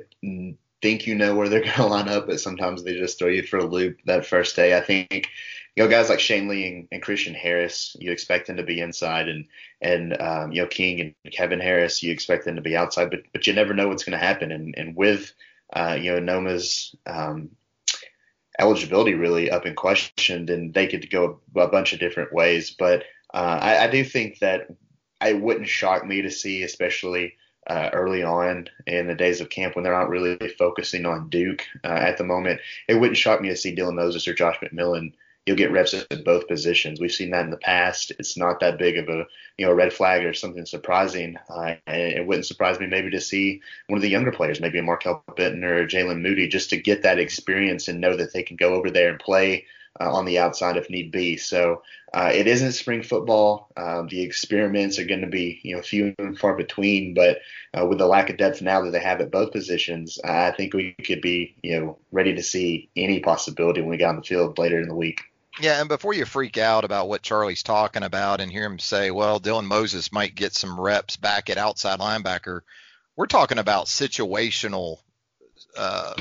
think 0.81 1.07
you 1.07 1.15
know 1.15 1.35
where 1.35 1.47
they're 1.47 1.61
going 1.61 1.73
to 1.73 1.85
line 1.85 2.09
up, 2.09 2.27
but 2.27 2.41
sometimes 2.41 2.83
they 2.83 2.97
just 2.97 3.17
throw 3.17 3.29
you 3.29 3.43
for 3.43 3.59
a 3.59 3.65
loop 3.65 3.99
that 4.05 4.25
first 4.25 4.55
day. 4.57 4.77
I 4.77 4.81
think 4.81 5.29
you 5.77 5.83
know 5.83 5.89
guys 5.89 6.09
like 6.09 6.19
Shane 6.19 6.49
Lee 6.49 6.67
and, 6.67 6.87
and 6.91 7.01
Christian 7.01 7.33
Harris, 7.33 7.95
you 7.97 8.11
expect 8.11 8.47
them 8.47 8.57
to 8.57 8.63
be 8.63 8.81
inside, 8.81 9.29
and 9.29 9.45
and 9.79 10.19
um, 10.19 10.51
you 10.51 10.63
know 10.63 10.67
King 10.67 11.15
and 11.23 11.33
Kevin 11.33 11.61
Harris, 11.61 12.03
you 12.03 12.11
expect 12.11 12.43
them 12.43 12.57
to 12.57 12.61
be 12.61 12.75
outside, 12.75 13.09
but 13.09 13.21
but 13.31 13.47
you 13.47 13.53
never 13.53 13.73
know 13.73 13.87
what's 13.87 14.03
going 14.03 14.19
to 14.19 14.25
happen. 14.25 14.51
And 14.51 14.73
and 14.75 14.97
with 14.97 15.33
uh, 15.73 15.97
you 15.99 16.11
know, 16.11 16.19
Noma's 16.19 16.95
um, 17.05 17.49
eligibility 18.59 19.13
really 19.13 19.49
up 19.49 19.65
in 19.65 19.75
question, 19.75 20.49
and 20.49 20.73
they 20.73 20.87
could 20.87 21.09
go 21.09 21.39
a, 21.55 21.67
bunch 21.67 21.93
of 21.93 21.99
different 21.99 22.33
ways. 22.33 22.75
But 22.77 23.03
uh, 23.33 23.59
I, 23.61 23.85
I, 23.85 23.87
do 23.87 24.03
think 24.03 24.39
that 24.39 24.67
it 25.21 25.39
wouldn't 25.39 25.67
shock 25.67 26.05
me 26.05 26.21
to 26.23 26.31
see, 26.31 26.63
especially 26.63 27.35
uh, 27.67 27.89
early 27.93 28.23
on 28.23 28.67
in 28.87 29.07
the 29.07 29.15
days 29.15 29.39
of 29.39 29.49
camp 29.49 29.75
when 29.75 29.83
they're 29.83 29.93
not 29.97 30.09
really 30.09 30.37
focusing 30.57 31.05
on 31.05 31.29
Duke 31.29 31.63
uh, 31.83 31.87
at 31.87 32.17
the 32.17 32.23
moment, 32.23 32.59
it 32.87 32.95
wouldn't 32.95 33.17
shock 33.17 33.41
me 33.41 33.49
to 33.49 33.55
see 33.55 33.75
Dylan 33.75 33.95
Moses 33.95 34.27
or 34.27 34.33
Josh 34.33 34.57
McMillon 34.61 35.13
you'll 35.45 35.57
get 35.57 35.71
reps 35.71 35.93
at 35.93 36.23
both 36.23 36.47
positions. 36.47 36.99
We've 36.99 37.11
seen 37.11 37.31
that 37.31 37.45
in 37.45 37.51
the 37.51 37.57
past. 37.57 38.11
It's 38.19 38.37
not 38.37 38.59
that 38.59 38.77
big 38.77 38.97
of 38.97 39.09
a 39.09 39.25
you 39.57 39.65
know 39.65 39.73
red 39.73 39.93
flag 39.93 40.23
or 40.25 40.33
something 40.33 40.65
surprising. 40.65 41.37
Uh, 41.49 41.75
it 41.87 42.25
wouldn't 42.25 42.45
surprise 42.45 42.79
me 42.79 42.87
maybe 42.87 43.11
to 43.11 43.21
see 43.21 43.61
one 43.87 43.97
of 43.97 44.03
the 44.03 44.09
younger 44.09 44.31
players, 44.31 44.61
maybe 44.61 44.79
a 44.79 44.83
Markail 44.83 45.21
Benton 45.35 45.63
or 45.63 45.87
Jalen 45.87 46.21
Moody, 46.21 46.47
just 46.47 46.69
to 46.71 46.77
get 46.77 47.03
that 47.03 47.19
experience 47.19 47.87
and 47.87 48.01
know 48.01 48.15
that 48.15 48.33
they 48.33 48.43
can 48.43 48.57
go 48.57 48.73
over 48.75 48.91
there 48.91 49.09
and 49.09 49.19
play. 49.19 49.65
Uh, 49.99 50.09
on 50.09 50.23
the 50.23 50.39
outside 50.39 50.77
if 50.77 50.89
need 50.89 51.11
be. 51.11 51.35
So 51.35 51.83
uh, 52.13 52.31
it 52.33 52.47
isn't 52.47 52.71
spring 52.71 53.03
football. 53.03 53.69
Uh, 53.75 54.03
the 54.09 54.21
experiments 54.21 54.97
are 54.97 55.05
going 55.05 55.19
to 55.19 55.27
be 55.27 55.59
you 55.63 55.75
know 55.75 55.81
few 55.81 56.15
and 56.17 56.39
far 56.39 56.55
between. 56.55 57.13
But 57.13 57.39
uh, 57.77 57.85
with 57.85 57.97
the 57.97 58.07
lack 58.07 58.29
of 58.29 58.37
depth 58.37 58.61
now 58.61 58.81
that 58.81 58.91
they 58.91 59.01
have 59.01 59.19
at 59.19 59.31
both 59.31 59.51
positions, 59.51 60.17
I 60.23 60.51
think 60.51 60.73
we 60.73 60.93
could 60.93 61.19
be 61.21 61.57
you 61.61 61.77
know 61.77 61.97
ready 62.13 62.33
to 62.35 62.41
see 62.41 62.89
any 62.95 63.19
possibility 63.19 63.81
when 63.81 63.89
we 63.89 63.97
get 63.97 64.07
on 64.07 64.15
the 64.15 64.21
field 64.21 64.57
later 64.57 64.79
in 64.79 64.87
the 64.87 64.95
week. 64.95 65.19
Yeah, 65.61 65.79
and 65.79 65.87
before 65.87 66.15
you 66.15 66.25
freak 66.25 66.57
out 66.57 66.85
about 66.85 67.07
what 67.07 67.21
Charlie's 67.21 67.61
talking 67.61 68.01
about 68.01 68.41
and 68.41 68.51
hear 68.51 68.65
him 68.65 68.79
say, 68.79 69.11
well, 69.11 69.39
Dylan 69.39 69.65
Moses 69.65 70.11
might 70.11 70.33
get 70.33 70.55
some 70.55 70.79
reps 70.79 71.17
back 71.17 71.51
at 71.51 71.59
outside 71.59 71.99
linebacker, 71.99 72.61
we're 73.15 73.27
talking 73.27 73.59
about 73.59 73.85
situational 73.85 74.97
uh, 75.77 76.15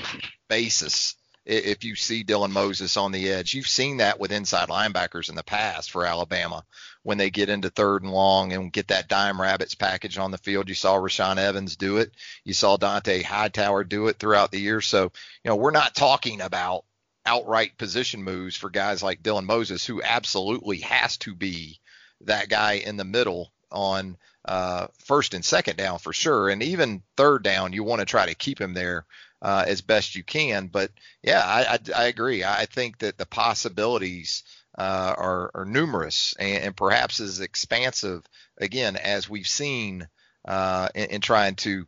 basis. 0.50 1.14
If 1.46 1.84
you 1.84 1.96
see 1.96 2.22
Dylan 2.22 2.50
Moses 2.50 2.98
on 2.98 3.12
the 3.12 3.30
edge, 3.30 3.54
you've 3.54 3.66
seen 3.66 3.96
that 3.96 4.20
with 4.20 4.30
inside 4.30 4.68
linebackers 4.68 5.30
in 5.30 5.36
the 5.36 5.42
past 5.42 5.90
for 5.90 6.04
Alabama 6.04 6.62
when 7.02 7.16
they 7.16 7.30
get 7.30 7.48
into 7.48 7.70
third 7.70 8.02
and 8.02 8.12
long 8.12 8.52
and 8.52 8.70
get 8.70 8.88
that 8.88 9.08
dime 9.08 9.40
rabbits 9.40 9.74
package 9.74 10.18
on 10.18 10.32
the 10.32 10.38
field. 10.38 10.68
You 10.68 10.74
saw 10.74 10.96
Rashaan 10.96 11.38
Evans 11.38 11.76
do 11.76 11.96
it. 11.96 12.12
You 12.44 12.52
saw 12.52 12.76
Dont'a 12.76 13.22
Hightower 13.22 13.84
do 13.84 14.08
it 14.08 14.18
throughout 14.18 14.50
the 14.50 14.60
year. 14.60 14.82
So, 14.82 15.04
you 15.04 15.48
know, 15.48 15.56
we're 15.56 15.70
not 15.70 15.94
talking 15.94 16.42
about 16.42 16.84
outright 17.26 17.78
position 17.78 18.22
moves 18.22 18.56
for 18.56 18.70
guys 18.70 19.02
like 19.02 19.22
Dylan 19.22 19.44
Moses, 19.44 19.84
who 19.84 20.02
absolutely 20.02 20.78
has 20.78 21.16
to 21.18 21.34
be 21.34 21.78
that 22.22 22.48
guy 22.48 22.74
in 22.74 22.96
the 22.96 23.04
middle 23.04 23.52
on 23.70 24.16
uh, 24.44 24.88
first 25.04 25.34
and 25.34 25.44
second 25.44 25.76
down 25.76 25.98
for 25.98 26.12
sure. 26.12 26.48
And 26.48 26.62
even 26.62 27.02
third 27.16 27.42
down, 27.42 27.72
you 27.72 27.84
want 27.84 28.00
to 28.00 28.06
try 28.06 28.26
to 28.26 28.34
keep 28.34 28.60
him 28.60 28.74
there 28.74 29.06
uh, 29.42 29.64
as 29.66 29.80
best 29.80 30.16
you 30.16 30.24
can. 30.24 30.66
But 30.66 30.90
yeah, 31.22 31.42
I, 31.44 31.74
I, 31.74 31.78
I 32.02 32.04
agree. 32.06 32.44
I 32.44 32.66
think 32.66 32.98
that 32.98 33.18
the 33.18 33.26
possibilities 33.26 34.42
uh, 34.76 35.14
are, 35.16 35.50
are, 35.54 35.64
numerous 35.64 36.34
and, 36.38 36.64
and, 36.64 36.76
perhaps 36.76 37.20
as 37.20 37.40
expansive 37.40 38.22
again 38.58 38.96
as 38.96 39.28
we've 39.28 39.48
seen 39.48 40.08
uh, 40.46 40.88
in, 40.94 41.10
in, 41.10 41.20
trying 41.20 41.56
to 41.56 41.86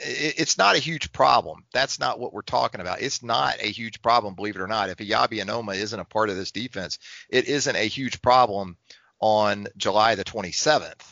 it's 0.00 0.58
not 0.58 0.76
a 0.76 0.80
huge 0.80 1.12
problem. 1.12 1.64
That's 1.72 1.98
not 1.98 2.18
what 2.18 2.32
we're 2.32 2.42
talking 2.42 2.80
about. 2.80 3.02
It's 3.02 3.22
not 3.22 3.56
a 3.60 3.70
huge 3.70 4.02
problem, 4.02 4.34
believe 4.34 4.56
it 4.56 4.62
or 4.62 4.66
not. 4.66 4.90
If 4.90 4.98
Eyabi 4.98 5.42
Anoma 5.42 5.76
isn't 5.76 5.98
a 5.98 6.04
part 6.04 6.30
of 6.30 6.36
this 6.36 6.52
defense, 6.52 6.98
it 7.28 7.46
isn't 7.46 7.76
a 7.76 7.88
huge 7.88 8.22
problem 8.22 8.76
on 9.20 9.66
July 9.76 10.14
the 10.14 10.24
27th. 10.24 11.02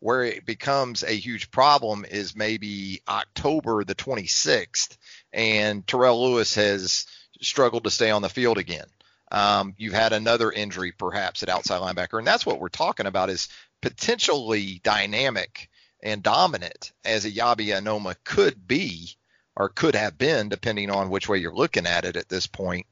Where 0.00 0.22
it 0.22 0.46
becomes 0.46 1.02
a 1.02 1.12
huge 1.12 1.50
problem 1.50 2.04
is 2.08 2.36
maybe 2.36 3.02
October 3.08 3.82
the 3.82 3.96
26th, 3.96 4.96
and 5.32 5.84
Terrell 5.84 6.22
Lewis 6.22 6.54
has 6.54 7.06
struggled 7.42 7.84
to 7.84 7.90
stay 7.90 8.10
on 8.10 8.22
the 8.22 8.28
field 8.28 8.58
again. 8.58 8.86
Um, 9.32 9.74
you've 9.76 9.94
had 9.94 10.12
another 10.12 10.52
injury 10.52 10.92
perhaps 10.92 11.42
at 11.42 11.48
outside 11.48 11.80
linebacker, 11.80 12.18
and 12.18 12.26
that's 12.26 12.46
what 12.46 12.60
we're 12.60 12.68
talking 12.68 13.06
about 13.06 13.28
is 13.28 13.48
potentially 13.82 14.80
dynamic 14.84 15.68
and 16.02 16.22
dominant 16.22 16.92
as 17.04 17.24
Eyabi 17.24 17.68
Anoma 17.68 18.14
could 18.24 18.66
be 18.66 19.16
or 19.56 19.68
could 19.68 19.94
have 19.94 20.16
been, 20.16 20.48
depending 20.48 20.90
on 20.90 21.10
which 21.10 21.28
way 21.28 21.38
you're 21.38 21.54
looking 21.54 21.86
at 21.86 22.04
it 22.04 22.16
at 22.16 22.28
this 22.28 22.46
point. 22.46 22.86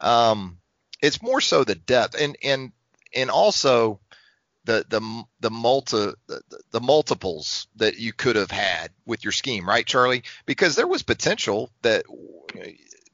Um, 0.00 0.58
it's 1.02 1.22
more 1.22 1.40
so 1.40 1.64
the 1.64 1.74
depth 1.74 2.20
and 2.20 2.36
and 2.42 2.72
and 3.14 3.30
also 3.30 4.00
the 4.64 4.84
the 4.88 5.24
the 5.40 5.50
multi 5.50 6.12
the, 6.26 6.42
the 6.70 6.80
multiples 6.80 7.66
that 7.76 7.98
you 7.98 8.12
could 8.12 8.36
have 8.36 8.50
had 8.50 8.90
with 9.06 9.24
your 9.24 9.32
scheme, 9.32 9.68
right, 9.68 9.86
Charlie? 9.86 10.24
Because 10.46 10.76
there 10.76 10.86
was 10.86 11.02
potential 11.02 11.70
that 11.82 12.04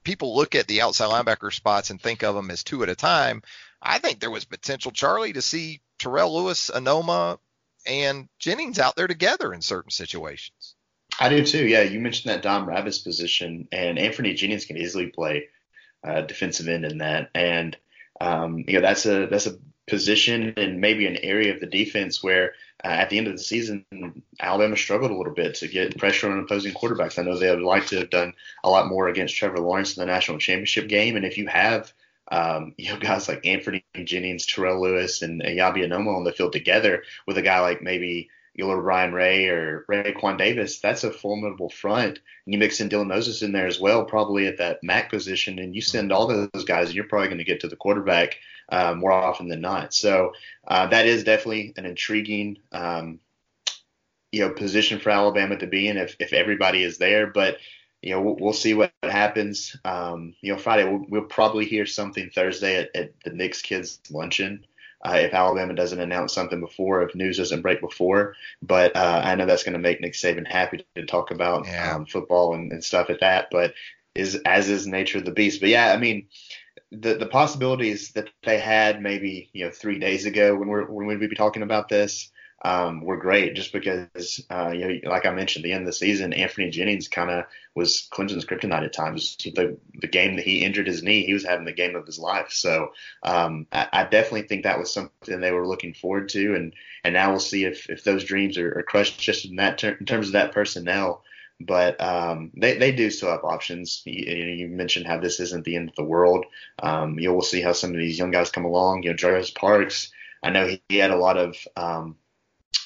people 0.03 0.37
look 0.37 0.55
at 0.55 0.67
the 0.67 0.83
outside 0.83 1.11
linebacker 1.11 1.53
spots 1.53 1.91
and 1.91 2.00
think 2.00 2.23
of 2.23 2.35
them 2.35 2.50
as 2.50 2.65
two 2.65 2.83
at 2.83 2.88
a 2.88 2.97
time. 2.97 3.43
I 3.81 3.99
think 3.99 4.19
there 4.19 4.31
was 4.31 4.45
potential, 4.45 4.91
Charlie, 4.91 5.35
to 5.35 5.43
see 5.43 5.81
Terrell 5.99 6.35
Lewis, 6.35 6.71
Anoma, 6.75 7.38
and 7.87 8.28
Jennings 8.38 8.78
out 8.78 8.97
there 8.97 9.07
together 9.07 9.52
in 9.52 9.62
certain 9.62 9.90
situations. 9.90 10.75
I 11.19 11.28
do 11.28 11.45
too. 11.45 11.66
Yeah, 11.66 11.83
you 11.83 12.00
mentioned 12.00 12.33
that 12.33 12.43
dime 12.43 12.66
rabbits 12.66 12.99
position, 12.99 13.69
and 13.73 13.99
Anfernee 13.99 14.37
Jennings 14.37 14.66
can 14.66 14.76
easily 14.76 15.07
play 15.07 15.49
uh, 16.05 16.23
defensive 16.23 16.69
end 16.69 16.85
in 16.85 16.99
that, 16.99 17.31
and 17.35 17.76
um, 18.21 18.64
you 18.66 18.75
know 18.75 18.81
that's 18.81 19.07
a 19.07 19.26
that's 19.26 19.47
a 19.47 19.57
position 19.87 20.52
and 20.57 20.81
maybe 20.81 21.07
an 21.07 21.16
area 21.16 21.55
of 21.55 21.61
the 21.61 21.66
defense 21.66 22.23
where 22.23 22.55
uh, 22.85 22.88
at 22.88 23.09
the 23.09 23.19
end 23.19 23.28
of 23.28 23.33
the 23.35 23.43
season 23.43 23.85
Alabama 24.40 24.76
struggled 24.76 25.12
a 25.12 25.16
little 25.16 25.33
bit 25.33 25.55
to 25.55 25.69
get 25.69 25.97
pressure 25.97 26.31
on 26.31 26.40
opposing 26.40 26.75
quarterbacks. 26.75 27.19
I 27.19 27.23
know 27.23 27.38
they 27.38 27.50
would 27.50 27.62
like 27.62 27.87
to 27.87 27.99
have 27.99 28.11
done 28.11 28.35
a 28.64 28.69
lot 28.69 28.88
more 28.88 29.09
against 29.09 29.37
Trevor 29.37 29.61
Lawrence 29.61 29.97
in 29.97 30.00
the 30.00 30.12
national 30.12 30.38
championship 30.38 30.88
game, 30.88 31.16
and 31.16 31.25
if 31.25 31.38
you 31.38 31.47
have 31.47 31.93
um, 32.30 32.75
you 32.78 32.92
know, 32.92 32.99
guys 32.99 33.28
like 33.28 33.42
Anfernee 33.42 33.83
Jennings, 34.04 34.47
Terrell 34.47 34.80
Lewis, 34.80 35.23
and 35.23 35.42
Eyabi 35.42 35.87
Anoma 35.87 36.16
on 36.16 36.25
the 36.25 36.33
field 36.33 36.52
together 36.52 37.02
with 37.26 37.38
a 37.38 37.42
guy 37.42 37.61
like 37.61 37.83
maybe 37.83 38.30
LaBryan 38.64 39.12
Ray 39.12 39.49
or 39.49 39.85
Raekwon 39.88 40.38
Davis, 40.38 40.80
that's 40.80 41.05
a 41.05 41.11
formidable 41.11 41.68
front. 41.68 42.18
And 42.44 42.55
you 42.55 42.59
mix 42.59 42.81
in 42.81 42.88
Dylan 42.88 43.09
Moses 43.09 43.42
in 43.42 43.53
there 43.53 43.66
as 43.66 43.81
well, 43.81 44.05
probably 44.05 44.46
at 44.46 44.59
that 44.59 44.83
MAC 44.83 45.11
position, 45.11 45.59
and 45.59 45.74
you 45.74 45.83
send 45.83 46.12
all 46.12 46.27
those 46.27 46.64
guys, 46.64 46.94
you're 46.94 47.05
probably 47.05 47.29
going 47.29 47.38
to 47.38 47.44
get 47.44 47.61
to 47.61 47.68
the 47.68 47.77
quarterback 47.77 48.37
uh, 48.70 48.94
more 48.94 49.12
often 49.12 49.48
than 49.48 49.61
not. 49.61 49.92
So 49.92 50.33
uh, 50.66 50.87
that 50.87 51.07
is 51.07 51.24
definitely 51.24 51.74
an 51.77 51.87
intriguing, 51.87 52.59
um, 52.72 53.20
you 54.33 54.40
know, 54.40 54.51
position 54.51 54.98
for 55.01 55.11
Alabama 55.11 55.57
to 55.59 55.66
be 55.66 55.88
in 55.88 55.96
if, 55.96 56.16
if 56.18 56.33
everybody 56.33 56.83
is 56.83 56.98
there. 56.98 57.27
But 57.27 57.59
you 58.07 58.12
know, 58.12 58.21
we'll, 58.21 58.37
we'll 58.37 58.53
see 58.53 58.73
what 58.73 58.92
happens. 59.03 59.75
Um, 59.85 60.37
you 60.40 60.53
know, 60.53 60.59
Friday 60.61 60.85
we'll, 60.85 61.05
we'll, 61.09 61.23
probably 61.23 61.64
hear 61.64 61.87
something 61.87 62.31
Thursday 62.33 62.77
at, 62.77 62.95
at 62.95 63.11
the 63.25 63.31
Nick's 63.31 63.62
Kids 63.62 63.99
luncheon. 64.11 64.64
Uh, 65.05 65.16
if 65.23 65.35
Alabama 65.35 65.75
doesn't 65.75 65.99
announce 65.99 66.33
something 66.33 66.61
before, 66.61 67.03
if 67.03 67.16
news 67.16 67.38
doesn't 67.38 67.62
break 67.62 67.81
before, 67.81 68.37
but 68.62 68.95
uh, 68.95 69.23
I 69.25 69.35
know 69.35 69.45
that's 69.45 69.64
going 69.64 69.73
to 69.73 69.81
make 69.81 70.01
Nick 70.01 70.12
Saban 70.12 70.47
happy 70.47 70.87
to 70.95 71.05
talk 71.05 71.33
about 71.33 71.66
yeah. 71.66 71.97
um, 71.97 72.07
football 72.07 72.55
and, 72.55 72.71
and 72.71 72.85
stuff 72.85 73.11
at 73.11 73.21
that. 73.21 73.49
But 73.51 73.75
is 74.14 74.37
as 74.47 74.71
is 74.71 74.87
nature 74.87 75.19
of 75.19 75.25
the 75.25 75.33
beast. 75.33 75.59
But 75.59 75.71
yeah, 75.71 75.92
I 75.92 75.97
mean, 75.97 76.29
the 76.92 77.14
the 77.14 77.27
possibilities 77.27 78.12
that 78.12 78.31
they 78.45 78.61
had 78.61 79.03
maybe 79.03 79.51
you 79.53 79.64
know 79.64 79.73
three 79.73 79.99
days 79.99 80.27
ago 80.27 80.55
when 80.55 80.69
we're 80.69 80.85
when 80.85 81.09
we'd 81.09 81.19
be 81.19 81.35
talking 81.35 81.64
about 81.64 81.88
this 81.88 82.31
um, 82.66 83.00
were 83.00 83.16
great 83.16 83.55
just 83.55 83.72
because, 83.72 84.44
uh, 84.50 84.72
you 84.74 85.00
know, 85.00 85.11
like 85.11 85.24
I 85.24 85.31
mentioned, 85.31 85.64
the 85.64 85.70
end 85.70 85.83
of 85.83 85.87
the 85.87 85.92
season, 85.92 86.33
Anfernee 86.33 86.72
Jennings 86.72 87.07
kind 87.07 87.31
of 87.31 87.44
was 87.76 88.09
Clemson's 88.11 88.44
kryptonite 88.44 88.85
at 88.85 88.92
times. 88.92 89.37
The, 89.37 89.79
the 89.94 90.09
game 90.09 90.35
that 90.35 90.44
he 90.44 90.64
injured 90.64 90.88
his 90.88 91.05
knee, 91.05 91.24
he 91.24 91.33
was 91.33 91.44
having 91.44 91.64
the 91.64 91.72
game 91.72 91.94
of 91.94 92.07
his 92.07 92.18
life. 92.18 92.50
So 92.50 92.88
um, 93.22 93.68
I, 93.70 93.87
I, 93.92 94.02
definitely 94.02 94.48
think 94.48 94.64
that 94.64 94.81
was 94.81 94.92
something 94.92 95.40
they 95.40 95.52
were 95.52 95.68
looking 95.68 95.94
forward 95.94 96.29
to, 96.31 96.57
and 96.57 96.74
and 97.05 97.14
now 97.14 97.31
we'll 97.31 97.38
see 97.38 97.64
if 97.64 97.88
if 97.88 98.02
those 98.02 98.24
dreams 98.24 98.59
are, 98.59 98.81
are 98.81 98.83
crushed 98.83 99.20
just 99.20 99.44
in 99.44 99.57
that 99.57 99.79
ter- 99.79 99.96
in 100.00 100.05
terms 100.05 100.26
of 100.26 100.33
that 100.33 100.50
personnel. 100.50 101.22
But 101.61 102.00
um, 102.00 102.50
they, 102.57 102.79
they 102.79 102.90
do 102.90 103.11
still 103.11 103.31
have 103.31 103.44
options. 103.44 104.02
You, 104.05 104.35
you, 104.35 104.68
mentioned 104.68 105.07
how 105.07 105.20
this 105.20 105.38
isn't 105.38 105.64
the 105.64 105.76
end 105.76 105.88
of 105.90 105.94
the 105.94 106.05
world. 106.05 106.46
Um, 106.83 107.18
you 107.18 107.29
know, 107.29 107.33
we'll 107.33 107.42
see 107.42 107.62
how 107.62 107.72
some 107.72 107.90
of 107.90 107.96
these 107.96 108.18
young 108.18 108.33
guys 108.33 108.50
come 108.50 108.64
along. 108.64 109.05
You 109.05 109.11
know, 109.11 109.16
Jarez 109.16 109.55
Parks, 109.55 110.11
I 110.42 110.50
know 110.50 110.66
he, 110.66 110.83
he 110.88 110.96
had 110.98 111.12
a 111.12 111.16
lot 111.16 111.38
of 111.38 111.57
um, 111.76 112.16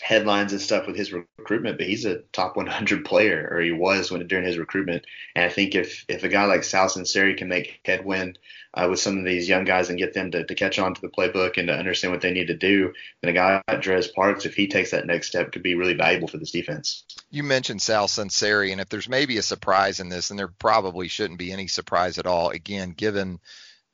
headlines 0.00 0.50
and 0.50 0.60
stuff 0.60 0.88
with 0.88 0.96
his 0.96 1.12
recruitment, 1.12 1.78
but 1.78 1.86
he's 1.86 2.04
a 2.04 2.18
top 2.32 2.56
100 2.56 3.04
player, 3.04 3.48
or 3.50 3.60
he 3.60 3.70
was 3.70 4.10
when 4.10 4.26
during 4.26 4.44
his 4.44 4.58
recruitment. 4.58 5.04
And 5.36 5.44
I 5.44 5.48
think 5.48 5.76
if 5.76 6.04
if 6.08 6.24
a 6.24 6.28
guy 6.28 6.46
like 6.46 6.64
Sal 6.64 6.88
Sunseri 6.88 7.36
can 7.36 7.48
make 7.48 7.80
headwind 7.84 8.38
uh, 8.74 8.88
with 8.90 8.98
some 8.98 9.18
of 9.18 9.24
these 9.24 9.48
young 9.48 9.64
guys 9.64 9.88
and 9.88 9.98
get 9.98 10.12
them 10.12 10.32
to, 10.32 10.44
to 10.44 10.54
catch 10.56 10.80
on 10.80 10.94
to 10.94 11.00
the 11.00 11.08
playbook 11.08 11.58
and 11.58 11.68
to 11.68 11.74
understand 11.74 12.12
what 12.12 12.22
they 12.22 12.32
need 12.32 12.48
to 12.48 12.56
do, 12.56 12.92
then 13.20 13.30
a 13.30 13.34
guy 13.34 13.62
like 13.68 13.82
Jarez 13.82 14.12
Parks, 14.12 14.46
if 14.46 14.54
he 14.54 14.66
takes 14.66 14.90
that 14.90 15.06
next 15.06 15.28
step, 15.28 15.52
could 15.52 15.62
be 15.62 15.76
really 15.76 15.94
valuable 15.94 16.28
for 16.28 16.38
this 16.38 16.50
defense. 16.50 17.04
You 17.30 17.44
mentioned 17.44 17.80
Sal 17.80 18.08
Sunseri, 18.08 18.72
and 18.72 18.80
if 18.80 18.88
there's 18.88 19.08
maybe 19.08 19.38
a 19.38 19.42
surprise 19.42 20.00
in 20.00 20.08
this, 20.08 20.30
and 20.30 20.38
there 20.38 20.48
probably 20.48 21.06
shouldn't 21.06 21.38
be 21.38 21.52
any 21.52 21.68
surprise 21.68 22.18
at 22.18 22.26
all, 22.26 22.50
again, 22.50 22.90
given 22.90 23.38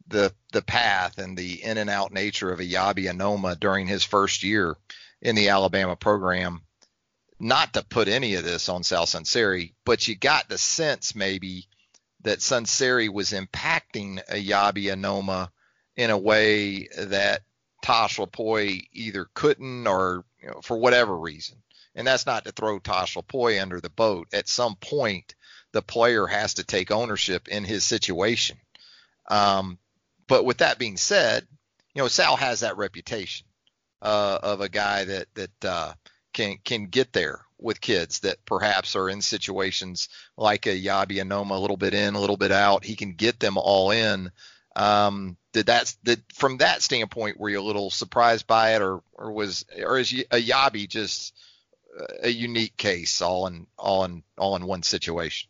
the 0.09 0.33
the 0.53 0.62
path 0.62 1.18
and 1.18 1.37
the 1.37 1.62
in 1.62 1.79
and 1.79 1.90
out 1.90 2.12
nature 2.12 2.53
of 2.53 2.61
Eyabi 2.61 3.11
Anoma 3.12 3.59
during 3.59 3.87
his 3.87 4.05
first 4.05 4.44
year 4.44 4.77
in 5.27 5.35
the 5.35 5.49
Alabama 5.49 5.97
program. 5.97 6.62
Not 7.41 7.75
to 7.75 7.83
put 7.83 8.07
any 8.07 8.37
of 8.37 8.45
this 8.45 8.69
on 8.69 8.85
Sal 8.85 9.07
Sunseri, 9.07 9.75
but 9.85 10.07
you 10.07 10.15
got 10.15 10.49
the 10.49 10.57
sense 10.57 11.17
maybe 11.17 11.67
that 12.23 12.39
Sunseri 12.39 13.12
was 13.12 13.33
impacting 13.33 14.25
Eyabi 14.29 14.85
Anoma 14.85 15.49
in 15.97 16.11
a 16.11 16.17
way 16.17 16.87
that 16.97 17.43
Tosh 17.83 18.19
Lupoi 18.19 18.87
either 18.93 19.27
couldn't 19.35 19.89
or 19.89 20.25
you 20.41 20.49
know, 20.49 20.61
for 20.62 20.79
whatever 20.79 21.19
reason. 21.19 21.59
And 21.97 22.07
that's 22.07 22.27
not 22.27 22.45
to 22.45 22.53
throw 22.53 22.79
Tosh 22.79 23.17
Lupoi 23.17 23.61
under 23.61 23.81
the 23.81 23.91
boat. 23.91 24.29
At 24.33 24.49
some 24.49 24.77
point, 24.77 25.35
the 25.73 25.83
player 25.83 26.27
has 26.27 26.55
to 26.55 26.65
take 26.65 26.93
ownership 26.93 27.49
in 27.49 27.65
his 27.65 27.85
situation. 27.85 28.59
Um, 29.29 29.79
but 30.29 30.45
with 30.45 30.59
that 30.59 30.79
being 30.79 30.97
said, 30.97 31.49
you 31.95 32.03
know, 32.03 32.09
Sal 32.09 32.37
has 32.37 32.61
that 32.61 32.77
reputation 32.77 33.46
uh, 34.07 34.38
of 34.42 34.61
a 34.61 34.69
guy 34.69 35.05
that 35.05 35.27
that 35.35 35.64
uh, 35.64 35.92
can 36.33 36.59
can 36.64 36.87
get 36.87 37.12
there 37.12 37.40
with 37.59 37.81
kids 37.81 38.21
that 38.21 38.45
perhaps 38.45 38.95
are 38.95 39.09
in 39.09 39.21
situations 39.21 40.09
like 40.37 40.66
a 40.66 40.81
Eyabi 40.81 41.16
Anoma, 41.16 41.57
a 41.57 41.59
little 41.59 41.77
bit 41.77 41.92
in, 41.92 42.14
a 42.14 42.21
little 42.21 42.37
bit 42.37 42.53
out. 42.53 42.85
He 42.85 42.95
can 42.95 43.14
get 43.14 43.40
them 43.40 43.57
all 43.59 43.90
in. 43.90 44.31
Um, 44.77 45.37
did 45.53 45.66
that 45.66 45.92
did 46.05 46.23
from 46.35 46.59
that 46.59 46.83
standpoint 46.83 47.40
were 47.40 47.49
you 47.49 47.61
a 47.61 47.62
little 47.62 47.90
surprised 47.90 48.47
by 48.47 48.77
it, 48.77 48.83
or 48.83 49.03
or 49.14 49.33
was 49.33 49.64
or 49.77 49.99
is 49.99 50.12
Eyabi 50.12 50.88
just 50.88 51.35
a 52.23 52.29
unique 52.29 52.77
case 52.77 53.21
all 53.21 53.49
in 53.49 53.66
all 53.77 54.05
in 54.05 54.23
all 54.38 54.55
in 54.55 54.66
one 54.66 54.85
situation? 54.85 55.49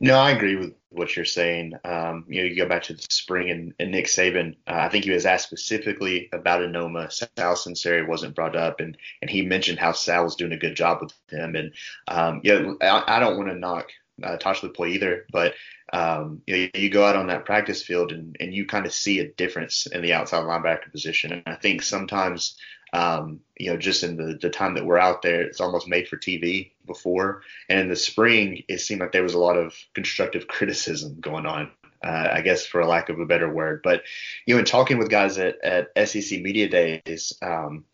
No, 0.00 0.18
I 0.18 0.30
agree 0.30 0.56
with 0.56 0.74
what 0.90 1.16
you're 1.16 1.24
saying. 1.24 1.72
Um, 1.84 2.24
you 2.28 2.40
know, 2.40 2.48
you 2.48 2.56
go 2.56 2.68
back 2.68 2.84
to 2.84 2.94
the 2.94 3.04
spring 3.10 3.50
and, 3.50 3.74
and 3.80 3.90
Nick 3.90 4.06
Saban. 4.06 4.56
Uh, 4.66 4.74
I 4.74 4.88
think 4.88 5.04
he 5.04 5.10
was 5.10 5.26
asked 5.26 5.46
specifically 5.46 6.28
about 6.32 6.60
Anoma. 6.60 7.12
Sal 7.12 7.54
Sunseri 7.54 8.06
wasn't 8.06 8.34
brought 8.34 8.56
up, 8.56 8.80
and 8.80 8.96
and 9.20 9.30
he 9.30 9.42
mentioned 9.42 9.78
how 9.78 9.92
Sal 9.92 10.24
was 10.24 10.36
doing 10.36 10.52
a 10.52 10.58
good 10.58 10.76
job 10.76 10.98
with 11.02 11.12
him. 11.30 11.56
And 11.56 11.72
um, 12.06 12.40
yeah, 12.44 12.74
I, 12.80 13.16
I 13.16 13.20
don't 13.20 13.36
want 13.36 13.50
to 13.50 13.56
knock 13.56 13.88
uh, 14.22 14.36
Tosh 14.36 14.60
Lupoi 14.60 14.90
either, 14.90 15.26
but 15.32 15.54
um, 15.92 16.42
you, 16.46 16.56
know, 16.56 16.68
you 16.74 16.90
go 16.90 17.04
out 17.04 17.16
on 17.16 17.28
that 17.28 17.44
practice 17.44 17.82
field 17.82 18.12
and, 18.12 18.36
and 18.40 18.54
you 18.54 18.66
kind 18.66 18.86
of 18.86 18.92
see 18.92 19.20
a 19.20 19.28
difference 19.32 19.86
in 19.86 20.02
the 20.02 20.12
outside 20.12 20.44
linebacker 20.44 20.92
position. 20.92 21.32
And 21.32 21.42
I 21.46 21.54
think 21.54 21.82
sometimes 21.82 22.56
um, 22.92 23.40
you 23.56 23.70
know, 23.70 23.76
just 23.76 24.02
in 24.02 24.16
the, 24.16 24.38
the 24.40 24.50
time 24.50 24.74
that 24.74 24.86
we're 24.86 24.98
out 24.98 25.22
there, 25.22 25.42
it's 25.42 25.60
almost 25.60 25.88
made 25.88 26.08
for 26.08 26.16
TV 26.16 26.72
before. 26.88 27.42
And 27.68 27.78
in 27.78 27.88
the 27.88 27.94
spring, 27.94 28.64
it 28.68 28.80
seemed 28.80 29.00
like 29.00 29.12
there 29.12 29.22
was 29.22 29.34
a 29.34 29.38
lot 29.38 29.56
of 29.56 29.72
constructive 29.94 30.48
criticism 30.48 31.18
going 31.20 31.46
on, 31.46 31.70
uh, 32.04 32.28
I 32.32 32.40
guess, 32.40 32.66
for 32.66 32.80
a 32.80 32.88
lack 32.88 33.08
of 33.08 33.20
a 33.20 33.26
better 33.26 33.48
word. 33.48 33.82
But, 33.84 34.02
you 34.44 34.54
know, 34.54 34.58
in 34.58 34.64
talking 34.64 34.98
with 34.98 35.10
guys 35.10 35.38
at, 35.38 35.64
at 35.64 36.08
SEC 36.08 36.40
Media 36.40 36.68
Days, 36.68 37.32
um, 37.40 37.84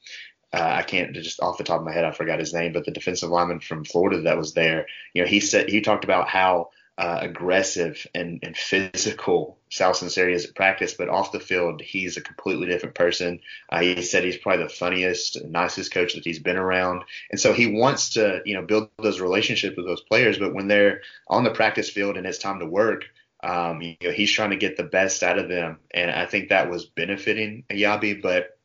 uh, 0.55 0.77
I 0.79 0.83
can't 0.83 1.13
just 1.13 1.43
off 1.43 1.59
the 1.59 1.65
top 1.65 1.81
of 1.81 1.87
my 1.87 1.93
head, 1.93 2.05
I 2.05 2.13
forgot 2.13 2.39
his 2.39 2.55
name, 2.55 2.73
but 2.73 2.85
the 2.85 2.93
defensive 2.93 3.29
lineman 3.29 3.61
from 3.61 3.85
Florida 3.85 4.23
that 4.23 4.39
was 4.39 4.55
there, 4.55 4.87
you 5.13 5.23
know, 5.23 5.29
he 5.29 5.41
said, 5.41 5.69
he 5.69 5.81
talked 5.81 6.05
about 6.05 6.29
how 6.29 6.71
uh, 6.97 7.19
aggressive 7.23 8.07
and, 8.15 8.41
and 8.43 8.57
physical 8.57 9.59
Sal 9.75 9.93
Sunseri 9.93 10.35
is 10.35 10.45
at 10.45 10.55
practice, 10.55 10.95
but 10.95 11.09
off 11.09 11.33
the 11.33 11.41
field, 11.41 11.81
he's 11.81 12.17
a 12.17 12.21
completely 12.21 12.69
different 12.69 12.95
person. 12.95 13.41
Uh, 13.69 13.81
he 13.81 14.03
said 14.03 14.23
he's 14.23 14.37
probably 14.37 14.63
the 14.63 14.71
funniest, 14.71 15.45
nicest 15.45 15.93
coach 15.93 16.15
that 16.15 16.25
he's 16.25 16.39
been 16.39 16.57
around, 16.57 17.03
and 17.33 17.41
so 17.41 17.53
he 17.53 17.67
wants 17.67 18.11
to, 18.11 18.41
you 18.45 18.55
know, 18.55 18.63
build 18.63 18.91
those 19.03 19.21
relationships 19.21 19.77
with 19.77 19.87
those 19.87 20.03
players. 20.03 20.39
But 20.39 20.55
when 20.55 20.69
they're 20.69 21.01
on 21.27 21.43
the 21.43 21.51
practice 21.51 21.91
field 21.91 22.17
and 22.17 22.25
it's 22.25 22.39
time 22.39 22.61
to 22.61 22.67
work, 22.67 23.07
um, 23.43 23.83
you 23.83 23.97
know, 24.05 24.13
he's 24.13 24.31
trying 24.31 24.51
to 24.51 24.57
get 24.57 24.77
the 24.77 24.85
best 24.85 25.25
out 25.25 25.39
of 25.39 25.49
them, 25.49 25.81
and 25.93 26.09
I 26.09 26.27
think 26.27 26.51
that 26.51 26.71
was 26.71 26.87
benefiting 26.87 27.65
Eyabi. 27.69 28.23
But 28.23 28.57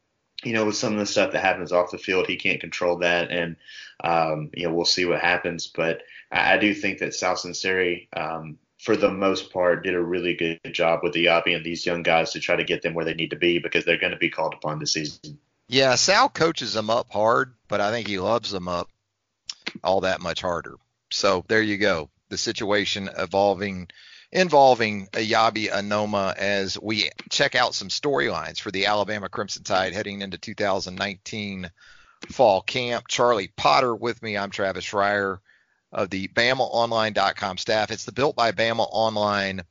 you 0.43 0.53
know, 0.53 0.65
with 0.65 0.75
some 0.75 0.93
of 0.93 0.99
the 0.99 1.05
stuff 1.05 1.33
that 1.33 1.43
happens 1.43 1.71
off 1.71 1.91
the 1.91 1.97
field, 1.97 2.27
he 2.27 2.37
can't 2.37 2.61
control 2.61 2.97
that, 2.97 3.31
and 3.31 3.55
um, 4.03 4.49
you 4.53 4.65
know, 4.67 4.73
we'll 4.73 4.85
see 4.85 5.05
what 5.05 5.19
happens. 5.19 5.67
But 5.67 6.03
I, 6.31 6.53
I 6.53 6.57
do 6.57 6.73
think 6.73 6.99
that 6.99 7.13
Sal 7.13 7.35
Sunseri, 7.35 8.07
um, 8.15 8.57
for 8.79 8.95
the 8.95 9.11
most 9.11 9.51
part, 9.51 9.83
did 9.83 9.95
a 9.95 10.01
really 10.01 10.35
good 10.35 10.59
job 10.71 11.01
with 11.03 11.13
the 11.13 11.25
Eyabi 11.25 11.55
and 11.55 11.65
these 11.65 11.85
young 11.85 12.03
guys 12.03 12.31
to 12.31 12.39
try 12.39 12.55
to 12.55 12.63
get 12.63 12.81
them 12.81 12.93
where 12.93 13.05
they 13.05 13.13
need 13.13 13.31
to 13.31 13.35
be 13.35 13.59
because 13.59 13.83
they're 13.83 13.97
going 13.97 14.13
to 14.13 14.17
be 14.17 14.29
called 14.29 14.53
upon 14.53 14.79
this 14.79 14.93
season. 14.93 15.39
Yeah, 15.67 15.95
Sal 15.95 16.29
coaches 16.29 16.73
them 16.73 16.89
up 16.89 17.11
hard, 17.11 17.53
but 17.67 17.81
I 17.81 17.91
think 17.91 18.07
he 18.07 18.19
loves 18.19 18.49
them 18.49 18.67
up 18.67 18.89
all 19.83 20.01
that 20.01 20.21
much 20.21 20.41
harder. 20.41 20.75
So 21.11 21.43
there 21.47 21.61
you 21.61 21.77
go. 21.77 22.09
The 22.29 22.37
situation 22.37 23.09
evolving 23.17 23.89
involving 24.31 25.07
Eyabi 25.07 25.71
Anoma 25.71 26.35
as 26.35 26.79
we 26.79 27.09
check 27.29 27.55
out 27.55 27.73
some 27.73 27.89
storylines 27.89 28.59
for 28.59 28.71
the 28.71 28.85
Alabama 28.85 29.29
Crimson 29.29 29.63
Tide 29.63 29.93
heading 29.93 30.21
into 30.21 30.37
2019 30.37 31.71
fall 32.31 32.61
camp. 32.61 33.07
Charlie 33.07 33.51
Potter 33.55 33.95
with 33.95 34.21
me. 34.21 34.37
I'm 34.37 34.51
Travis 34.51 34.89
Reier 34.91 35.39
of 35.91 36.09
the 36.09 36.27
BamaOnline.com 36.27 37.57
staff. 37.57 37.91
It's 37.91 38.05
the 38.05 38.11
Built 38.11 38.35
by 38.35 38.51
Bama 38.51 38.87
Online 38.91 39.63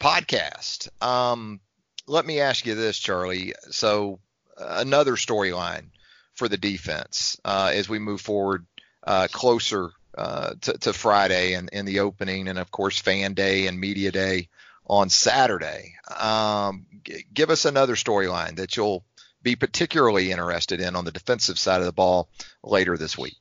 podcast. 0.00 0.88
Um, 1.02 1.60
let 2.06 2.24
me 2.24 2.40
ask 2.40 2.66
you 2.66 2.74
this, 2.74 2.98
Charlie. 2.98 3.54
So, 3.70 4.20
uh, 4.56 4.76
another 4.78 5.12
storyline 5.12 5.86
for 6.34 6.48
the 6.48 6.56
defense 6.56 7.40
uh, 7.44 7.72
as 7.74 7.88
we 7.88 7.98
move 7.98 8.20
forward 8.20 8.66
uh, 9.04 9.28
closer 9.32 9.90
uh, 10.20 10.54
to, 10.60 10.72
to, 10.74 10.92
Friday 10.92 11.54
and, 11.54 11.88
the 11.88 12.00
opening, 12.00 12.46
and 12.46 12.58
of 12.58 12.70
course, 12.70 12.98
fan 12.98 13.32
day 13.32 13.66
and 13.66 13.80
media 13.80 14.12
day 14.12 14.48
on 14.86 15.08
Saturday. 15.08 15.94
Um, 16.14 16.84
g- 17.04 17.24
give 17.32 17.48
us 17.48 17.64
another 17.64 17.94
storyline 17.94 18.56
that 18.56 18.76
you'll 18.76 19.02
be 19.42 19.56
particularly 19.56 20.30
interested 20.30 20.78
in 20.78 20.94
on 20.94 21.06
the 21.06 21.10
defensive 21.10 21.58
side 21.58 21.80
of 21.80 21.86
the 21.86 21.92
ball 21.92 22.28
later 22.62 22.98
this 22.98 23.16
week. 23.16 23.36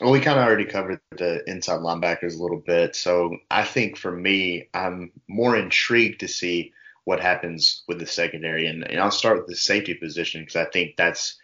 Well, 0.00 0.10
we 0.10 0.20
kind 0.20 0.38
of 0.38 0.46
already 0.46 0.64
covered 0.64 1.00
the 1.10 1.42
inside 1.46 1.80
linebackers 1.80 2.38
a 2.38 2.42
little 2.42 2.62
bit. 2.66 2.96
So 2.96 3.36
I 3.50 3.64
think 3.64 3.98
for 3.98 4.10
me, 4.10 4.70
I'm 4.72 5.12
more 5.28 5.58
intrigued 5.58 6.20
to 6.20 6.28
see 6.28 6.72
what 7.04 7.20
happens 7.20 7.82
with 7.86 7.98
the 7.98 8.06
secondary. 8.06 8.66
And, 8.66 8.82
and 8.82 8.98
I'll 8.98 9.10
start 9.10 9.36
with 9.36 9.46
the 9.46 9.56
safety 9.56 9.92
position 9.92 10.40
because 10.40 10.56
I 10.56 10.70
think 10.70 10.96
that's, 10.96 11.36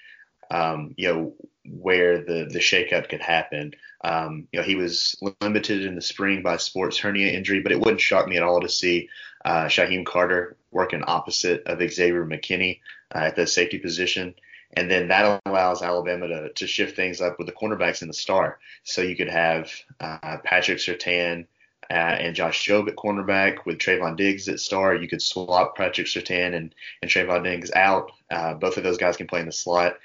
um, 0.51 0.95
you 0.97 1.13
know, 1.13 1.35
where 1.67 2.19
the, 2.19 2.49
the 2.51 2.59
shakeup 2.59 3.09
could 3.09 3.21
happen. 3.21 3.73
Um, 4.03 4.49
you 4.53 4.61
know, 4.61 4.67
he 4.67 4.75
was 4.75 5.17
limited 5.41 5.85
in 5.85 5.95
the 5.95 6.03
spring 6.03 6.43
by 6.43 6.59
sports 6.59 6.99
hernia 6.99 7.33
injury, 7.33 7.61
but 7.61 7.73
it 7.73 7.81
wouldn't 7.81 8.01
shock 8.01 8.29
me 8.29 8.37
at 8.37 8.43
all 8.43 8.61
to 8.61 8.69
see 8.69 9.09
uh, 9.45 9.65
Shyheim 9.65 10.05
Carter 10.05 10.57
working 10.71 11.03
opposite 11.07 11.63
of 11.67 11.79
Xavier 11.79 12.27
McKinney 12.27 12.81
uh, 13.15 13.19
at 13.19 13.37
the 13.37 13.47
safety 13.47 13.79
position. 13.79 14.35
And 14.77 14.91
then 14.91 15.09
that 15.09 15.41
allows 15.47 15.83
Alabama 15.83 16.29
to, 16.29 16.53
to 16.53 16.67
shift 16.67 16.97
things 16.97 17.21
up 17.21 17.39
with 17.39 17.47
the 17.47 17.53
cornerbacks 17.53 18.03
in 18.03 18.09
the 18.09 18.15
star. 18.15 18.59
So 18.83 19.03
you 19.03 19.17
could 19.17 19.29
have 19.29 19.71
uh, 20.01 20.39
Patrick 20.45 20.79
Surtain 20.79 21.47
uh, 21.91 21.95
and 21.95 22.35
Josh 22.35 22.67
Jobe 22.67 22.89
at 22.89 22.97
cornerback 22.97 23.65
with 23.67 23.79
Trevon 23.79 24.17
Diggs 24.17 24.49
at 24.49 24.59
star. 24.59 24.95
You 24.95 25.07
could 25.07 25.23
swap 25.23 25.77
Patrick 25.77 26.09
Surtain 26.09 26.55
and, 26.55 26.75
and 27.03 27.11
Trevon 27.11 27.45
Diggs 27.45 27.71
out. 27.73 28.11
Uh, 28.31 28.55
both 28.55 28.77
of 28.77 28.83
those 28.83 28.99
guys 28.99 29.17
can 29.17 29.29
play 29.29 29.41
in 29.41 29.47
the 29.47 29.53
slot. 29.53 29.97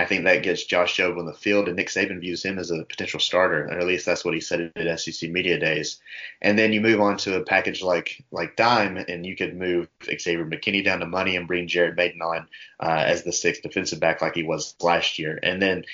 I 0.00 0.06
think 0.06 0.24
that 0.24 0.42
gets 0.42 0.64
Josh 0.64 0.96
Jobe 0.96 1.18
on 1.18 1.26
the 1.26 1.34
field, 1.34 1.68
and 1.68 1.76
Nick 1.76 1.88
Saban 1.88 2.20
views 2.20 2.42
him 2.42 2.58
as 2.58 2.70
a 2.70 2.84
potential 2.84 3.20
starter, 3.20 3.66
or 3.66 3.78
at 3.78 3.86
least 3.86 4.06
that's 4.06 4.24
what 4.24 4.32
he 4.32 4.40
said 4.40 4.72
at 4.74 5.00
SEC 5.00 5.28
media 5.30 5.58
days. 5.58 6.00
And 6.40 6.58
then 6.58 6.72
you 6.72 6.80
move 6.80 7.02
on 7.02 7.18
to 7.18 7.36
a 7.36 7.44
package 7.44 7.82
like 7.82 8.24
like 8.30 8.56
dime, 8.56 8.96
and 8.96 9.26
you 9.26 9.36
could 9.36 9.54
move 9.54 9.88
Xavier 10.04 10.46
McKinney 10.46 10.82
down 10.82 11.00
to 11.00 11.06
money 11.06 11.36
and 11.36 11.46
bring 11.46 11.68
Jared 11.68 11.96
Mayden 11.96 12.22
on 12.22 12.48
uh, 12.80 13.04
as 13.06 13.24
the 13.24 13.32
sixth 13.32 13.62
defensive 13.62 14.00
back 14.00 14.22
like 14.22 14.34
he 14.34 14.42
was 14.42 14.74
last 14.80 15.18
year. 15.18 15.38
And 15.42 15.60
then 15.60 15.84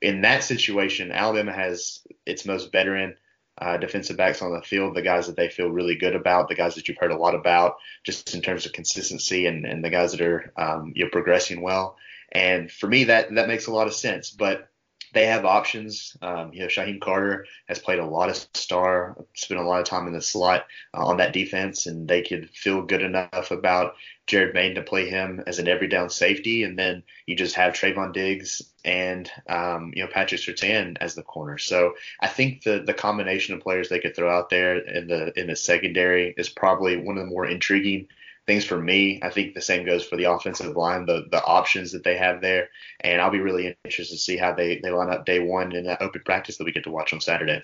in 0.00 0.20
that 0.20 0.44
situation, 0.44 1.10
Alabama 1.10 1.52
has 1.52 2.06
its 2.24 2.46
most 2.46 2.70
veteran 2.70 3.16
uh, 3.58 3.78
defensive 3.78 4.16
backs 4.16 4.42
on 4.42 4.52
the 4.52 4.62
field, 4.62 4.94
the 4.94 5.02
guys 5.02 5.26
that 5.26 5.36
they 5.36 5.48
feel 5.48 5.70
really 5.70 5.96
good 5.96 6.14
about, 6.14 6.48
the 6.48 6.54
guys 6.54 6.76
that 6.76 6.86
you've 6.86 6.98
heard 6.98 7.10
a 7.10 7.16
lot 7.16 7.34
about, 7.34 7.78
just 8.04 8.34
in 8.34 8.42
terms 8.42 8.66
of 8.66 8.72
consistency 8.72 9.46
and, 9.46 9.64
and 9.64 9.82
the 9.82 9.90
guys 9.90 10.12
that 10.12 10.20
are 10.20 10.52
um, 10.56 10.92
you 10.94 11.04
know 11.04 11.10
progressing 11.10 11.62
well. 11.62 11.96
And 12.32 12.70
for 12.70 12.86
me, 12.86 13.04
that 13.04 13.34
that 13.34 13.48
makes 13.48 13.66
a 13.66 13.72
lot 13.72 13.86
of 13.86 13.94
sense. 13.94 14.30
But 14.30 14.68
they 15.16 15.26
have 15.26 15.46
options. 15.46 16.14
Um, 16.20 16.52
you 16.52 16.60
know, 16.60 16.66
Shyheim 16.66 17.00
Carter 17.00 17.46
has 17.68 17.78
played 17.78 18.00
a 18.00 18.06
lot 18.06 18.28
of 18.28 18.36
star, 18.54 19.16
spent 19.34 19.58
a 19.58 19.64
lot 19.64 19.80
of 19.80 19.86
time 19.86 20.06
in 20.06 20.12
the 20.12 20.20
slot 20.20 20.66
uh, 20.92 21.06
on 21.06 21.16
that 21.16 21.32
defense, 21.32 21.86
and 21.86 22.06
they 22.06 22.20
could 22.20 22.50
feel 22.50 22.82
good 22.82 23.02
enough 23.02 23.50
about 23.50 23.94
Jared 24.26 24.54
Mayden 24.54 24.74
to 24.74 24.82
play 24.82 25.08
him 25.08 25.42
as 25.46 25.58
an 25.58 25.68
every 25.68 25.88
down 25.88 26.10
safety, 26.10 26.64
and 26.64 26.78
then 26.78 27.02
you 27.26 27.34
just 27.34 27.54
have 27.54 27.72
Trevon 27.72 28.12
Diggs 28.12 28.62
and 28.84 29.30
um, 29.48 29.92
you 29.94 30.02
know 30.02 30.10
Patrick 30.12 30.40
Surtain 30.40 30.96
as 31.00 31.14
the 31.14 31.22
corner. 31.22 31.56
So 31.56 31.94
I 32.20 32.28
think 32.28 32.62
the 32.62 32.82
the 32.84 32.94
combination 32.94 33.54
of 33.54 33.62
players 33.62 33.88
they 33.88 34.00
could 34.00 34.16
throw 34.16 34.30
out 34.30 34.50
there 34.50 34.76
in 34.76 35.06
the 35.06 35.38
in 35.38 35.46
the 35.46 35.56
secondary 35.56 36.34
is 36.36 36.48
probably 36.48 36.96
one 36.96 37.16
of 37.16 37.24
the 37.24 37.30
more 37.30 37.46
intriguing 37.46 38.08
things 38.46 38.64
for 38.64 38.80
me. 38.80 39.20
I 39.22 39.30
think 39.30 39.54
the 39.54 39.60
same 39.60 39.84
goes 39.84 40.04
for 40.04 40.16
the 40.16 40.30
offensive 40.30 40.76
line, 40.76 41.06
the 41.06 41.26
the 41.30 41.42
options 41.42 41.92
that 41.92 42.04
they 42.04 42.16
have 42.16 42.40
there, 42.40 42.68
and 43.00 43.20
I'll 43.20 43.30
be 43.30 43.40
really 43.40 43.76
interested 43.84 44.14
to 44.14 44.20
see 44.20 44.36
how 44.36 44.52
they 44.54 44.80
they 44.82 44.90
line 44.90 45.10
up 45.10 45.26
day 45.26 45.40
one 45.40 45.72
in 45.74 45.84
that 45.86 46.02
open 46.02 46.22
practice 46.24 46.56
that 46.58 46.64
we 46.64 46.72
get 46.72 46.84
to 46.84 46.90
watch 46.90 47.12
on 47.12 47.20
Saturday. 47.20 47.62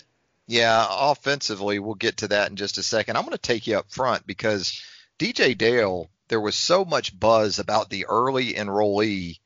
Yeah, 0.49 0.85
offensively, 0.91 1.79
we'll 1.79 1.95
get 1.95 2.19
to 2.19 2.29
that 2.29 2.51
in 2.51 2.57
just 2.57 2.79
a 2.79 2.83
second. 2.83 3.17
I'm 3.17 3.25
going 3.25 3.33
to 3.33 3.39
take 3.39 3.67
you 3.67 3.79
up 3.79 3.91
front 3.91 4.27
because 4.27 4.83
DJ 5.19 5.57
Dale, 5.57 6.11
there 6.29 6.41
was 6.41 6.57
so 6.57 6.85
much 6.85 7.19
buzz 7.19 7.59
about 7.59 7.91
the 7.91 8.07
early 8.07 8.55
enrollee 8.55 9.39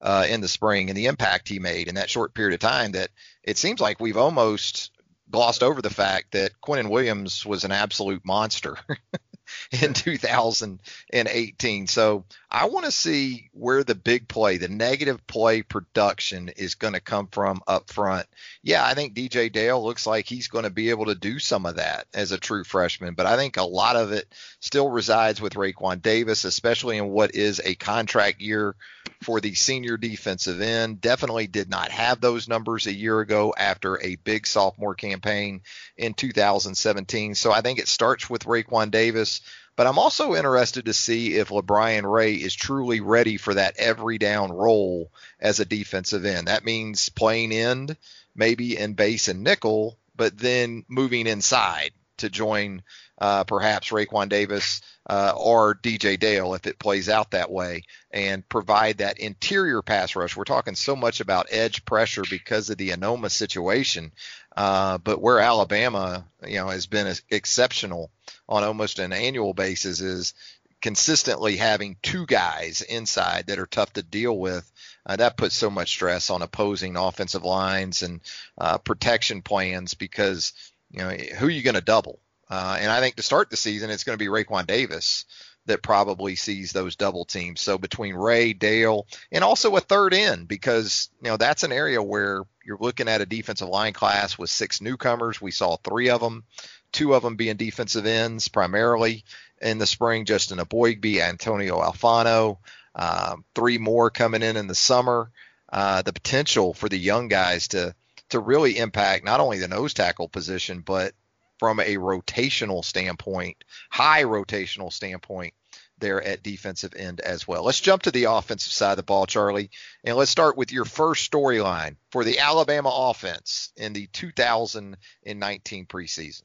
uh, 0.00 0.26
in 0.28 0.40
the 0.40 0.48
spring 0.48 0.88
and 0.88 0.96
the 0.96 1.06
impact 1.06 1.48
he 1.48 1.58
made 1.58 1.88
in 1.88 1.96
that 1.96 2.08
short 2.08 2.32
period 2.32 2.54
of 2.54 2.60
time 2.60 2.92
that 2.92 3.10
it 3.42 3.58
seems 3.58 3.80
like 3.80 4.00
we've 4.00 4.16
almost 4.16 4.92
glossed 5.30 5.62
over 5.62 5.82
the 5.82 5.90
fact 5.90 6.32
that 6.32 6.52
Quinnen 6.60 6.88
Williams 6.88 7.44
was 7.44 7.64
an 7.64 7.72
absolute 7.72 8.24
monster 8.24 8.76
in 9.70 9.94
2018. 9.94 11.86
So 11.86 12.24
I 12.52 12.66
want 12.66 12.84
to 12.84 12.90
see 12.90 13.48
where 13.52 13.84
the 13.84 13.94
big 13.94 14.26
play, 14.26 14.56
the 14.56 14.68
negative 14.68 15.24
play 15.28 15.62
production 15.62 16.48
is 16.48 16.74
going 16.74 16.94
to 16.94 17.00
come 17.00 17.28
from 17.28 17.62
up 17.68 17.90
front. 17.90 18.26
Yeah, 18.62 18.84
I 18.84 18.94
think 18.94 19.14
DJ 19.14 19.52
Dale 19.52 19.80
looks 19.80 20.04
like 20.04 20.26
he's 20.26 20.48
going 20.48 20.64
to 20.64 20.70
be 20.70 20.90
able 20.90 21.06
to 21.06 21.14
do 21.14 21.38
some 21.38 21.64
of 21.64 21.76
that 21.76 22.06
as 22.12 22.32
a 22.32 22.38
true 22.38 22.64
freshman, 22.64 23.14
but 23.14 23.26
I 23.26 23.36
think 23.36 23.56
a 23.56 23.62
lot 23.62 23.94
of 23.94 24.10
it 24.10 24.26
still 24.58 24.88
resides 24.88 25.40
with 25.40 25.54
Raekwon 25.54 26.02
Davis, 26.02 26.44
especially 26.44 26.98
in 26.98 27.10
what 27.10 27.36
is 27.36 27.60
a 27.64 27.76
contract 27.76 28.40
year 28.40 28.74
for 29.22 29.40
the 29.40 29.54
senior 29.54 29.96
defensive 29.96 30.60
end. 30.60 31.00
Definitely 31.00 31.46
did 31.46 31.70
not 31.70 31.90
have 31.90 32.20
those 32.20 32.48
numbers 32.48 32.86
a 32.86 32.92
year 32.92 33.20
ago 33.20 33.54
after 33.56 34.00
a 34.00 34.16
big 34.16 34.46
sophomore 34.46 34.94
campaign 34.94 35.60
in 35.96 36.14
2017. 36.14 37.36
So 37.36 37.52
I 37.52 37.60
think 37.60 37.78
it 37.78 37.88
starts 37.88 38.28
with 38.28 38.44
Raekwon 38.44 38.90
Davis. 38.90 39.40
But 39.76 39.86
I'm 39.86 39.98
also 39.98 40.34
interested 40.34 40.86
to 40.86 40.92
see 40.92 41.36
if 41.36 41.48
LaBryan 41.48 42.10
Ray 42.10 42.34
is 42.34 42.54
truly 42.54 43.00
ready 43.00 43.36
for 43.36 43.54
that 43.54 43.76
every 43.78 44.18
down 44.18 44.52
role 44.52 45.10
as 45.40 45.60
a 45.60 45.64
defensive 45.64 46.24
end. 46.24 46.48
That 46.48 46.64
means 46.64 47.08
playing 47.08 47.52
end, 47.52 47.96
maybe 48.34 48.76
in 48.76 48.94
base 48.94 49.28
and 49.28 49.42
nickel, 49.42 49.98
but 50.16 50.36
then 50.36 50.84
moving 50.88 51.26
inside 51.26 51.92
to 52.18 52.28
join 52.28 52.82
uh, 53.20 53.44
perhaps 53.44 53.90
Raekwon 53.90 54.28
Davis 54.28 54.80
uh, 55.08 55.32
or 55.36 55.74
DJ 55.74 56.18
Dale 56.18 56.54
if 56.54 56.66
it 56.66 56.78
plays 56.78 57.08
out 57.08 57.32
that 57.32 57.50
way 57.50 57.82
and 58.10 58.48
provide 58.48 58.98
that 58.98 59.18
interior 59.18 59.82
pass 59.82 60.16
rush. 60.16 60.36
We're 60.36 60.44
talking 60.44 60.74
so 60.74 60.96
much 60.96 61.20
about 61.20 61.48
edge 61.50 61.84
pressure 61.84 62.22
because 62.28 62.70
of 62.70 62.78
the 62.78 62.90
Anoma 62.90 63.30
situation, 63.30 64.12
uh, 64.56 64.98
but 64.98 65.20
where 65.20 65.40
Alabama, 65.40 66.24
you 66.46 66.56
know, 66.56 66.68
has 66.68 66.86
been 66.86 67.14
exceptional 67.30 68.10
on 68.50 68.64
almost 68.64 68.98
an 68.98 69.12
annual 69.12 69.54
basis 69.54 70.00
is 70.00 70.34
consistently 70.82 71.56
having 71.56 71.96
two 72.02 72.26
guys 72.26 72.82
inside 72.82 73.46
that 73.46 73.58
are 73.58 73.66
tough 73.66 73.92
to 73.94 74.02
deal 74.02 74.36
with. 74.36 74.70
Uh, 75.06 75.16
that 75.16 75.36
puts 75.36 75.54
so 75.54 75.70
much 75.70 75.90
stress 75.90 76.30
on 76.30 76.42
opposing 76.42 76.96
offensive 76.96 77.44
lines 77.44 78.02
and 78.02 78.20
uh, 78.58 78.78
protection 78.78 79.42
plans 79.42 79.94
because 79.94 80.52
you 80.90 80.98
know 80.98 81.10
who 81.10 81.46
are 81.46 81.50
you 81.50 81.62
going 81.62 81.74
to 81.74 81.80
double? 81.80 82.18
Uh, 82.48 82.78
and 82.80 82.90
I 82.90 83.00
think 83.00 83.16
to 83.16 83.22
start 83.22 83.48
the 83.48 83.56
season, 83.56 83.90
it's 83.90 84.04
going 84.04 84.18
to 84.18 84.24
be 84.24 84.28
Raekwon 84.28 84.66
Davis 84.66 85.24
that 85.66 85.82
probably 85.82 86.34
sees 86.36 86.72
those 86.72 86.96
double 86.96 87.24
teams. 87.24 87.60
So 87.60 87.78
between 87.78 88.14
Ray, 88.14 88.52
Dale, 88.54 89.06
and 89.30 89.44
also 89.44 89.76
a 89.76 89.80
third 89.80 90.14
end, 90.14 90.48
because 90.48 91.10
you 91.22 91.30
know 91.30 91.36
that's 91.36 91.62
an 91.62 91.72
area 91.72 92.02
where 92.02 92.42
you're 92.64 92.78
looking 92.80 93.08
at 93.08 93.20
a 93.20 93.26
defensive 93.26 93.68
line 93.68 93.92
class 93.92 94.36
with 94.36 94.50
six 94.50 94.80
newcomers. 94.80 95.40
We 95.40 95.50
saw 95.50 95.76
three 95.76 96.10
of 96.10 96.20
them, 96.20 96.44
two 96.92 97.14
of 97.14 97.22
them 97.22 97.36
being 97.36 97.56
defensive 97.56 98.06
ends 98.06 98.48
primarily 98.48 99.24
in 99.60 99.78
the 99.78 99.86
spring. 99.86 100.24
Justin 100.24 100.58
Eboigbe, 100.58 101.20
Antonio 101.20 101.80
Alfano, 101.80 102.58
um, 102.94 103.44
three 103.54 103.78
more 103.78 104.10
coming 104.10 104.42
in 104.42 104.56
in 104.56 104.66
the 104.66 104.74
summer. 104.74 105.30
Uh, 105.72 106.02
the 106.02 106.12
potential 106.12 106.74
for 106.74 106.88
the 106.88 106.98
young 106.98 107.28
guys 107.28 107.68
to 107.68 107.94
to 108.30 108.40
really 108.40 108.78
impact 108.78 109.24
not 109.24 109.40
only 109.40 109.58
the 109.58 109.68
nose 109.68 109.94
tackle 109.94 110.28
position, 110.28 110.80
but 110.80 111.14
from 111.58 111.78
a 111.78 111.96
rotational 111.96 112.84
standpoint, 112.84 113.56
high 113.90 114.24
rotational 114.24 114.92
standpoint 114.92 115.52
there 115.98 116.22
at 116.22 116.42
defensive 116.42 116.94
end 116.96 117.20
as 117.20 117.46
well. 117.46 117.62
Let's 117.62 117.80
jump 117.80 118.02
to 118.02 118.10
the 118.10 118.24
offensive 118.24 118.72
side 118.72 118.92
of 118.92 118.96
the 118.96 119.02
ball, 119.02 119.26
Charlie, 119.26 119.70
and 120.02 120.16
let's 120.16 120.30
start 120.30 120.56
with 120.56 120.72
your 120.72 120.86
first 120.86 121.30
storyline 121.30 121.96
for 122.10 122.24
the 122.24 122.38
Alabama 122.38 122.90
offense 122.92 123.72
in 123.76 123.92
the 123.92 124.06
2019 124.08 125.86
preseason. 125.86 126.42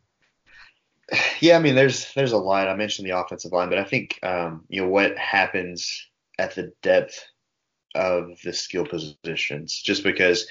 Yeah, 1.41 1.57
I 1.57 1.59
mean, 1.59 1.75
there's 1.75 2.13
there's 2.13 2.31
a 2.31 2.37
lot. 2.37 2.67
I 2.67 2.75
mentioned 2.75 3.07
the 3.07 3.17
offensive 3.17 3.51
line, 3.51 3.69
but 3.69 3.77
I 3.77 3.83
think 3.83 4.19
um, 4.23 4.63
you 4.69 4.81
know 4.81 4.87
what 4.87 5.17
happens 5.17 6.07
at 6.39 6.55
the 6.55 6.71
depth 6.81 7.23
of 7.93 8.39
the 8.43 8.53
skill 8.53 8.85
positions, 8.85 9.81
just 9.81 10.03
because 10.03 10.47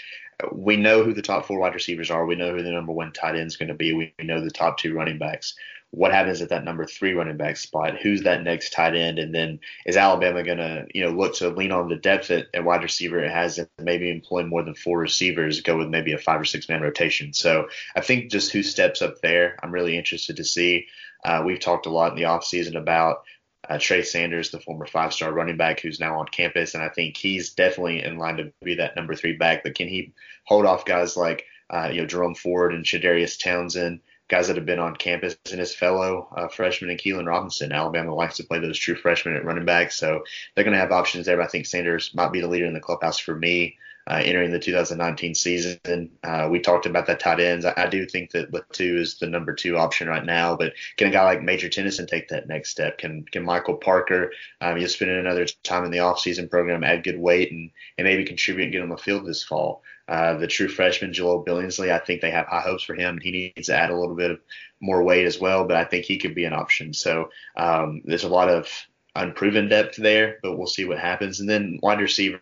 we 0.53 0.77
know 0.77 1.03
who 1.05 1.15
the 1.15 1.23
top 1.23 1.47
four 1.47 1.59
wide 1.59 1.75
receivers 1.75 2.11
are. 2.11 2.27
We 2.27 2.35
know 2.35 2.55
who 2.55 2.63
the 2.63 2.71
number 2.71 2.93
one 2.93 3.13
tight 3.13 3.37
end 3.37 3.47
is 3.47 3.57
going 3.57 3.69
to 3.69 3.75
be. 3.75 3.93
We 3.95 4.15
know 4.23 4.43
the 4.43 4.51
top 4.51 4.79
two 4.79 4.95
running 4.95 5.19
backs. 5.19 5.55
What 5.95 6.13
happens 6.13 6.43
at 6.43 6.49
that 6.49 6.65
number 6.65 6.85
three 6.85 7.13
running 7.13 7.37
back 7.37 7.57
spot? 7.57 7.99
Who's 8.03 8.23
that 8.23 8.43
next 8.43 8.73
tight 8.73 8.95
end? 8.95 9.19
And 9.19 9.35
then 9.35 9.61
is 9.87 9.97
Alabama 9.97 10.43
going 10.43 10.59
to, 10.59 10.87
you 10.95 11.05
know, 11.05 11.11
look 11.11 11.35
to 11.37 11.49
lean 11.49 11.73
on 11.73 11.89
the 11.89 11.97
depth 11.97 12.31
at, 12.31 12.47
at 12.53 12.65
wide 12.65 12.83
receiver 12.83 13.19
it 13.19 13.31
has 13.31 13.59
and 13.59 13.69
maybe 13.79 14.11
employ 14.11 14.45
more 14.45 14.63
than 14.63 14.75
four 14.75 14.99
receivers, 14.99 15.61
go 15.61 15.79
with 15.79 15.89
maybe 15.89 16.13
a 16.13 16.19
five 16.19 16.41
or 16.41 16.45
six 16.45 16.69
man 16.69 16.83
rotation. 16.83 17.33
So 17.33 17.69
I 17.95 18.01
think 18.01 18.31
just 18.31 18.53
who 18.53 18.63
steps 18.63 19.03
up 19.03 19.21
there, 19.21 19.59
I'm 19.63 19.73
really 19.73 19.97
interested 19.97 20.37
to 20.37 20.45
see. 20.45 20.87
Uh, 21.25 21.43
we've 21.45 21.61
talked 21.61 21.87
a 21.87 21.91
lot 21.91 22.13
in 22.13 22.17
the 22.17 22.25
offseason 22.25 22.77
about 22.77 23.25
uh, 23.69 23.79
Trey 23.79 24.03
Sanders, 24.03 24.51
the 24.51 24.61
former 24.61 24.87
five-star 24.87 25.33
running 25.33 25.57
back 25.57 25.81
who's 25.81 26.01
now 26.01 26.19
on 26.19 26.27
campus, 26.27 26.75
and 26.75 26.83
I 26.83 26.89
think 26.89 27.17
he's 27.17 27.55
definitely 27.55 28.03
in 28.03 28.19
line 28.19 28.37
to 28.37 28.53
be 28.63 28.75
that 28.77 28.97
number 28.97 29.15
three 29.15 29.37
back. 29.37 29.63
But 29.63 29.75
can 29.75 29.89
he 29.89 30.13
hold 30.45 30.67
off 30.67 30.85
guys 30.85 31.17
like 31.17 31.47
uh, 31.71 31.89
you 31.93 32.03
know 32.03 32.07
Jerome 32.07 32.35
Ford 32.35 32.75
and 32.75 32.85
Chadarius 32.85 33.39
Townsend, 33.39 34.01
guys 34.29 34.49
that 34.49 34.57
have 34.57 34.67
been 34.67 34.79
on 34.79 34.97
campus, 34.97 35.37
and 35.51 35.61
his 35.61 35.75
fellow 35.75 36.29
uh, 36.37 36.49
freshman 36.49 36.91
and 36.91 36.99
Keilan 36.99 37.27
Robinson? 37.27 37.73
Alabama 37.73 38.15
likes 38.15 38.37
to 38.39 38.45
play 38.45 38.59
those 38.59 38.79
true 38.79 38.97
freshmen 38.97 39.37
at 39.37 39.45
running 39.45 39.65
back, 39.65 39.93
so 39.93 40.25
they're 40.55 40.65
going 40.65 40.75
to 40.75 40.81
have 40.81 40.93
options 40.93 41.27
there. 41.27 41.37
But 41.37 41.47
I 41.47 41.49
think 41.49 41.67
Sanders 41.67 42.13
might 42.15 42.33
be 42.33 42.41
the 42.41 42.49
leader 42.49 42.67
in 42.67 42.75
the 42.75 42.81
clubhouse 42.81 43.19
for 43.19 43.35
me 43.35 43.77
uh, 44.07 44.21
entering 44.23 44.51
the 44.51 44.59
2019 44.59 45.35
season. 45.35 46.11
Uh, 46.23 46.49
we 46.51 46.61
talked 46.61 46.87
about 46.87 47.07
that 47.07 47.21
tight 47.21 47.41
ends. 47.41 47.65
I, 47.65 47.73
I 47.77 47.87
do 47.87 48.07
think 48.07 48.33
that 48.33 48.53
Latu 48.53 48.99
is 48.99 49.19
the 49.19 49.27
number 49.27 49.55
two 49.55 49.79
option 49.79 50.09
right 50.09 50.25
now, 50.25 50.57
but 50.57 50.75
can 50.97 51.09
a 51.09 51.11
guy 51.11 51.25
like 51.25 51.43
Major 51.43 51.69
Tennison 51.69 52.07
take 52.07 52.29
that 52.29 52.47
next 52.47 52.71
step? 52.71 52.99
Can 52.99 53.25
can 53.25 53.45
Michael 53.45 53.77
Parker 53.77 54.33
um, 54.61 54.79
just 54.79 54.97
spend 54.97 55.11
another 55.11 55.47
time 55.63 55.85
in 55.85 55.91
the 55.91 55.99
offseason 55.99 56.51
program, 56.51 56.85
add 56.85 57.05
good 57.05 57.19
weight, 57.19 57.51
and, 57.51 57.71
and 57.97 58.07
maybe 58.07 58.25
contribute 58.25 58.65
and 58.65 58.73
get 58.73 58.83
on 58.83 58.91
the 58.91 58.97
field 58.97 59.27
this 59.27 59.43
fall? 59.43 59.83
Uh, 60.07 60.37
the 60.37 60.47
true 60.47 60.69
freshman 60.69 61.13
Jahleel 61.13 61.47
Billingsley, 61.47 61.91
I 61.91 61.99
think 61.99 62.21
they 62.21 62.31
have 62.31 62.47
high 62.47 62.61
hopes 62.61 62.83
for 62.83 62.95
him. 62.95 63.19
He 63.23 63.53
needs 63.57 63.69
to 63.69 63.75
add 63.75 63.91
a 63.91 63.99
little 63.99 64.15
bit 64.15 64.33
of 64.33 64.41
more 64.81 65.03
weight 65.03 65.25
as 65.25 65.41
well, 65.41 65.67
but 65.67 65.79
I 65.79 65.85
think 65.85 66.05
he 66.05 66.19
could 66.19 66.35
be 66.35 66.45
an 66.45 66.53
option. 66.53 66.93
So 66.93 67.31
um, 67.57 68.03
there's 68.05 68.25
a 68.25 68.29
lot 68.29 68.51
of 68.51 68.69
unproven 69.17 69.69
depth 69.69 69.97
there, 69.97 70.39
but 70.43 70.57
we'll 70.57 70.67
see 70.67 70.85
what 70.85 70.99
happens. 70.99 71.41
And 71.41 71.49
then 71.49 71.79
wide 71.83 72.01
receiver, 72.01 72.41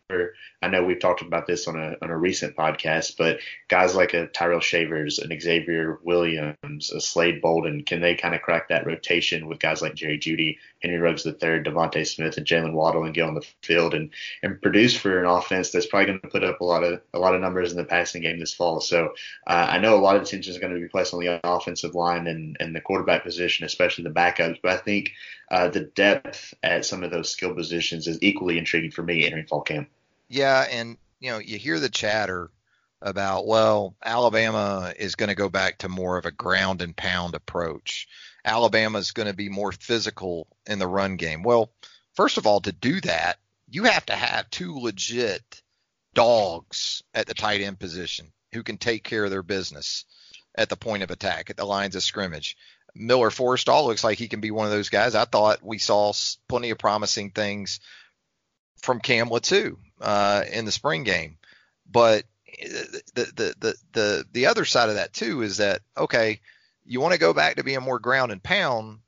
I 0.63 0.69
know 0.69 0.85
we've 0.85 1.01
talked 1.01 1.21
about 1.21 1.47
this 1.47 1.67
on 1.67 1.77
a 1.77 1.97
on 2.01 2.11
a 2.11 2.17
recent 2.17 2.57
podcast, 2.57 3.17
but 3.19 3.41
guys 3.69 3.95
like 3.95 4.15
a 4.15 4.29
Tyrell 4.29 4.61
Shavers, 4.61 5.19
an 5.19 5.39
Xavier 5.39 5.99
Williams, 6.05 6.93
a 6.93 7.01
Slade 7.01 7.43
Bolden, 7.43 7.83
can 7.83 8.01
they 8.01 8.15
kind 8.15 8.35
of 8.35 8.43
crack 8.43 8.69
that 8.69 8.87
rotation 8.87 9.49
with 9.49 9.59
guys 9.59 9.83
like 9.83 9.95
Jerry 9.95 10.19
Jeudy, 10.19 10.59
Henry 10.81 10.99
Ruggs 10.99 11.27
III, 11.27 11.35
DeVonta 11.35 12.07
Smith, 12.07 12.37
and 12.37 12.47
Jaylen 12.47 12.73
Waddle 12.73 13.05
and 13.05 13.15
get 13.15 13.27
on 13.27 13.35
the 13.35 13.47
field 13.63 13.93
and 13.93 14.11
and 14.43 14.63
produce 14.63 14.97
for 14.97 15.19
an 15.19 15.27
offense 15.27 15.71
that's 15.71 15.87
probably 15.87 16.07
going 16.07 16.21
to 16.21 16.29
put 16.29 16.45
up 16.45 16.61
a 16.61 16.65
lot 16.65 16.85
of 16.85 17.01
a 17.13 17.19
lot 17.19 17.35
of 17.35 17.41
numbers 17.41 17.73
in 17.73 17.77
the 17.77 17.85
passing 17.85 18.23
game 18.23 18.39
this 18.39 18.55
fall. 18.55 18.81
So 18.81 19.15
uh, 19.47 19.67
I 19.71 19.79
know 19.79 19.97
a 19.97 20.01
lot 20.01 20.17
of 20.17 20.23
attention 20.23 20.53
is 20.53 20.59
going 20.59 20.73
to 20.73 20.81
be 20.81 20.89
placed 20.89 21.13
on 21.13 21.21
the 21.21 21.41
offensive 21.45 21.95
line 21.95 22.29
and 22.29 22.57
and 22.61 22.75
the 22.75 22.81
quarterback 22.81 23.25
position, 23.25 23.67
especially 23.67 24.05
the 24.05 24.11
backups, 24.11 24.59
but 24.63 24.73
I 24.73 24.77
think 24.77 25.13
uh, 25.53 25.69
the 25.69 25.81
depth 25.81 26.55
at 26.63 26.85
some 26.85 27.03
of 27.03 27.11
those 27.11 27.31
skill 27.31 27.55
positions 27.55 28.07
is 28.07 28.19
equally 28.23 28.59
intriguing 28.59 28.91
for 28.91 29.03
me 29.03 29.25
entering 29.25 29.47
fall 29.47 29.63
camp. 29.63 29.89
Yeah, 30.29 30.67
and 30.71 30.97
you 31.21 31.31
know 31.31 31.39
you 31.39 31.59
hear 31.59 31.79
the 31.79 31.89
chatter 31.89 32.51
about 33.01 33.47
well 33.47 33.97
Alabama 34.05 34.95
is 34.97 35.17
going 35.17 35.29
to 35.29 35.35
go 35.35 35.49
back 35.49 35.79
to 35.79 35.89
more 35.89 36.17
of 36.17 36.25
a 36.25 36.31
ground 36.31 36.83
and 36.83 36.97
pound 36.97 37.35
approach. 37.35 38.09
Alabama 38.45 38.99
is 38.99 39.13
going 39.13 39.29
to 39.29 39.35
be 39.35 39.49
more 39.49 39.73
physical 39.73 40.47
in 40.67 40.79
the 40.79 40.87
run 40.87 41.17
game. 41.17 41.43
Well, 41.43 41.71
first 42.15 42.39
of 42.39 42.47
all, 42.47 42.61
to 42.61 42.73
do 42.73 43.01
that, 43.03 43.39
you 43.69 43.85
have 43.85 44.07
to 44.07 44.15
have 44.15 44.51
two 44.51 44.79
legit 44.79 45.63
dogs 46.15 47.03
at 47.15 47.27
the 47.27 47.35
tight 47.35 47.61
end 47.61 47.79
position 47.79 48.33
who 48.53 48.63
can 48.63 48.77
take 48.77 49.05
care 49.05 49.25
of 49.25 49.31
their 49.31 49.43
business 49.43 50.05
at 50.55 50.69
the 50.69 50.77
point 50.77 51.03
of 51.03 51.11
attack, 51.11 51.51
at 51.51 51.57
the 51.57 51.65
lines 51.65 51.97
of 51.97 52.03
scrimmage. 52.03 52.57
Miller 52.95 53.31
Forristall 53.31 53.87
looks 53.87 54.05
like 54.05 54.19
he 54.19 54.29
can 54.29 54.41
be 54.41 54.51
one 54.51 54.67
of 54.67 54.73
those 54.73 54.91
guys. 54.91 55.15
I 55.15 55.25
thought 55.25 55.63
we 55.63 55.79
saw 55.79 56.13
plenty 56.49 56.71
of 56.71 56.79
promising 56.79 57.31
things 57.31 57.81
from 58.83 59.01
Cam 59.01 59.31
too 59.41 59.79
uh, 60.01 60.45
in 60.51 60.65
the 60.65 60.73
spring 60.73 61.05
game, 61.05 61.39
but 61.91 62.25
the, 62.45 63.03
the 63.15 63.55
the 63.59 63.75
the 63.93 64.25
the 64.33 64.47
other 64.47 64.65
side 64.65 64.89
of 64.89 64.97
that 64.97 65.13
too 65.13 65.43
is 65.43 65.59
that 65.59 65.81
okay, 65.97 66.41
you 66.85 67.01
want 67.01 67.13
to 67.13 67.21
go 67.21 67.33
back 67.33 67.57
to 67.57 67.65
being 67.65 67.83
more 67.83 67.99
ground 67.99 68.33
and 68.33 68.43
pound. 68.43 68.99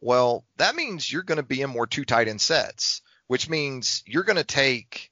Well, 0.00 0.44
that 0.58 0.76
means 0.76 1.10
you're 1.10 1.22
going 1.22 1.36
to 1.36 1.42
be 1.42 1.62
in 1.62 1.70
more 1.70 1.86
two 1.86 2.04
tight 2.04 2.28
end 2.28 2.40
sets, 2.40 3.00
which 3.26 3.48
means 3.48 4.02
you're 4.06 4.24
going 4.24 4.36
to 4.36 4.44
take 4.44 5.10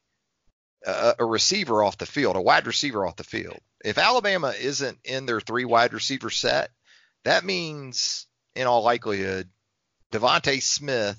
a, 0.86 1.14
a 1.20 1.24
receiver 1.24 1.82
off 1.82 1.98
the 1.98 2.06
field, 2.06 2.36
a 2.36 2.40
wide 2.40 2.66
receiver 2.66 3.06
off 3.06 3.16
the 3.16 3.24
field. 3.24 3.58
If 3.84 3.98
Alabama 3.98 4.54
isn't 4.58 4.98
in 5.04 5.26
their 5.26 5.40
three 5.40 5.64
wide 5.64 5.92
receiver 5.92 6.30
set, 6.30 6.70
that 7.24 7.44
means, 7.44 8.26
in 8.54 8.66
all 8.66 8.82
likelihood, 8.82 9.48
DeVonta 10.12 10.62
Smith 10.62 11.18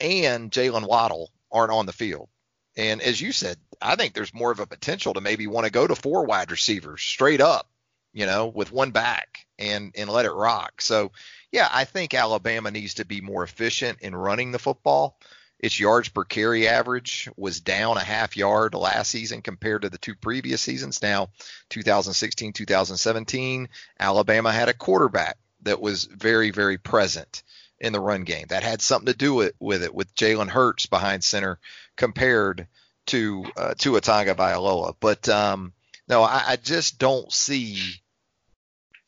and 0.00 0.50
Jaylen 0.50 0.86
Waddle 0.86 1.30
aren't 1.50 1.72
on 1.72 1.86
the 1.86 1.92
field. 1.92 2.28
And 2.76 3.00
as 3.00 3.20
you 3.20 3.32
said, 3.32 3.56
I 3.80 3.96
think 3.96 4.14
there's 4.14 4.34
more 4.34 4.50
of 4.50 4.60
a 4.60 4.66
potential 4.66 5.14
to 5.14 5.20
maybe 5.20 5.46
want 5.46 5.66
to 5.66 5.72
go 5.72 5.86
to 5.86 5.94
four 5.94 6.24
wide 6.24 6.50
receivers 6.50 7.02
straight 7.02 7.40
up, 7.40 7.68
you 8.12 8.26
know, 8.26 8.48
with 8.48 8.72
one 8.72 8.90
back 8.90 9.46
and 9.58 9.92
and 9.96 10.10
let 10.10 10.26
it 10.26 10.32
rock. 10.32 10.82
So, 10.82 11.12
yeah, 11.52 11.68
I 11.72 11.84
think 11.84 12.14
Alabama 12.14 12.70
needs 12.70 12.94
to 12.94 13.04
be 13.04 13.20
more 13.20 13.44
efficient 13.44 14.00
in 14.00 14.16
running 14.16 14.50
the 14.50 14.58
football. 14.58 15.18
Its 15.58 15.78
yards 15.80 16.08
per 16.08 16.24
carry 16.24 16.68
average 16.68 17.28
was 17.36 17.60
down 17.60 17.96
a 17.96 18.04
half 18.04 18.36
yard 18.36 18.74
last 18.74 19.10
season 19.10 19.40
compared 19.40 19.82
to 19.82 19.88
the 19.88 19.98
two 19.98 20.14
previous 20.14 20.60
seasons. 20.60 21.00
Now, 21.00 21.30
2016, 21.70 22.52
2017, 22.52 23.68
Alabama 23.98 24.52
had 24.52 24.68
a 24.68 24.74
quarterback 24.74 25.38
that 25.62 25.80
was 25.80 26.04
very, 26.04 26.50
very 26.50 26.76
present 26.76 27.42
in 27.80 27.92
the 27.92 28.00
run 28.00 28.24
game. 28.24 28.46
That 28.48 28.62
had 28.62 28.82
something 28.82 29.12
to 29.12 29.16
do 29.16 29.34
with, 29.34 29.54
with 29.58 29.82
it, 29.82 29.94
with 29.94 30.14
Jalen 30.14 30.48
Hurts 30.48 30.86
behind 30.86 31.24
center 31.24 31.58
compared 31.96 32.66
to 33.06 33.44
uh, 33.56 33.74
Tua 33.76 34.00
Tagovailoa. 34.00 34.94
But 35.00 35.28
um, 35.28 35.72
no, 36.08 36.22
I, 36.22 36.42
I 36.48 36.56
just 36.56 36.98
don't 36.98 37.32
see 37.32 37.78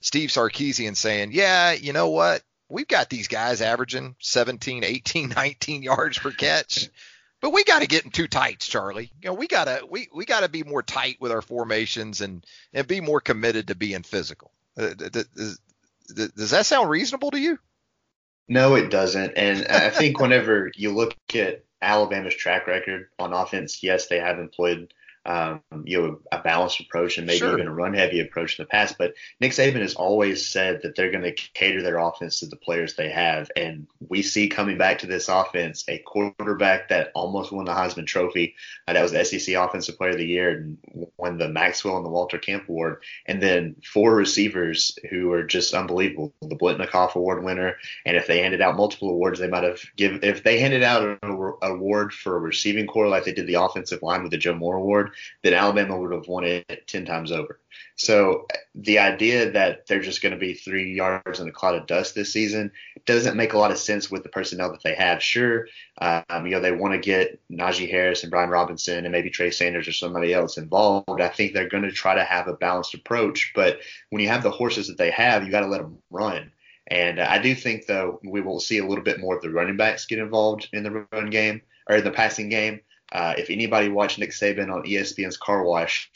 Steve 0.01 0.31
Sarkisian 0.31 0.97
saying, 0.97 1.31
"Yeah, 1.33 1.73
you 1.73 1.93
know 1.93 2.11
what? 2.11 2.43
We've 2.69 2.89
got 2.89 3.11
these 3.11 3.29
guys 3.29 3.61
averaging 3.61 4.17
17, 4.21 4.85
18, 4.85 5.29
19 5.37 5.83
yards 5.83 6.19
per 6.19 6.31
catch. 6.31 6.89
But 7.43 7.53
we 7.53 7.65
got 7.65 7.83
to 7.83 7.87
get 7.87 8.05
in 8.05 8.11
two 8.11 8.29
tights, 8.29 8.67
Charlie. 8.67 9.13
You 9.21 9.29
know, 9.29 9.35
we 9.35 9.47
gotta 9.47 9.83
we 9.89 10.09
we 10.15 10.25
gotta 10.25 10.49
be 10.49 10.63
more 10.63 10.83
tight 10.83 11.19
with 11.21 11.31
our 11.33 11.43
formations 11.43 12.23
and 12.23 12.45
and 12.73 12.87
be 12.87 13.01
more 13.03 13.21
committed 13.21 13.69
to 13.69 13.75
being 13.75 14.03
physical. 14.03 14.53
Uh, 14.77 14.95
does, 14.95 15.61
does 16.15 16.51
that 16.51 16.67
sound 16.67 16.89
reasonable 16.89 17.31
to 17.31 17.39
you? 17.39 17.59
No, 18.49 18.75
it 18.75 18.91
doesn't. 18.91 19.35
And 19.37 19.67
I 19.67 19.91
think 19.91 20.21
whenever 20.21 20.71
you 20.75 20.93
look 20.93 21.15
at 21.35 21.65
Alabama's 21.83 22.35
track 22.35 22.67
record 22.67 23.09
on 23.19 23.33
offense, 23.33 23.83
yes, 23.83 24.07
they 24.07 24.19
have 24.19 24.39
employed 24.39 24.93
um, 25.27 25.61
you 25.85 26.01
know, 26.01 26.21
a 26.31 26.39
balanced 26.39 26.79
approach 26.79 27.19
and 27.19 27.27
maybe 27.27 27.41
sure. 27.41 27.55
even 27.55 27.67
a 27.67 27.75
run 27.75 27.95
heavy 27.95 28.21
approach 28.21 28.59
in 28.59 28.63
the 28.63 28.69
past. 28.69 28.97
But 28.97 29.15
Nick 29.41 29.53
Saban 29.53 29.81
has 29.81 29.97
always 29.97 30.47
said 30.47 30.83
that 30.83 30.95
they're 30.95 31.11
going 31.11 31.25
to 31.25 31.33
cater 31.33 31.83
their 31.83 31.99
offense 31.99 32.41
to 32.41 32.47
the 32.47 32.57
players 32.57 32.95
they 32.95 33.11
have. 33.11 33.51
And 33.57 33.89
we 34.09 34.23
see 34.23 34.49
coming 34.49 34.79
back 34.79 35.01
to 35.01 35.09
this 35.09 35.29
offense 35.29 35.85
a 35.89 35.99
quarterback 35.99 36.91
that 36.91 37.11
almost 37.15 37.51
won 37.51 37.65
the 37.65 37.73
Heisman 37.73 38.07
Trophy. 38.07 38.55
Uh, 38.87 38.93
that 38.93 39.03
was 39.03 39.11
the 39.11 39.25
SEC 39.25 39.57
Offensive 39.57 39.97
Player 39.97 40.11
of 40.11 40.19
the 40.19 40.27
Year 40.27 40.51
and 40.51 40.79
won 41.17 41.39
the 41.39 41.49
Maxwell 41.49 41.97
and 41.97 42.07
the 42.07 42.11
Walter 42.11 42.39
Camp 42.39 42.69
Award. 42.69 43.03
And 43.27 43.43
then 43.43 43.75
four 43.85 44.15
receivers 44.15 44.97
who 45.11 45.33
are 45.33 45.43
just 45.43 45.75
unbelievable. 45.75 46.33
The 46.41 46.55
Biletnikoff 46.55 47.17
Award 47.17 47.43
winner. 47.43 47.79
And 48.05 48.17
if 48.17 48.29
they 48.29 48.43
handed 48.43 48.61
out 48.61 48.77
multiple 48.77 49.11
awards, 49.11 49.41
they 49.41 49.49
might 49.49 49.65
have 49.65 49.81
given, 49.97 50.21
if 50.23 50.45
they 50.45 50.61
handed 50.61 50.85
out 50.85 51.03
an 51.03 51.19
award 51.63 52.13
for 52.13 52.37
a 52.37 52.41
receiving 52.41 52.87
corps 52.87 53.09
like 53.09 53.25
they 53.25 53.33
did 53.33 53.49
the 53.49 53.55
offensive 53.55 54.03
line 54.03 54.23
with 54.23 54.31
the 54.31 54.39
Joe 54.39 54.55
Moore 54.55 54.77
Award, 54.77 55.11
then 55.43 55.55
Alabama 55.55 55.99
would 55.99 56.13
have 56.13 56.29
won 56.29 56.45
it 56.45 56.87
10 56.87 57.05
times 57.05 57.33
over. 57.33 57.61
So 57.97 58.47
the 58.75 58.99
idea 58.99 59.51
that 59.53 59.87
they're 59.87 60.01
just 60.01 60.23
going 60.23 60.33
to 60.33 60.39
be 60.39 60.55
three 60.55 60.95
yards 60.95 61.41
in 61.41 61.49
a 61.49 61.53
cloud 61.53 61.77
of 61.77 61.87
dust 61.87 62.15
this 62.15 62.33
season 62.33 62.73
doesn't 63.07 63.37
make 63.37 63.55
a 63.55 63.59
lot 63.59 63.71
of 63.71 63.79
sense 63.79 64.11
with 64.11 64.23
the 64.23 64.29
personnel 64.29 64.71
that 64.73 64.83
they 64.83 64.95
have. 64.95 65.23
Sure, 65.23 65.67
um, 65.99 66.45
you 66.45 66.53
know 66.53 66.61
they 66.61 66.73
want 66.73 66.93
to 66.93 66.99
get 66.99 67.41
Najee 67.51 67.91
Harris 67.91 68.23
and 68.23 68.31
Brian 68.31 68.51
Robinson 68.51 69.05
and 69.05 69.13
maybe 69.13 69.31
Trey 69.31 69.51
Sanders 69.51 69.89
or 69.89 69.93
somebody 69.93 70.35
else 70.35 70.59
involved. 70.59 71.21
I 71.21 71.29
think 71.29 71.53
they're 71.53 71.69
going 71.69 71.85
to 71.85 71.93
try 71.93 72.15
to 72.15 72.25
have 72.25 72.49
a 72.49 72.55
balanced 72.55 72.95
approach. 72.95 73.53
But 73.55 73.81
when 74.11 74.23
you 74.23 74.29
have 74.29 74.43
the 74.43 74.51
horses 74.51 74.89
that 74.89 74.99
they 74.99 75.11
have, 75.11 75.45
you 75.45 75.51
got 75.51 75.61
to 75.61 75.67
let 75.67 75.81
them 75.81 75.99
run. 76.11 76.53
And 76.89 77.19
I 77.19 77.39
do 77.39 77.55
think 77.55 77.87
though 77.87 78.21
we 78.23 78.41
will 78.41 78.61
see 78.61 78.79
a 78.79 78.87
little 78.87 79.05
bit 79.05 79.21
more 79.21 79.37
of 79.37 79.43
the 79.43 79.51
running 79.51 79.77
backs 79.77 80.07
get 80.07 80.19
involved 80.19 80.69
in 80.73 80.83
the 80.83 81.07
run 81.13 81.31
game 81.31 81.63
or 81.89 81.97
in 81.97 82.05
the 82.05 82.11
passing 82.11 82.49
game. 82.49 82.81
Uh, 83.13 83.35
if 83.39 83.51
anybody 83.51 83.89
watched 83.89 84.19
Nick 84.19 84.31
Saban 84.31 84.73
on 84.73 84.83
ESPN's 84.83 85.37
Car 85.37 85.63
Wash, 85.63 86.11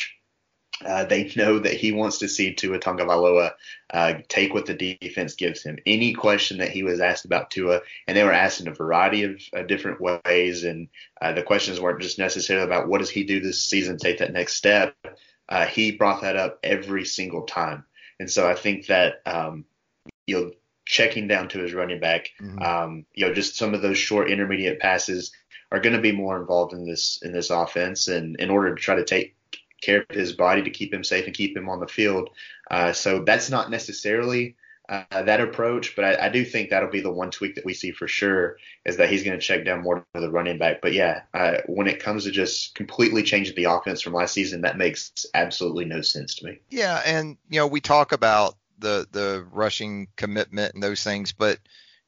uh, 0.85 1.05
they 1.05 1.33
know 1.37 1.59
that 1.59 1.75
he 1.75 1.93
wants 1.93 2.19
to 2.19 2.29
see 2.29 2.55
Tua 2.55 2.79
Tagovailoa 2.79 3.53
uh, 3.93 4.15
take 4.29 4.55
what 4.55 4.67
the 4.67 4.75
defense 4.75 5.35
gives 5.35 5.63
him. 5.63 5.79
Any 5.87 6.15
question 6.15 6.59
that 6.59 6.71
he 6.71 6.83
was 6.83 7.01
asked 7.01 7.25
about 7.25 7.51
Tua, 7.51 7.81
and 8.07 8.17
they 8.17 8.25
were 8.25 8.33
asked 8.33 8.61
in 8.61 8.69
a 8.69 8.75
variety 8.75 9.25
of 9.25 9.41
uh, 9.57 9.63
different 9.63 10.01
ways, 10.01 10.65
and 10.65 10.89
uh, 11.21 11.33
the 11.33 11.43
questions 11.43 11.81
weren't 11.81 12.03
just 12.03 12.19
necessarily 12.19 12.65
about 12.67 12.89
what 12.89 12.99
does 12.99 13.11
he 13.11 13.25
do 13.25 13.41
this 13.41 13.63
season, 13.63 13.97
take 13.97 14.19
that 14.19 14.33
next 14.33 14.55
step. 14.55 14.95
Uh, 15.49 15.67
he 15.67 15.93
brought 15.93 16.23
that 16.23 16.37
up 16.37 16.59
every 16.63 17.05
single 17.05 17.43
time, 17.43 17.85
and 18.19 18.31
so 18.31 18.49
I 18.49 18.55
think 18.55 18.87
that 18.87 19.23
um, 19.27 19.65
you 20.27 20.37
know 20.37 20.51
checking 20.87 21.29
down 21.29 21.49
to 21.49 21.59
his 21.61 21.73
running 21.73 22.01
back, 22.01 22.31
mm-hmm. 22.41 22.59
um, 22.61 23.07
you 23.15 23.27
know, 23.27 23.33
just 23.33 23.57
some 23.57 23.75
of 23.75 23.83
those 23.83 23.99
short 23.99 24.31
intermediate 24.31 24.81
passes 24.81 25.33
are 25.73 25.81
going 25.81 25.95
to 25.95 26.03
be 26.03 26.13
more 26.13 26.41
involved 26.41 26.73
in 26.73 26.87
this 26.87 27.21
in 27.23 27.33
this 27.33 27.51
offense, 27.51 28.09
and 28.09 28.37
in 28.41 28.51
order 28.51 28.75
to 28.75 28.81
try 28.81 28.97
to 28.97 29.05
take 29.05 29.37
care 29.81 30.05
of 30.09 30.17
his 30.17 30.33
body 30.33 30.63
to 30.63 30.71
keep 30.71 30.93
him 30.93 31.05
safe 31.05 31.27
and 31.27 31.35
keep 31.35 31.57
him 31.57 31.69
on 31.69 31.81
the 31.81 31.87
field. 31.87 32.31
Uh, 32.71 32.93
so 32.93 33.23
that's 33.25 33.51
not 33.51 33.71
necessarily 33.71 34.57
uh, 34.91 35.23
that 35.23 35.41
approach, 35.41 35.95
but 35.95 36.05
I, 36.05 36.27
I, 36.27 36.29
do 36.31 36.45
think 36.45 36.69
that'll 36.69 36.91
be 36.91 37.01
the 37.01 37.13
one 37.13 37.31
tweak 37.31 37.55
that 37.55 37.65
we 37.65 37.75
see 37.75 37.93
for 37.93 38.09
sure 38.09 38.57
is 38.85 38.97
that 38.97 39.09
he's 39.09 39.23
going 39.23 39.39
to 39.39 39.43
check 39.45 39.65
down 39.65 39.83
more 39.83 40.05
to 40.15 40.21
the 40.21 40.31
running 40.31 40.59
back. 40.59 40.83
But 40.83 40.95
yeah, 40.95 41.23
uh, 41.33 41.59
when 41.67 41.87
it 41.87 42.03
comes 42.03 42.25
to 42.25 42.33
just 42.33 42.75
completely 42.75 43.23
changing 43.23 43.55
the 43.55 43.65
offense 43.65 44.01
from 44.01 44.15
last 44.15 44.35
season, 44.35 44.63
that 44.63 44.77
makes 44.77 45.27
absolutely 45.33 45.85
no 45.85 46.01
sense 46.01 46.35
to 46.37 46.47
me. 46.47 46.59
Yeah, 46.71 47.01
and 47.07 47.37
you 47.49 47.61
know 47.61 47.69
we 47.69 47.81
talk 47.81 48.11
about 48.11 48.57
the 48.81 49.07
the 49.13 49.47
rushing 49.53 50.09
commitment 50.17 50.75
and 50.75 50.83
those 50.83 51.05
things, 51.05 51.31
but 51.31 51.61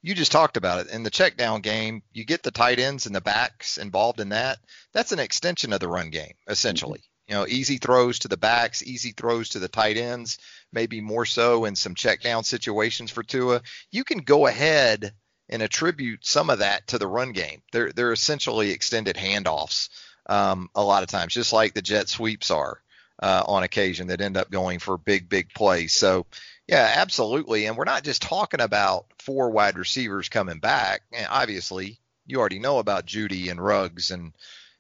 you 0.03 0.15
just 0.15 0.33
talked 0.33 0.57
about 0.57 0.85
it 0.85 0.93
in 0.93 1.05
the 1.05 1.11
check 1.11 1.37
down 1.37 1.61
game. 1.61 2.03
You 2.13 2.25
get 2.25 2.43
the 2.43 2.51
tight 2.51 2.81
ends 2.81 3.07
and 3.07 3.15
the 3.15 3.21
backs 3.21 3.79
involved 3.79 4.21
in 4.21 4.31
that. 4.31 4.59
That's 4.93 5.13
an 5.13 5.21
extension 5.21 5.73
of 5.73 5.81
the 5.81 5.89
run 5.89 6.11
game, 6.11 6.35
essentially. 6.49 6.99
Mm-hmm. 6.99 7.33
You 7.33 7.35
know, 7.39 7.47
easy 7.47 7.79
throws 7.79 8.19
to 8.21 8.29
the 8.29 8.37
backs, 8.37 8.83
easy 8.83 9.13
throws 9.13 9.51
to 9.51 9.61
the 9.61 9.69
tight 9.69 9.97
ends, 9.97 10.39
maybe 10.73 11.01
more 11.01 11.25
so 11.25 11.65
in 11.65 11.77
some 11.77 11.95
check 11.95 12.21
down 12.21 12.43
situations 12.43 13.11
for 13.13 13.23
Tua. 13.23 13.63
You 13.93 14.03
can 14.03 14.19
go 14.19 14.47
ahead 14.47 15.13
and 15.49 15.63
attribute 15.63 16.27
some 16.27 16.51
of 16.51 16.59
that 16.59 16.89
to 16.89 16.99
the 16.99 17.07
run 17.07 17.33
game. 17.33 17.63
They're 17.71 17.93
they're 17.93 18.13
essentially 18.13 18.71
extended 18.71 19.17
handoffs 19.17 19.89
um, 20.27 20.69
a 20.75 20.83
lot 20.83 21.05
of 21.05 21.09
times, 21.09 21.33
just 21.33 21.53
like 21.53 21.75
the 21.75 21.83
jet 21.83 22.09
sweeps 22.09 22.51
are 22.51 22.83
uh, 23.21 23.45
on 23.47 23.63
occasion 23.63 24.09
that 24.09 24.21
end 24.21 24.37
up 24.37 24.51
going 24.51 24.81
for 24.81 24.99
big 24.99 25.29
big 25.29 25.51
plays. 25.55 25.93
So 25.93 26.27
yeah, 26.73 26.95
absolutely. 26.97 27.67
And 27.67 27.77
we're 27.77 27.85
not 27.85 28.03
just 28.03 28.23
talking 28.23 28.63
about 28.63 29.05
four 29.19 29.51
wide 29.51 29.77
receivers 29.77 30.31
coming 30.31 30.59
back. 30.59 31.03
And 31.13 31.27
obviously, 31.29 31.99
you 32.27 32.41
already 32.41 32.61
know 32.61 32.79
about 32.79 33.05
Jeudy 33.05 33.51
and 33.51 33.63
Ruggs 33.63 34.11
and 34.11 34.33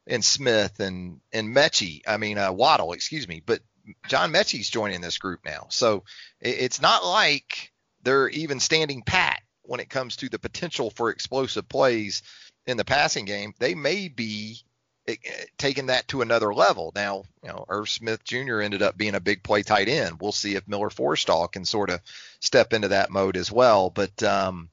and 0.06 0.24
Smith 0.24 0.80
and 0.80 1.20
and 1.34 1.54
Metchie. 1.54 2.00
I 2.06 2.16
mean 2.16 2.38
uh, 2.38 2.50
Waddle, 2.50 2.94
excuse 2.94 3.28
me. 3.28 3.42
But 3.44 3.60
John 4.08 4.32
Metchie's 4.32 4.70
joining 4.70 5.02
this 5.02 5.18
group 5.18 5.40
now, 5.44 5.66
so 5.68 6.04
it's 6.40 6.80
not 6.80 7.04
like 7.04 7.72
they're 8.02 8.28
even 8.30 8.58
standing 8.58 9.02
pat 9.02 9.42
when 9.60 9.80
it 9.80 9.90
comes 9.90 10.16
to 10.16 10.30
the 10.30 10.38
potential 10.38 10.88
for 10.90 11.10
explosive 11.10 11.68
plays 11.68 12.22
in 12.66 12.78
the 12.78 12.86
passing 12.86 13.26
game. 13.26 13.52
They 13.58 13.74
may 13.74 14.08
be 14.08 14.62
it, 15.06 15.50
taking 15.58 15.86
that 15.86 16.08
to 16.08 16.22
another 16.22 16.54
level. 16.54 16.92
Now, 16.94 17.24
you 17.42 17.48
know, 17.48 17.64
Irv 17.68 17.88
Smith 17.88 18.24
Jr. 18.24 18.60
ended 18.60 18.82
up 18.82 18.96
being 18.96 19.14
a 19.14 19.20
big 19.20 19.42
play 19.42 19.62
tight 19.62 19.88
end. 19.88 20.18
We'll 20.20 20.32
see 20.32 20.54
if 20.54 20.68
Miller 20.68 20.90
Forristall 20.90 21.50
can 21.50 21.64
sort 21.64 21.90
of 21.90 22.00
step 22.40 22.72
into 22.72 22.88
that 22.88 23.10
mode 23.10 23.36
as 23.36 23.50
well. 23.50 23.90
But 23.90 24.22
um, 24.22 24.70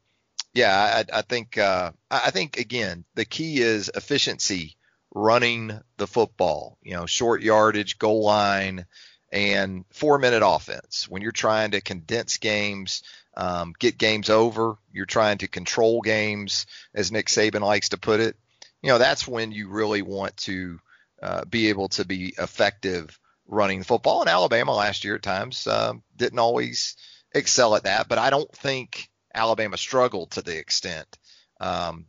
yeah, 0.53 1.03
I, 1.13 1.19
I 1.19 1.21
think 1.21 1.57
uh, 1.57 1.91
I 2.09 2.31
think 2.31 2.57
again 2.57 3.05
the 3.15 3.25
key 3.25 3.61
is 3.61 3.91
efficiency, 3.93 4.75
running 5.13 5.79
the 5.97 6.07
football. 6.07 6.77
You 6.83 6.93
know, 6.93 7.05
short 7.05 7.41
yardage, 7.41 7.97
goal 7.97 8.23
line, 8.23 8.85
and 9.31 9.85
four 9.91 10.19
minute 10.19 10.43
offense. 10.45 11.07
When 11.09 11.21
you're 11.21 11.31
trying 11.31 11.71
to 11.71 11.81
condense 11.81 12.37
games. 12.37 13.03
Um, 13.37 13.73
get 13.79 13.97
games 13.97 14.29
over. 14.29 14.75
You're 14.91 15.05
trying 15.05 15.37
to 15.37 15.47
control 15.47 16.01
games, 16.01 16.65
as 16.93 17.09
Nick 17.09 17.27
Saban 17.27 17.61
likes 17.61 17.89
to 17.89 17.97
put 17.97 18.19
it 18.19 18.35
you 18.81 18.89
know, 18.89 18.97
that's 18.97 19.27
when 19.27 19.51
you 19.51 19.69
really 19.69 20.01
want 20.01 20.35
to 20.37 20.79
uh, 21.21 21.45
be 21.45 21.69
able 21.69 21.89
to 21.89 22.05
be 22.05 22.33
effective 22.37 23.19
running 23.47 23.83
football. 23.83 24.21
And 24.21 24.29
Alabama 24.29 24.73
last 24.73 25.03
year 25.03 25.15
at 25.15 25.23
times 25.23 25.67
uh, 25.67 25.93
didn't 26.15 26.39
always 26.39 26.95
excel 27.33 27.75
at 27.75 27.83
that, 27.83 28.07
but 28.07 28.17
I 28.17 28.29
don't 28.29 28.51
think 28.51 29.09
Alabama 29.33 29.77
struggled 29.77 30.31
to 30.31 30.41
the 30.41 30.57
extent 30.57 31.17
um, 31.59 32.05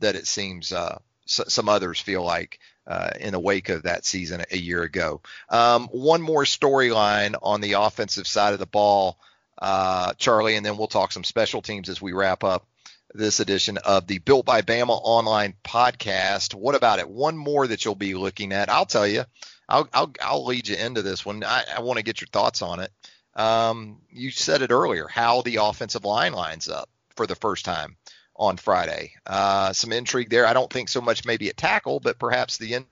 that 0.00 0.16
it 0.16 0.26
seems 0.26 0.72
uh, 0.72 0.98
some 1.26 1.68
others 1.68 2.00
feel 2.00 2.24
like 2.24 2.58
uh, 2.86 3.10
in 3.20 3.32
the 3.32 3.38
wake 3.38 3.68
of 3.68 3.82
that 3.82 4.06
season 4.06 4.42
a 4.50 4.56
year 4.56 4.82
ago. 4.82 5.20
Um, 5.50 5.88
one 5.88 6.22
more 6.22 6.44
storyline 6.44 7.34
on 7.42 7.60
the 7.60 7.74
offensive 7.74 8.26
side 8.26 8.54
of 8.54 8.58
the 8.58 8.66
ball, 8.66 9.18
uh, 9.60 10.14
Charlie, 10.14 10.56
and 10.56 10.64
then 10.64 10.78
we'll 10.78 10.86
talk 10.86 11.12
some 11.12 11.24
special 11.24 11.60
teams 11.60 11.90
as 11.90 12.00
we 12.00 12.12
wrap 12.12 12.44
up 12.44 12.66
this 13.14 13.40
edition 13.40 13.78
of 13.78 14.06
the 14.06 14.18
Built 14.18 14.44
by 14.44 14.62
Bama 14.62 15.00
online 15.02 15.54
podcast. 15.64 16.54
What 16.54 16.74
about 16.74 16.98
it? 16.98 17.08
One 17.08 17.36
more 17.36 17.66
that 17.66 17.84
you'll 17.84 17.94
be 17.94 18.14
looking 18.14 18.52
at. 18.52 18.68
I'll 18.68 18.86
tell 18.86 19.06
you. 19.06 19.24
I'll 19.68 19.88
I'll, 19.92 20.12
I'll 20.22 20.44
lead 20.46 20.68
you 20.68 20.76
into 20.76 21.02
this 21.02 21.24
one. 21.24 21.44
I, 21.44 21.64
I 21.76 21.80
want 21.80 21.98
to 21.98 22.04
get 22.04 22.20
your 22.20 22.28
thoughts 22.28 22.62
on 22.62 22.80
it. 22.80 22.90
Um, 23.34 24.00
you 24.10 24.30
said 24.30 24.62
it 24.62 24.70
earlier, 24.70 25.06
how 25.08 25.42
the 25.42 25.56
offensive 25.56 26.04
line 26.04 26.32
lines 26.32 26.68
up 26.68 26.88
for 27.16 27.26
the 27.26 27.36
first 27.36 27.64
time 27.64 27.96
on 28.34 28.56
Friday. 28.56 29.12
Uh, 29.26 29.72
some 29.72 29.92
intrigue 29.92 30.30
there. 30.30 30.46
I 30.46 30.52
don't 30.52 30.72
think 30.72 30.88
so 30.88 31.00
much 31.00 31.24
maybe 31.24 31.48
at 31.48 31.56
tackle, 31.56 32.00
but 32.00 32.18
perhaps 32.18 32.56
the 32.56 32.84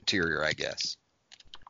interior, 0.00 0.44
I 0.44 0.52
guess. 0.52 0.96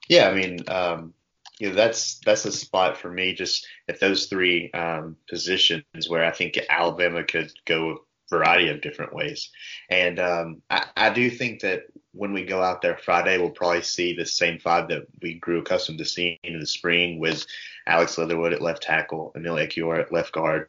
Yeah, 0.09 0.29
I 0.29 0.35
mean, 0.35 0.59
um, 0.68 1.14
you 1.61 1.68
know 1.68 1.75
that's 1.75 2.18
that's 2.25 2.46
a 2.46 2.53
spot 2.53 2.96
for 2.96 3.11
me 3.11 3.35
just 3.35 3.66
at 3.88 4.01
those 4.01 4.27
three 4.27 4.73
um, 4.73 5.16
positions 5.29 6.09
where 6.09 6.25
I 6.25 6.33
think 6.33 6.59
Alabama 6.68 7.23
could 7.23 7.53
go 7.66 7.90
a 7.90 7.96
variety 8.31 8.70
of 8.70 8.81
different 8.81 9.14
ways, 9.14 9.51
and 9.90 10.18
um, 10.18 10.62
I, 10.70 10.87
I 10.96 11.11
do 11.11 11.31
think 11.31 11.61
that 11.61 11.83
when 12.12 12.33
we 12.33 12.44
go 12.44 12.62
out 12.62 12.81
there 12.83 12.96
Friday, 12.96 13.38
we'll 13.38 13.51
probably 13.51 13.83
see 13.83 14.14
the 14.14 14.27
same 14.27 14.59
five 14.59 14.88
that 14.88 15.03
we 15.23 15.35
grew 15.35 15.61
accustomed 15.61 15.99
to 15.99 16.05
seeing 16.05 16.38
in 16.42 16.59
the 16.59 16.66
spring 16.66 17.20
with 17.20 17.46
Alex 17.87 18.16
Leatherwood 18.16 18.55
at 18.55 18.62
left 18.62 18.83
tackle, 18.83 19.33
Emil 19.37 19.57
Ekiyor 19.57 20.01
at 20.01 20.12
left 20.12 20.33
guard, 20.33 20.68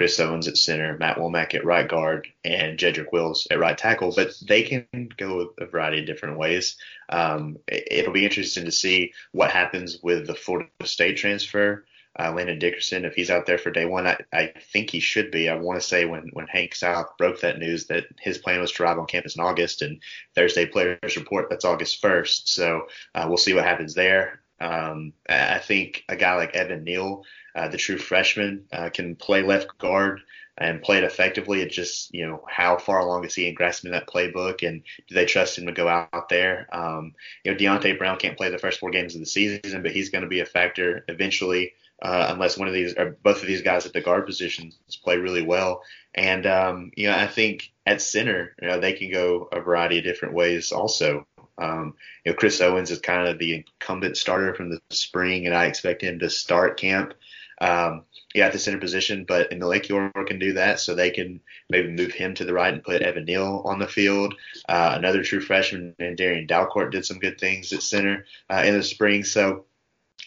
Chris 0.00 0.18
Owens 0.18 0.48
at 0.48 0.56
center, 0.56 0.96
Matt 0.96 1.18
Womack 1.18 1.54
at 1.54 1.62
right 1.62 1.86
guard, 1.86 2.26
and 2.42 2.78
Jedrick 2.78 3.12
Wills 3.12 3.46
at 3.50 3.58
right 3.58 3.76
tackle. 3.76 4.14
But 4.16 4.32
they 4.48 4.62
can 4.62 4.86
go 5.18 5.52
a 5.58 5.66
variety 5.66 6.00
of 6.00 6.06
different 6.06 6.38
ways. 6.38 6.78
Um, 7.10 7.58
it'll 7.68 8.14
be 8.14 8.24
interesting 8.24 8.64
to 8.64 8.72
see 8.72 9.12
what 9.32 9.50
happens 9.50 9.98
with 10.02 10.26
the 10.26 10.34
Florida 10.34 10.70
State 10.84 11.18
transfer. 11.18 11.84
Uh, 12.18 12.32
Landon 12.32 12.58
Dickerson, 12.58 13.04
if 13.04 13.14
he's 13.14 13.28
out 13.28 13.44
there 13.44 13.58
for 13.58 13.70
day 13.70 13.84
one, 13.84 14.06
I, 14.06 14.16
I 14.32 14.54
think 14.72 14.88
he 14.88 15.00
should 15.00 15.30
be. 15.30 15.50
I 15.50 15.56
want 15.56 15.78
to 15.78 15.86
say 15.86 16.06
when, 16.06 16.30
when 16.32 16.46
Hank 16.46 16.74
South 16.74 17.18
broke 17.18 17.40
that 17.40 17.58
news 17.58 17.88
that 17.88 18.06
his 18.18 18.38
plan 18.38 18.58
was 18.62 18.72
to 18.72 18.82
arrive 18.82 18.98
on 18.98 19.04
campus 19.04 19.36
in 19.36 19.42
August, 19.42 19.82
and 19.82 20.00
Thursday 20.34 20.64
players 20.64 21.18
report 21.18 21.50
that's 21.50 21.66
August 21.66 22.02
1st. 22.02 22.48
So 22.48 22.86
uh, 23.14 23.26
we'll 23.28 23.36
see 23.36 23.52
what 23.52 23.64
happens 23.64 23.92
there. 23.92 24.40
Um, 24.60 25.12
I 25.28 25.58
think 25.58 26.04
a 26.08 26.16
guy 26.16 26.36
like 26.36 26.54
Evan 26.54 26.84
Neal, 26.84 27.24
uh, 27.54 27.68
the 27.68 27.78
true 27.78 27.98
freshman, 27.98 28.66
uh, 28.72 28.90
can 28.90 29.16
play 29.16 29.42
left 29.42 29.78
guard 29.78 30.20
and 30.60 30.82
play 30.82 30.98
it 30.98 31.04
effectively. 31.04 31.62
It's 31.62 31.74
just, 31.74 32.14
you 32.14 32.26
know, 32.26 32.44
how 32.48 32.76
far 32.76 32.98
along 32.98 33.24
is 33.24 33.34
he 33.34 33.48
in 33.48 33.54
grasping 33.54 33.92
that 33.92 34.06
playbook 34.06 34.66
and 34.66 34.82
do 35.08 35.14
they 35.14 35.24
trust 35.24 35.56
him 35.56 35.66
to 35.66 35.72
go 35.72 35.88
out 35.88 36.28
there? 36.28 36.68
Um, 36.72 37.14
you 37.44 37.52
know, 37.52 37.56
Deonte 37.56 37.98
Brown 37.98 38.18
can't 38.18 38.36
play 38.36 38.50
the 38.50 38.58
first 38.58 38.78
four 38.78 38.90
games 38.90 39.14
of 39.14 39.20
the 39.20 39.26
season, 39.26 39.82
but 39.82 39.92
he's 39.92 40.10
going 40.10 40.22
to 40.22 40.28
be 40.28 40.40
a 40.40 40.46
factor 40.46 41.04
eventually. 41.08 41.72
Uh, 42.02 42.28
unless 42.30 42.56
one 42.56 42.66
of 42.66 42.72
these 42.72 42.94
or 42.96 43.18
both 43.22 43.42
of 43.42 43.46
these 43.46 43.60
guys 43.60 43.84
at 43.84 43.92
the 43.92 44.00
guard 44.00 44.24
positions 44.24 44.78
play 45.04 45.18
really 45.18 45.42
well. 45.42 45.82
And 46.14 46.46
um, 46.46 46.92
you 46.96 47.08
know, 47.08 47.14
I 47.14 47.26
think 47.26 47.72
at 47.84 48.00
center, 48.00 48.54
you 48.60 48.68
know, 48.68 48.80
they 48.80 48.94
can 48.94 49.12
go 49.12 49.50
a 49.52 49.60
variety 49.60 49.98
of 49.98 50.04
different 50.04 50.32
ways 50.32 50.72
also. 50.72 51.26
Um, 51.58 51.94
you 52.24 52.32
know, 52.32 52.38
Chris 52.38 52.58
Owens 52.62 52.90
is 52.90 53.00
kind 53.00 53.28
of 53.28 53.38
the 53.38 53.54
incumbent 53.54 54.16
starter 54.16 54.54
from 54.54 54.70
the 54.70 54.80
spring, 54.88 55.44
and 55.44 55.54
I 55.54 55.66
expect 55.66 56.00
him 56.00 56.20
to 56.20 56.30
start 56.30 56.80
camp 56.80 57.12
um, 57.60 58.04
yeah, 58.34 58.46
at 58.46 58.52
the 58.52 58.58
center 58.58 58.78
position, 58.78 59.24
but 59.26 59.52
Emil 59.52 59.70
Ekiyor 59.70 60.26
can 60.26 60.38
do 60.38 60.54
that, 60.54 60.80
so 60.80 60.94
they 60.94 61.10
can 61.10 61.40
maybe 61.68 61.90
move 61.90 62.12
him 62.12 62.34
to 62.34 62.44
the 62.44 62.54
right 62.54 62.72
and 62.72 62.82
put 62.82 63.02
Evan 63.02 63.24
Neal 63.24 63.62
on 63.64 63.78
the 63.78 63.86
field. 63.86 64.34
Uh, 64.68 64.94
another 64.96 65.22
true 65.22 65.40
freshman, 65.40 65.94
and 65.98 66.16
Darrian 66.16 66.46
Dalcourt 66.46 66.92
did 66.92 67.04
some 67.04 67.18
good 67.18 67.38
things 67.38 67.72
at 67.72 67.82
center 67.82 68.24
uh, 68.48 68.62
in 68.64 68.74
the 68.74 68.82
spring. 68.82 69.24
So 69.24 69.64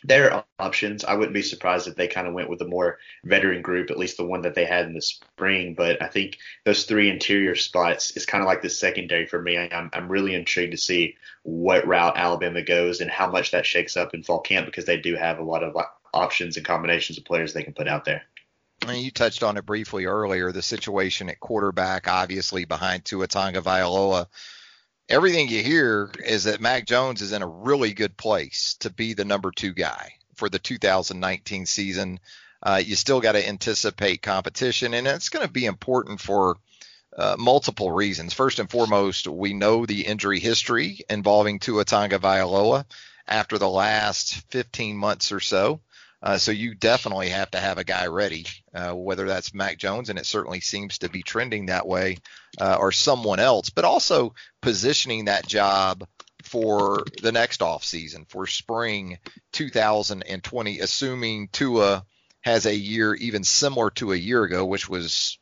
there 0.04 0.34
are 0.34 0.46
options. 0.60 1.06
I 1.06 1.14
wouldn't 1.14 1.34
be 1.34 1.42
surprised 1.42 1.88
if 1.88 1.96
they 1.96 2.08
kind 2.08 2.28
of 2.28 2.34
went 2.34 2.50
with 2.50 2.62
a 2.62 2.68
more 2.68 3.00
veteran 3.24 3.62
group, 3.62 3.90
at 3.90 3.98
least 3.98 4.18
the 4.18 4.26
one 4.26 4.42
that 4.42 4.54
they 4.54 4.66
had 4.66 4.86
in 4.86 4.94
the 4.94 5.02
spring. 5.02 5.74
But 5.74 6.02
I 6.02 6.08
think 6.08 6.38
those 6.66 6.84
three 6.84 7.10
interior 7.10 7.56
spots 7.56 8.12
is 8.12 8.26
kind 8.26 8.42
of 8.44 8.48
like 8.48 8.62
the 8.62 8.70
secondary 8.70 9.26
for 9.26 9.42
me. 9.42 9.58
I'm, 9.58 9.90
I'm 9.94 10.10
really 10.10 10.36
intrigued 10.36 10.74
to 10.74 10.78
see 10.78 11.16
what 11.44 11.88
route 11.88 12.18
Alabama 12.18 12.62
goes 12.62 13.00
and 13.00 13.10
how 13.10 13.32
much 13.32 13.52
that 13.52 13.66
shakes 13.66 13.96
up 13.96 14.14
in 14.14 14.24
fall 14.24 14.42
camp 14.42 14.66
because 14.66 14.86
they 14.86 14.98
do 14.98 15.16
have 15.16 15.40
a 15.40 15.44
lot 15.44 15.64
of 15.64 15.76
options 16.14 16.57
and 16.57 16.66
combinations 16.66 17.18
of 17.18 17.26
players 17.26 17.53
they 17.53 17.64
can 17.64 17.74
put 17.74 17.88
out 17.88 18.05
there. 18.05 18.24
you 18.88 19.11
touched 19.11 19.43
on 19.43 19.57
it 19.57 19.66
briefly 19.66 20.05
earlier, 20.05 20.51
the 20.51 20.61
situation 20.61 21.30
at 21.30 21.39
quarterback, 21.39 22.07
obviously 22.07 22.66
behind 22.66 23.05
Tua 23.05 23.28
Tagovailoa. 23.28 24.28
Everything 25.09 25.49
you 25.49 25.61
hear 25.61 26.11
is 26.26 26.45
that 26.45 26.61
Mac 26.61 26.86
Jones 26.86 27.22
is 27.22 27.34
in 27.34 27.41
a 27.41 27.47
really 27.47 27.93
good 27.93 28.16
place 28.16 28.76
to 28.80 28.89
be 28.89 29.14
the 29.14 29.26
number 29.26 29.51
two 29.51 29.74
guy 29.74 30.14
for 30.36 30.49
the 30.49 30.59
2019 30.59 31.66
season. 31.66 32.20
Uh, 32.61 32.82
you 32.84 32.95
still 32.95 33.20
got 33.20 33.34
to 33.34 33.47
anticipate 33.47 34.22
competition, 34.22 34.93
and 34.93 35.05
it's 35.05 35.30
going 35.30 35.45
to 35.45 35.51
be 35.51 35.66
important 35.66 36.22
for 36.22 36.57
uh, 37.18 37.36
multiple 37.38 37.91
reasons. 37.91 38.34
First 38.34 38.59
and 38.59 38.70
foremost, 38.70 39.28
we 39.28 39.53
know 39.53 39.86
the 39.86 40.05
injury 40.05 40.39
history 40.39 40.99
involving 41.09 41.59
Tua 41.59 41.86
Tagovailoa 41.86 42.86
after 43.28 43.57
the 43.57 43.70
last 43.70 44.36
15 44.51 44.97
months 44.97 45.32
or 45.32 45.39
so. 45.39 45.82
Uh, 46.24 46.38
so 46.38 46.51
you 46.51 46.74
definitely 46.74 47.28
have 47.28 47.51
to 47.51 47.59
have 47.59 47.78
a 47.78 47.84
guy 47.84 48.07
ready, 48.07 48.45
uh, 48.74 48.93
whether 48.93 49.28
that's 49.28 49.53
Mac 49.53 49.78
Jones, 49.78 50.09
and 50.09 50.17
it 50.17 50.26
certainly 50.26 50.61
seems 50.61 50.99
to 50.99 51.09
be 51.09 51.21
trending 51.21 51.65
that 51.65 51.86
way, 51.86 52.17
uh, 52.61 52.78
or 52.80 52.93
someone 52.93 53.41
else, 53.41 53.69
but 53.69 53.84
also 53.84 54.34
positioning 54.61 55.26
that 55.26 55.45
job 55.45 56.07
for 56.41 57.03
the 57.21 57.34
next 57.34 57.61
off 57.61 57.84
season 57.84 58.26
for 58.30 58.47
spring 58.47 59.17
2020, 59.51 60.80
assuming 60.80 61.49
Tua 61.51 62.05
has 62.39 62.65
a 62.65 62.76
year 62.76 63.13
even 63.15 63.43
similar 63.43 63.89
to 63.91 64.13
a 64.13 64.17
year 64.17 64.43
ago, 64.43 64.65
which 64.65 64.88
was 64.88 65.38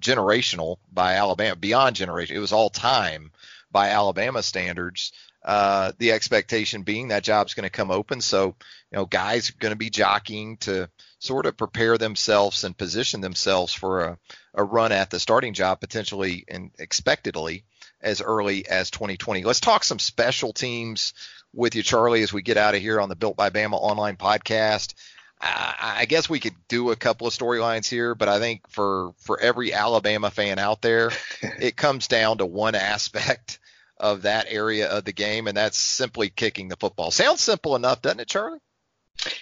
generational 0.00 0.78
by 0.92 1.14
Alabama, 1.14 1.54
beyond 1.54 1.94
generation. 1.94 2.36
It 2.36 2.40
was 2.40 2.52
all 2.52 2.70
time 2.70 3.30
by 3.70 3.90
Alabama 3.90 4.42
standards. 4.42 5.12
Uh, 5.44 5.92
the 5.98 6.12
expectation 6.12 6.82
being 6.82 7.08
that 7.08 7.22
job's 7.22 7.52
going 7.52 7.64
to 7.64 7.70
come 7.70 7.90
open. 7.90 8.20
So, 8.22 8.46
you 8.46 8.96
know, 8.96 9.04
guys 9.04 9.50
are 9.50 9.58
going 9.58 9.72
to 9.72 9.76
be 9.76 9.90
jockeying 9.90 10.56
to 10.58 10.88
sort 11.18 11.44
of 11.44 11.56
prepare 11.56 11.98
themselves 11.98 12.64
and 12.64 12.76
position 12.76 13.20
themselves 13.20 13.74
for 13.74 14.04
a, 14.04 14.18
a 14.54 14.64
run 14.64 14.90
at 14.92 15.10
the 15.10 15.20
starting 15.20 15.52
job 15.52 15.80
potentially 15.80 16.44
and 16.48 16.70
expectedly 16.78 17.64
as 18.00 18.22
early 18.22 18.66
as 18.66 18.90
2020. 18.90 19.44
Let's 19.44 19.60
talk 19.60 19.84
some 19.84 19.98
special 19.98 20.54
teams 20.54 21.12
with 21.52 21.74
you, 21.74 21.82
Charlie, 21.82 22.22
as 22.22 22.32
we 22.32 22.42
get 22.42 22.56
out 22.56 22.74
of 22.74 22.80
here 22.80 23.00
on 23.00 23.10
the 23.10 23.16
Built 23.16 23.36
by 23.36 23.50
Bama 23.50 23.74
online 23.74 24.16
podcast. 24.16 24.94
I 25.46 26.06
guess 26.08 26.30
we 26.30 26.40
could 26.40 26.54
do 26.68 26.90
a 26.90 26.96
couple 26.96 27.26
of 27.26 27.34
storylines 27.34 27.86
here, 27.86 28.14
but 28.14 28.30
I 28.30 28.38
think 28.38 28.66
for 28.70 29.12
for 29.18 29.38
every 29.38 29.74
Alabama 29.74 30.30
fan 30.30 30.58
out 30.58 30.80
there, 30.80 31.10
it 31.42 31.76
comes 31.76 32.08
down 32.08 32.38
to 32.38 32.46
one 32.46 32.74
aspect 32.74 33.58
of 33.98 34.22
that 34.22 34.46
area 34.48 34.88
of 34.88 35.04
the 35.04 35.12
game, 35.12 35.46
and 35.46 35.56
that's 35.56 35.78
simply 35.78 36.30
kicking 36.30 36.68
the 36.68 36.76
football. 36.76 37.10
Sounds 37.10 37.40
simple 37.40 37.76
enough, 37.76 38.02
doesn't 38.02 38.20
it, 38.20 38.28
Charlie? 38.28 38.58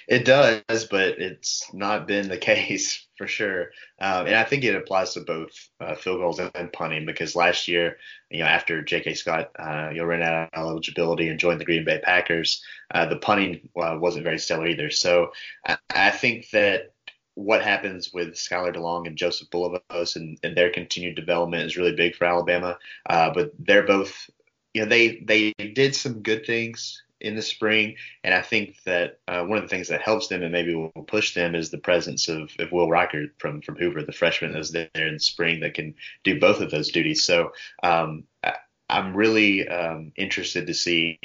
It 0.07 0.25
does, 0.25 0.85
but 0.85 1.19
it's 1.19 1.73
not 1.73 2.07
been 2.07 2.29
the 2.29 2.37
case 2.53 3.07
for 3.17 3.27
sure. 3.27 3.71
Um, 4.01 4.27
and 4.27 4.37
I 4.37 4.45
think 4.45 4.65
it 4.65 4.75
applies 4.75 5.15
to 5.15 5.21
both 5.21 5.51
uh, 5.81 5.95
field 5.95 6.21
goals 6.21 6.39
and, 6.39 6.73
punting 6.73 7.07
because 7.07 7.35
last 7.35 7.69
year, 7.69 7.97
you 8.31 8.41
know, 8.41 8.47
after 8.47 8.83
J.K. 8.83 9.15
Scott, 9.15 9.51
uh, 9.59 9.91
you 9.91 9.99
know, 9.99 10.05
ran 10.05 10.23
out 10.23 10.51
of 10.53 10.59
eligibility 10.59 11.29
and 11.29 11.39
joined 11.39 11.61
the 11.61 11.65
Green 11.65 11.85
Bay 11.85 12.01
Packers, 12.03 12.63
uh, 12.91 13.07
the 13.07 13.17
punting 13.17 13.69
uh, 13.77 13.97
wasn't 13.99 14.25
very 14.25 14.39
stellar 14.39 14.67
either. 14.67 14.91
So 14.91 15.33
I, 15.67 15.79
I 15.91 16.11
think 16.11 16.51
that 16.51 16.93
what 17.35 17.63
happens 17.63 18.13
with 18.13 18.35
Skylar 18.35 18.75
DeLong 18.75 19.07
and 19.07 19.17
Joseph 19.17 19.49
Bulovas 19.49 20.17
and, 20.17 20.39
and, 20.43 20.55
their 20.55 20.71
continued 20.71 21.17
development 21.17 21.65
is 21.65 21.79
really 21.79 21.95
big 21.95 22.15
for 22.15 22.27
Alabama. 22.27 22.79
Uh, 23.09 23.33
but 23.33 23.53
they're 23.59 23.87
both 23.87 24.29
you 24.75 24.83
know 24.83 24.89
they 24.89 25.17
they 25.17 25.53
did 25.53 25.95
some 25.95 26.23
good 26.23 26.47
things 26.47 27.03
in 27.21 27.37
the 27.37 27.43
spring, 27.43 27.97
and 28.25 28.35
I 28.35 28.43
think 28.43 28.77
that 28.85 29.21
uh, 29.29 29.45
one 29.45 29.57
of 29.57 29.65
the 29.65 29.69
things 29.69 29.89
that 29.89 30.03
helps 30.03 30.27
them 30.27 30.43
and 30.43 30.53
maybe 30.53 30.75
will 30.75 30.91
push 31.07 31.35
them 31.35 31.55
is 31.55 31.71
the 31.71 31.79
presence 31.79 32.29
of, 32.29 32.51
of 32.59 32.73
Will 32.73 32.89
Reichard 32.89 33.31
from 33.39 33.63
from 33.63 33.77
Hoover, 33.77 34.03
the 34.03 34.13
freshman 34.13 34.53
that 34.53 34.59
was 34.59 34.73
there 34.73 34.89
in 34.95 35.15
the 35.15 35.21
spring 35.21 35.61
that 35.61 35.75
can 35.75 35.95
do 36.25 36.41
both 36.41 36.61
of 36.61 36.71
those 36.71 36.91
duties. 36.91 37.25
So 37.25 37.53
um, 37.83 38.25
I, 38.43 38.55
I'm 38.91 39.17
really 39.17 39.69
um, 39.69 40.13
interested 40.17 40.67
to 40.67 40.75
see 40.75 41.19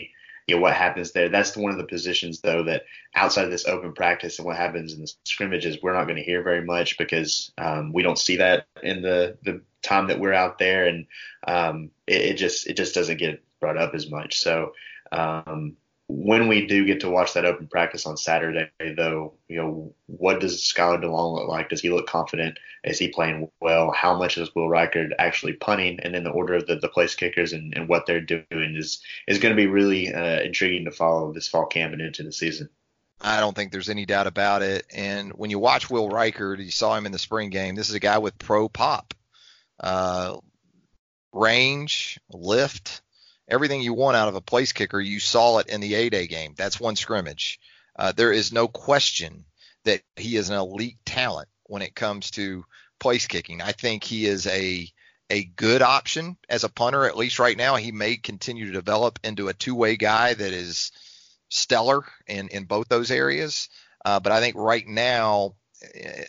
you 0.47 0.55
know 0.55 0.61
what 0.61 0.73
happens 0.73 1.11
there. 1.11 1.29
That's 1.29 1.57
one 1.57 1.71
of 1.71 1.77
the 1.77 1.83
positions 1.83 2.39
though 2.39 2.63
that 2.63 2.83
outside 3.15 3.45
of 3.45 3.51
this 3.51 3.67
open 3.67 3.93
practice 3.93 4.39
and 4.39 4.45
what 4.45 4.55
happens 4.55 4.93
in 4.93 5.01
the 5.01 5.11
scrimmages, 5.25 5.77
we're 5.81 5.93
not 5.93 6.05
going 6.05 6.15
to 6.15 6.23
hear 6.23 6.41
very 6.41 6.63
much 6.63 6.97
because 6.97 7.51
um, 7.57 7.91
we 7.91 8.03
don't 8.03 8.17
see 8.17 8.37
that 8.37 8.67
in 8.81 9.01
the 9.01 9.37
the 9.43 9.61
time 9.81 10.07
that 10.07 10.19
we're 10.19 10.33
out 10.33 10.59
there, 10.59 10.87
and 10.87 11.07
um, 11.47 11.91
it, 12.05 12.21
it, 12.21 12.33
just 12.35 12.67
it 12.67 12.77
just 12.77 12.95
doesn't 12.95 13.17
get 13.17 13.43
brought 13.59 13.77
up 13.77 13.93
as 13.93 14.09
much. 14.09 14.39
So 14.39 14.73
um, 15.11 15.77
when 16.07 16.47
we 16.47 16.67
do 16.67 16.85
get 16.85 17.01
to 17.01 17.09
watch 17.09 17.33
that 17.33 17.45
open 17.45 17.67
practice 17.67 18.05
on 18.05 18.15
Saturday, 18.15 18.69
though, 18.79 19.33
you 19.49 19.57
know, 19.57 19.93
what 20.05 20.39
does 20.39 20.61
Skylar 20.61 21.03
DeLong 21.03 21.35
look 21.35 21.49
like? 21.49 21.69
Does 21.69 21.81
he 21.81 21.89
look 21.89 22.07
confident? 22.07 22.57
Is 22.83 22.97
he 22.97 23.09
playing 23.09 23.49
well? 23.59 23.91
How 23.91 24.17
much 24.17 24.37
is 24.37 24.55
Will 24.55 24.69
Reichard 24.69 25.11
actually 25.19 25.53
punting? 25.53 25.99
And 26.01 26.15
then 26.15 26.23
the 26.23 26.29
order 26.29 26.53
of 26.53 26.65
the, 26.65 26.77
the 26.77 26.87
place 26.87 27.13
kickers 27.15 27.51
and, 27.51 27.73
and 27.75 27.89
what 27.89 28.05
they're 28.05 28.21
doing 28.21 28.45
is 28.51 29.01
is 29.27 29.39
going 29.39 29.53
to 29.53 29.61
be 29.61 29.67
really 29.67 30.13
uh, 30.13 30.41
intriguing 30.41 30.85
to 30.85 30.91
follow 30.91 31.33
this 31.33 31.49
fall 31.49 31.65
camp 31.65 31.91
and 31.91 32.01
into 32.01 32.23
the 32.23 32.31
season. 32.31 32.69
I 33.19 33.39
don't 33.39 33.55
think 33.55 33.71
there's 33.71 33.89
any 33.89 34.05
doubt 34.05 34.27
about 34.27 34.61
it. 34.61 34.85
And 34.93 35.33
when 35.33 35.49
you 35.49 35.59
watch 35.59 35.89
Will 35.89 36.09
Reichard, 36.09 36.63
you 36.63 36.71
saw 36.71 36.95
him 36.95 37.05
in 37.05 37.11
the 37.11 37.19
spring 37.19 37.49
game. 37.49 37.75
This 37.75 37.89
is 37.89 37.95
a 37.95 37.99
guy 37.99 38.19
with 38.19 38.37
pro 38.37 38.69
pop, 38.69 39.13
uh, 39.79 40.37
range, 41.33 42.19
lift, 42.31 43.01
everything 43.47 43.81
you 43.81 43.93
want 43.93 44.17
out 44.17 44.27
of 44.27 44.35
a 44.35 44.41
place 44.41 44.73
kicker. 44.73 44.99
You 44.99 45.19
saw 45.19 45.59
it 45.59 45.67
in 45.67 45.81
the 45.81 45.95
A 45.95 46.09
Day 46.09 46.27
game. 46.27 46.53
That's 46.57 46.79
one 46.79 46.95
scrimmage. 46.95 47.59
Uh, 47.97 48.11
there 48.11 48.31
is 48.31 48.51
no 48.51 48.67
question 48.67 49.45
that 49.85 50.01
he 50.15 50.35
is 50.35 50.49
an 50.49 50.57
elite 50.57 50.97
talent 51.05 51.47
when 51.63 51.81
it 51.81 51.95
comes 51.95 52.31
to 52.31 52.65
place 52.99 53.27
kicking. 53.27 53.61
I 53.61 53.71
think 53.71 54.03
he 54.03 54.25
is 54.25 54.47
a 54.47 54.89
a 55.29 55.43
good 55.43 55.81
option 55.81 56.37
as 56.47 56.63
a 56.63 56.69
punter, 56.69 57.05
at 57.05 57.17
least 57.17 57.39
right 57.39 57.57
now. 57.57 57.75
He 57.75 57.91
may 57.91 58.15
continue 58.15 58.67
to 58.67 58.71
develop 58.71 59.19
into 59.23 59.49
a 59.49 59.53
two 59.53 59.75
way 59.75 59.97
guy 59.97 60.33
that 60.33 60.53
is 60.53 60.91
stellar 61.49 62.03
in, 62.27 62.47
in 62.49 62.63
both 62.63 62.87
those 62.87 63.11
areas. 63.11 63.69
Uh, 64.05 64.19
but 64.19 64.31
I 64.31 64.39
think 64.39 64.55
right 64.55 64.87
now, 64.87 65.55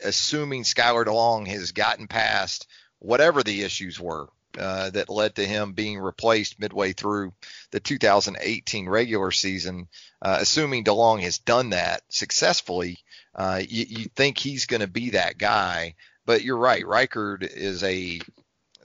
assuming 0.05 0.65
Skylar 0.65 1.05
DeLong 1.05 1.47
has 1.47 1.73
gotten 1.73 2.09
past 2.09 2.67
whatever 2.99 3.43
the 3.43 3.63
issues 3.63 3.99
were 4.01 4.29
uh, 4.59 4.91
that 4.91 5.09
led 5.09 5.37
to 5.37 5.47
him 5.47 5.73
being 5.73 5.99
replaced 5.99 6.59
midway 6.59 6.93
through 6.93 7.33
the 7.71 7.81
2018 7.81 8.89
regular 8.89 9.31
season. 9.31 9.89
Uh, 10.21 10.39
assuming 10.41 10.85
DeLong 10.85 11.21
has 11.21 11.39
done 11.39 11.71
that 11.71 12.03
successfully, 12.09 12.99
uh, 13.35 13.61
you, 13.67 13.85
you, 13.89 14.05
think 14.17 14.39
he's 14.39 14.67
going 14.67 14.81
to 14.81 14.89
be 14.89 15.11
that 15.11 15.39
guy. 15.39 15.95
But 16.27 16.43
you're 16.43 16.59
right, 16.59 16.85
Reichard 16.85 17.43
is 17.43 17.83
a 17.85 18.21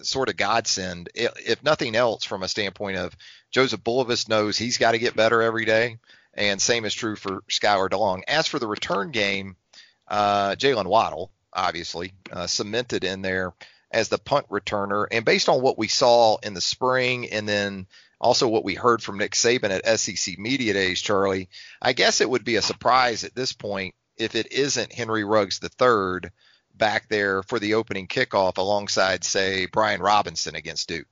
sort 0.01 0.29
of 0.29 0.37
godsend, 0.37 1.09
if 1.15 1.63
nothing 1.63 1.95
else, 1.95 2.23
from 2.23 2.43
a 2.43 2.47
standpoint 2.47 2.97
of 2.97 3.15
Joseph 3.51 3.83
Bulovas 3.83 4.29
knows 4.29 4.57
he's 4.57 4.77
got 4.77 4.91
to 4.91 4.99
get 4.99 5.15
better 5.15 5.41
every 5.41 5.65
day, 5.65 5.97
and 6.33 6.61
same 6.61 6.85
is 6.85 6.93
true 6.93 7.15
for 7.15 7.41
Skylar 7.49 7.89
DeLong. 7.89 8.21
As 8.27 8.47
for 8.47 8.59
the 8.59 8.67
return 8.67 9.11
game, 9.11 9.55
uh, 10.07 10.55
Jaylen 10.55 10.87
Waddle, 10.87 11.31
obviously, 11.51 12.13
uh, 12.31 12.47
cemented 12.47 13.03
in 13.03 13.21
there 13.21 13.53
as 13.93 14.09
the 14.09 14.17
punt 14.17 14.47
returner. 14.49 15.05
And 15.11 15.23
based 15.23 15.49
on 15.49 15.61
what 15.61 15.77
we 15.77 15.87
saw 15.87 16.37
in 16.37 16.53
the 16.53 16.61
spring 16.61 17.29
and 17.29 17.47
then 17.47 17.87
also 18.19 18.47
what 18.47 18.63
we 18.63 18.75
heard 18.75 19.03
from 19.03 19.17
Nick 19.17 19.33
Saban 19.33 19.69
at 19.69 19.99
SEC 19.99 20.37
Media 20.37 20.73
Days, 20.73 21.01
Charlie, 21.01 21.49
I 21.81 21.93
guess 21.93 22.21
it 22.21 22.29
would 22.29 22.43
be 22.43 22.55
a 22.55 22.61
surprise 22.61 23.23
at 23.23 23.35
this 23.35 23.53
point 23.53 23.95
if 24.17 24.35
it 24.35 24.51
isn't 24.51 24.93
Henry 24.93 25.23
Ruggs 25.23 25.59
III 25.61 26.29
back 26.75 27.07
there 27.09 27.43
for 27.43 27.59
the 27.59 27.75
opening 27.75 28.07
kickoff 28.07 28.57
alongside, 28.57 29.23
say, 29.23 29.67
Brian 29.67 30.01
Robinson 30.01 30.55
against 30.55 30.87
Duke. 30.87 31.07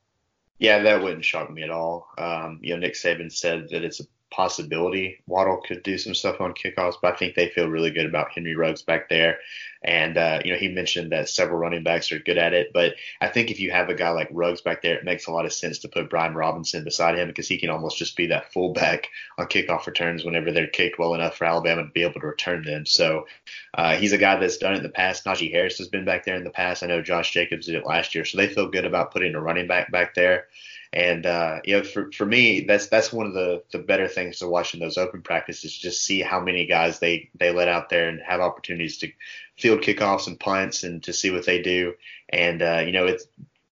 Yeah, 0.57 0.83
that 0.83 1.01
wouldn't 1.01 1.25
shock 1.25 1.51
me 1.51 1.63
at 1.63 1.71
all. 1.71 2.07
Um, 2.17 2.59
you 2.61 2.73
know, 2.73 2.79
Nick 2.79 2.93
Saban 2.93 3.31
said 3.31 3.69
that 3.71 3.83
it's 3.83 3.99
a 3.99 4.03
possibility 4.31 5.21
Waddle 5.27 5.61
could 5.61 5.83
do 5.83 5.97
some 5.97 6.15
stuff 6.15 6.41
on 6.41 6.53
kickoffs, 6.53 6.95
but 7.01 7.13
I 7.13 7.17
think 7.17 7.35
they 7.35 7.49
feel 7.49 7.67
really 7.67 7.91
good 7.91 8.05
about 8.05 8.31
Henry 8.31 8.55
Ruggs 8.55 8.81
back 8.81 9.09
there. 9.09 9.39
And 9.83 10.17
uh, 10.17 10.41
you 10.45 10.53
know, 10.53 10.59
he 10.59 10.69
mentioned 10.69 11.11
that 11.11 11.27
several 11.27 11.59
running 11.59 11.83
backs 11.83 12.11
are 12.11 12.19
good 12.19 12.37
at 12.37 12.53
it, 12.53 12.71
but 12.73 12.95
I 13.19 13.27
think 13.27 13.49
if 13.49 13.59
you 13.59 13.71
have 13.71 13.89
a 13.89 13.95
guy 13.95 14.09
like 14.09 14.29
Ruggs 14.31 14.61
back 14.61 14.81
there, 14.81 14.95
it 14.95 15.03
makes 15.03 15.27
a 15.27 15.31
lot 15.31 15.45
of 15.45 15.53
sense 15.53 15.79
to 15.79 15.89
put 15.89 16.09
Brian 16.09 16.33
Robinson 16.33 16.83
beside 16.83 17.17
him 17.17 17.27
because 17.27 17.47
he 17.47 17.57
can 17.57 17.69
almost 17.69 17.97
just 17.97 18.15
be 18.15 18.27
that 18.27 18.53
fullback 18.53 19.09
on 19.37 19.47
kickoff 19.47 19.87
returns 19.87 20.23
whenever 20.23 20.51
they're 20.51 20.67
kicked 20.67 20.99
well 20.99 21.13
enough 21.13 21.35
for 21.35 21.45
Alabama 21.45 21.83
to 21.83 21.89
be 21.89 22.03
able 22.03 22.19
to 22.19 22.27
return 22.27 22.63
them. 22.63 22.85
So 22.85 23.25
uh, 23.73 23.95
he's 23.95 24.13
a 24.13 24.17
guy 24.17 24.37
that's 24.37 24.57
done 24.57 24.73
it 24.73 24.77
in 24.77 24.83
the 24.83 24.89
past. 24.89 25.25
Najee 25.25 25.51
Harris 25.51 25.79
has 25.79 25.87
been 25.87 26.05
back 26.05 26.25
there 26.25 26.35
in 26.35 26.43
the 26.43 26.51
past. 26.51 26.83
I 26.83 26.87
know 26.87 27.01
Josh 27.01 27.31
Jacobs 27.31 27.65
did 27.65 27.75
it 27.75 27.85
last 27.85 28.15
year, 28.15 28.23
so 28.23 28.37
they 28.37 28.47
feel 28.47 28.69
good 28.69 28.85
about 28.85 29.11
putting 29.11 29.35
a 29.35 29.41
running 29.41 29.67
back 29.67 29.91
back 29.91 30.13
there. 30.13 30.45
And 30.93 31.25
uh, 31.25 31.59
you 31.63 31.77
know, 31.77 31.83
for 31.83 32.11
for 32.11 32.25
me, 32.25 32.61
that's 32.61 32.87
that's 32.87 33.13
one 33.13 33.25
of 33.25 33.33
the 33.33 33.63
the 33.71 33.79
better 33.79 34.07
things 34.07 34.39
to 34.39 34.47
watching 34.47 34.79
those 34.81 34.97
open 34.97 35.21
practices. 35.21 35.77
Just 35.77 36.03
see 36.03 36.21
how 36.21 36.41
many 36.41 36.65
guys 36.65 36.99
they 36.99 37.29
they 37.39 37.53
let 37.53 37.69
out 37.69 37.89
there 37.89 38.09
and 38.09 38.21
have 38.21 38.41
opportunities 38.41 38.97
to 38.97 39.11
field 39.57 39.81
kickoffs 39.81 40.27
and 40.27 40.39
punts 40.39 40.83
and 40.83 41.01
to 41.03 41.13
see 41.13 41.31
what 41.31 41.45
they 41.45 41.61
do. 41.61 41.93
And 42.27 42.61
uh, 42.61 42.83
you 42.85 42.91
know, 42.91 43.05
it's 43.05 43.25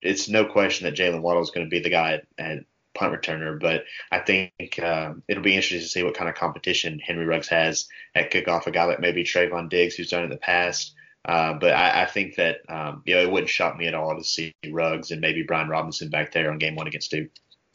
it's 0.02 0.30
no 0.30 0.46
question 0.46 0.86
that 0.86 0.96
Jaylen 0.96 1.22
Waddle 1.22 1.42
is 1.42 1.50
going 1.50 1.66
to 1.66 1.72
be 1.72 1.80
the 1.80 1.90
guy 1.90 2.14
at, 2.14 2.28
at 2.38 2.66
punt 2.94 3.14
returner, 3.14 3.60
but 3.60 3.86
I 4.12 4.20
think 4.20 4.80
um, 4.82 5.24
it'll 5.28 5.44
be 5.44 5.56
interesting 5.56 5.80
to 5.80 5.88
see 5.88 6.04
what 6.04 6.16
kind 6.16 6.30
of 6.30 6.36
competition 6.36 7.00
Henry 7.00 7.26
Ruggs 7.26 7.48
has 7.48 7.88
at 8.16 8.32
kickoff. 8.32 8.68
A 8.68 8.72
guy 8.72 8.86
like 8.86 9.00
maybe 9.00 9.24
Trevon 9.24 9.70
Diggs, 9.70 9.96
who's 9.96 10.10
done 10.10 10.22
it 10.22 10.26
in 10.26 10.30
the 10.32 10.38
past, 10.38 10.94
uh, 11.28 11.54
but 11.54 11.74
I, 11.74 12.04
I, 12.04 12.06
think 12.06 12.36
that 12.36 12.60
um, 12.70 13.04
you 13.06 13.16
know 13.16 13.22
it 13.22 13.30
wouldn't 13.30 13.50
shock 13.50 13.78
me 13.78 13.88
at 13.88 13.94
all 13.94 14.16
to 14.16 14.24
see 14.24 14.54
Ruggs 14.72 15.12
and 15.12 15.20
maybe 15.20 15.44
Brian 15.44 15.68
Robinson 15.68 16.10
back 16.10 16.32
there 16.32 16.50
on 16.50 16.58
game 16.58 16.76
one 16.76 16.88
against 16.88 17.12
Duke. 17.12 17.32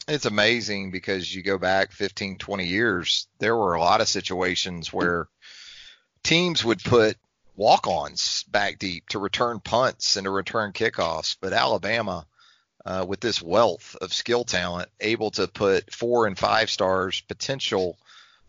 It's 0.07 0.25
amazing 0.25 0.91
because 0.91 1.33
you 1.33 1.43
go 1.43 1.57
back 1.57 1.91
15, 1.91 2.37
20 2.37 2.65
years, 2.65 3.27
there 3.39 3.55
were 3.55 3.75
a 3.75 3.79
lot 3.79 4.01
of 4.01 4.09
situations 4.09 4.91
where 4.91 5.29
teams 6.23 6.65
would 6.65 6.83
put 6.83 7.15
walk-ons 7.55 8.43
back 8.49 8.79
deep 8.79 9.07
to 9.09 9.19
return 9.19 9.59
punts 9.59 10.17
and 10.17 10.25
to 10.25 10.31
return 10.31 10.73
kickoffs, 10.73 11.37
but 11.39 11.53
Alabama. 11.53 12.25
Uh, 12.85 13.05
with 13.07 13.21
this 13.21 13.41
wealth 13.41 13.95
of 14.01 14.11
skill 14.11 14.43
talent, 14.43 14.89
able 14.99 15.31
to 15.31 15.47
put 15.47 15.89
four 15.93 16.27
and 16.27 16.37
five 16.37 16.69
stars 16.69 17.21
potential 17.21 17.97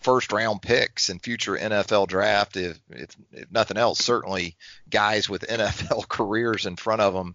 first 0.04 0.32
round 0.32 0.62
picks 0.62 1.08
in 1.08 1.18
future 1.18 1.56
NFL 1.56 2.08
draft, 2.08 2.56
if, 2.56 2.78
if, 2.90 3.16
if 3.32 3.50
nothing 3.50 3.76
else, 3.76 3.98
certainly 3.98 4.56
guys 4.88 5.28
with 5.28 5.42
NFL 5.48 6.06
careers 6.08 6.66
in 6.66 6.76
front 6.76 7.00
of 7.00 7.14
them. 7.14 7.34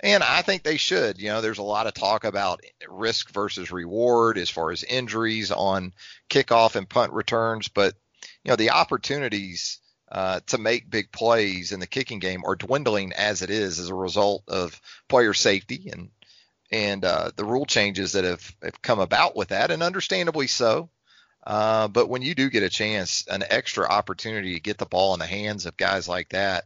And 0.00 0.22
I 0.22 0.42
think 0.42 0.62
they 0.62 0.76
should. 0.76 1.20
You 1.20 1.28
know, 1.28 1.40
there's 1.40 1.58
a 1.58 1.62
lot 1.62 1.86
of 1.86 1.94
talk 1.94 2.24
about 2.24 2.60
risk 2.88 3.30
versus 3.32 3.70
reward 3.70 4.38
as 4.38 4.48
far 4.48 4.70
as 4.70 4.84
injuries 4.84 5.50
on 5.50 5.92
kickoff 6.30 6.76
and 6.76 6.88
punt 6.88 7.12
returns, 7.12 7.68
but 7.68 7.94
you 8.44 8.50
know 8.50 8.56
the 8.56 8.70
opportunities 8.70 9.80
uh, 10.10 10.40
to 10.46 10.56
make 10.56 10.88
big 10.88 11.10
plays 11.12 11.72
in 11.72 11.80
the 11.80 11.86
kicking 11.86 12.20
game 12.20 12.42
are 12.46 12.54
dwindling 12.54 13.12
as 13.12 13.42
it 13.42 13.50
is 13.50 13.78
as 13.78 13.90
a 13.90 13.94
result 13.94 14.44
of 14.48 14.80
player 15.08 15.34
safety 15.34 15.90
and 15.92 16.10
and 16.70 17.04
uh, 17.04 17.30
the 17.34 17.44
rule 17.44 17.66
changes 17.66 18.12
that 18.12 18.24
have, 18.24 18.54
have 18.62 18.80
come 18.82 19.00
about 19.00 19.34
with 19.34 19.48
that, 19.48 19.70
and 19.70 19.82
understandably 19.82 20.46
so. 20.46 20.90
Uh, 21.48 21.88
but 21.88 22.10
when 22.10 22.20
you 22.20 22.34
do 22.34 22.50
get 22.50 22.62
a 22.62 22.68
chance, 22.68 23.24
an 23.26 23.42
extra 23.48 23.88
opportunity 23.88 24.52
to 24.52 24.60
get 24.60 24.76
the 24.76 24.84
ball 24.84 25.14
in 25.14 25.18
the 25.18 25.26
hands 25.26 25.64
of 25.64 25.78
guys 25.78 26.06
like 26.06 26.28
that 26.28 26.64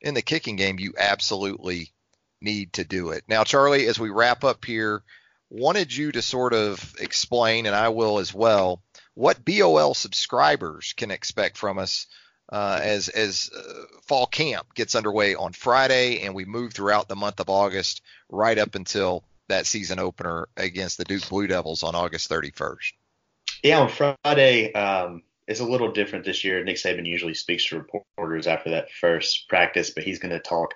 in 0.00 0.14
the 0.14 0.22
kicking 0.22 0.56
game, 0.56 0.78
you 0.78 0.94
absolutely 0.98 1.92
need 2.40 2.72
to 2.72 2.82
do 2.82 3.10
it. 3.10 3.24
Now, 3.28 3.44
Charlie, 3.44 3.86
as 3.86 4.00
we 4.00 4.08
wrap 4.08 4.42
up 4.42 4.64
here, 4.64 5.02
wanted 5.50 5.94
you 5.94 6.12
to 6.12 6.22
sort 6.22 6.54
of 6.54 6.94
explain, 6.98 7.66
and 7.66 7.76
I 7.76 7.90
will 7.90 8.20
as 8.20 8.32
well, 8.32 8.82
what 9.12 9.44
BOL 9.44 9.92
subscribers 9.92 10.94
can 10.94 11.10
expect 11.10 11.58
from 11.58 11.78
us 11.78 12.06
uh, 12.50 12.80
as 12.82 13.10
as 13.10 13.50
uh, 13.54 13.84
fall 14.06 14.26
camp 14.26 14.74
gets 14.74 14.94
underway 14.94 15.34
on 15.34 15.52
Friday, 15.52 16.22
and 16.22 16.34
we 16.34 16.46
move 16.46 16.72
throughout 16.72 17.06
the 17.06 17.16
month 17.16 17.38
of 17.38 17.50
August 17.50 18.00
right 18.30 18.56
up 18.56 18.76
until 18.76 19.24
that 19.48 19.66
season 19.66 19.98
opener 19.98 20.48
against 20.56 20.96
the 20.96 21.04
Duke 21.04 21.28
Blue 21.28 21.46
Devils 21.46 21.82
on 21.82 21.94
August 21.94 22.30
31st. 22.30 22.92
Yeah, 23.62 23.80
on 23.80 23.88
Friday, 23.88 24.72
um, 24.72 25.22
it's 25.46 25.60
a 25.60 25.64
little 25.64 25.92
different 25.92 26.24
this 26.24 26.42
year. 26.42 26.64
Nick 26.64 26.76
Saban 26.76 27.06
usually 27.06 27.34
speaks 27.34 27.64
to 27.66 27.78
reporters 27.78 28.48
after 28.48 28.70
that 28.70 28.90
first 28.90 29.48
practice, 29.48 29.90
but 29.90 30.02
he's 30.02 30.18
going 30.18 30.32
to 30.32 30.40
talk 30.40 30.74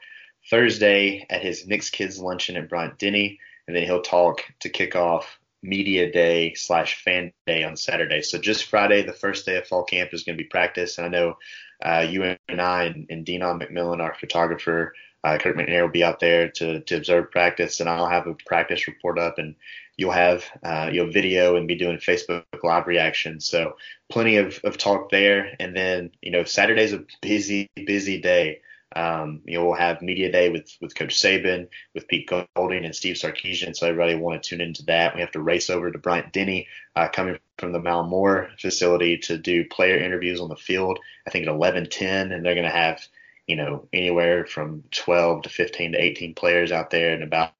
Thursday 0.48 1.26
at 1.28 1.42
his 1.42 1.66
Nick's 1.66 1.90
Kids 1.90 2.20
Luncheon 2.20 2.56
at 2.56 2.68
Bryant 2.68 2.96
Denny, 2.98 3.40
and 3.66 3.74
then 3.74 3.82
he'll 3.82 4.02
talk 4.02 4.44
to 4.60 4.68
kick 4.68 4.94
off 4.94 5.38
media 5.62 6.12
day 6.12 6.54
slash 6.54 7.02
fan 7.02 7.32
day 7.48 7.64
on 7.64 7.76
Saturday. 7.76 8.22
So 8.22 8.38
just 8.38 8.66
Friday, 8.66 9.02
the 9.02 9.12
first 9.12 9.46
day 9.46 9.56
of 9.56 9.66
fall 9.66 9.82
camp, 9.82 10.14
is 10.14 10.22
going 10.22 10.38
to 10.38 10.44
be 10.44 10.48
practice. 10.48 10.98
And 10.98 11.06
I 11.06 11.10
know 11.10 11.38
uh, 11.84 12.06
you 12.08 12.22
and 12.22 12.60
I 12.60 12.84
and, 12.84 13.06
and 13.10 13.26
Denon 13.26 13.58
McMillon, 13.58 14.00
our 14.00 14.14
photographer, 14.14 14.94
uh, 15.24 15.38
Kirk 15.38 15.56
McNair 15.56 15.82
will 15.82 15.88
be 15.88 16.04
out 16.04 16.20
there 16.20 16.50
to, 16.50 16.80
to 16.82 16.96
observe 16.96 17.32
practice, 17.32 17.80
and 17.80 17.88
I'll 17.88 18.08
have 18.08 18.28
a 18.28 18.34
practice 18.46 18.86
report 18.86 19.18
up, 19.18 19.38
and 19.38 19.56
you'll 19.96 20.12
have 20.12 20.44
uh, 20.62 20.90
you'll 20.92 21.10
video 21.10 21.56
and 21.56 21.68
be 21.68 21.74
doing 21.74 21.98
Facebook 21.98 22.44
live 22.62 22.86
reactions. 22.86 23.46
So 23.46 23.76
plenty 24.08 24.36
of, 24.36 24.60
of 24.64 24.78
talk 24.78 25.10
there, 25.10 25.56
and 25.58 25.74
then 25.76 26.10
you 26.22 26.30
know 26.30 26.44
Saturday's 26.44 26.92
a 26.92 27.04
busy 27.22 27.68
busy 27.74 28.20
day. 28.20 28.60
Um, 28.94 29.42
you 29.44 29.58
know, 29.58 29.66
we'll 29.66 29.74
have 29.74 30.00
media 30.00 30.30
day 30.30 30.48
with 30.48 30.76
with 30.80 30.94
Coach 30.94 31.14
Saban, 31.14 31.68
with 31.94 32.08
Pete 32.08 32.30
Golding 32.54 32.84
and 32.84 32.94
Steve 32.94 33.16
Sarkisian. 33.16 33.76
So 33.76 33.88
everybody 33.88 34.14
want 34.14 34.42
to 34.42 34.48
tune 34.48 34.60
into 34.60 34.84
that. 34.84 35.14
We 35.14 35.20
have 35.20 35.32
to 35.32 35.42
race 35.42 35.70
over 35.70 35.90
to 35.90 35.98
Bryant 35.98 36.32
Denny, 36.32 36.68
uh, 36.94 37.08
coming 37.08 37.38
from 37.58 37.72
the 37.72 37.80
Mal 37.80 38.04
Moore 38.04 38.50
facility 38.58 39.18
to 39.18 39.38
do 39.38 39.64
player 39.64 39.98
interviews 39.98 40.40
on 40.40 40.48
the 40.48 40.56
field. 40.56 40.98
I 41.26 41.30
think 41.30 41.46
at 41.46 41.52
11:10, 41.52 42.32
and 42.32 42.44
they're 42.44 42.54
going 42.54 42.64
to 42.64 42.70
have 42.70 43.06
you 43.46 43.56
know, 43.56 43.86
anywhere 43.92 44.44
from 44.44 44.82
12 44.90 45.42
to 45.42 45.48
15 45.48 45.92
to 45.92 46.02
18 46.02 46.34
players 46.34 46.72
out 46.72 46.90
there 46.90 47.14
and 47.14 47.22
about 47.22 47.52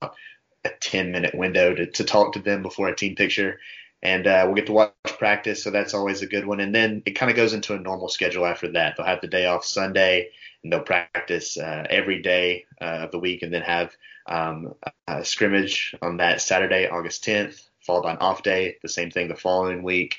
a 0.66 0.76
10 0.80 1.12
minute 1.12 1.34
window 1.34 1.74
to, 1.74 1.86
to 1.86 2.04
talk 2.04 2.32
to 2.32 2.40
them 2.40 2.62
before 2.62 2.88
a 2.88 2.96
team 2.96 3.14
picture. 3.14 3.60
And 4.02 4.26
uh, 4.26 4.42
we'll 4.44 4.54
get 4.54 4.66
to 4.66 4.72
watch 4.72 4.92
practice, 5.18 5.62
so 5.62 5.70
that's 5.70 5.94
always 5.94 6.22
a 6.22 6.26
good 6.26 6.46
one. 6.46 6.60
And 6.60 6.74
then 6.74 7.02
it 7.06 7.12
kind 7.12 7.30
of 7.30 7.36
goes 7.36 7.54
into 7.54 7.74
a 7.74 7.78
normal 7.78 8.08
schedule 8.08 8.46
after 8.46 8.70
that. 8.72 8.94
They'll 8.96 9.06
have 9.06 9.22
the 9.22 9.26
day 9.26 9.46
off 9.46 9.64
Sunday, 9.64 10.30
and 10.62 10.72
they'll 10.72 10.80
practice 10.80 11.56
uh, 11.56 11.86
every 11.88 12.20
day 12.20 12.66
uh, 12.80 13.04
of 13.04 13.10
the 13.10 13.18
week, 13.18 13.42
and 13.42 13.52
then 13.52 13.62
have 13.62 13.96
um, 14.28 14.74
a 15.08 15.24
scrimmage 15.24 15.94
on 16.02 16.18
that 16.18 16.40
Saturday, 16.40 16.88
August 16.88 17.24
10th, 17.24 17.68
followed 17.80 18.02
by 18.02 18.12
an 18.12 18.18
off 18.18 18.42
day. 18.42 18.76
The 18.82 18.88
same 18.88 19.10
thing 19.10 19.28
the 19.28 19.34
following 19.34 19.82
week, 19.82 20.18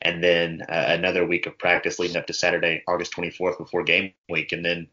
and 0.00 0.22
then 0.22 0.62
uh, 0.68 0.84
another 0.88 1.26
week 1.26 1.46
of 1.46 1.58
practice 1.58 1.98
leading 1.98 2.16
up 2.16 2.26
to 2.28 2.32
Saturday, 2.32 2.84
August 2.86 3.12
24th, 3.14 3.58
before 3.58 3.82
game 3.82 4.12
week, 4.28 4.52
and 4.52 4.64
then 4.64 4.88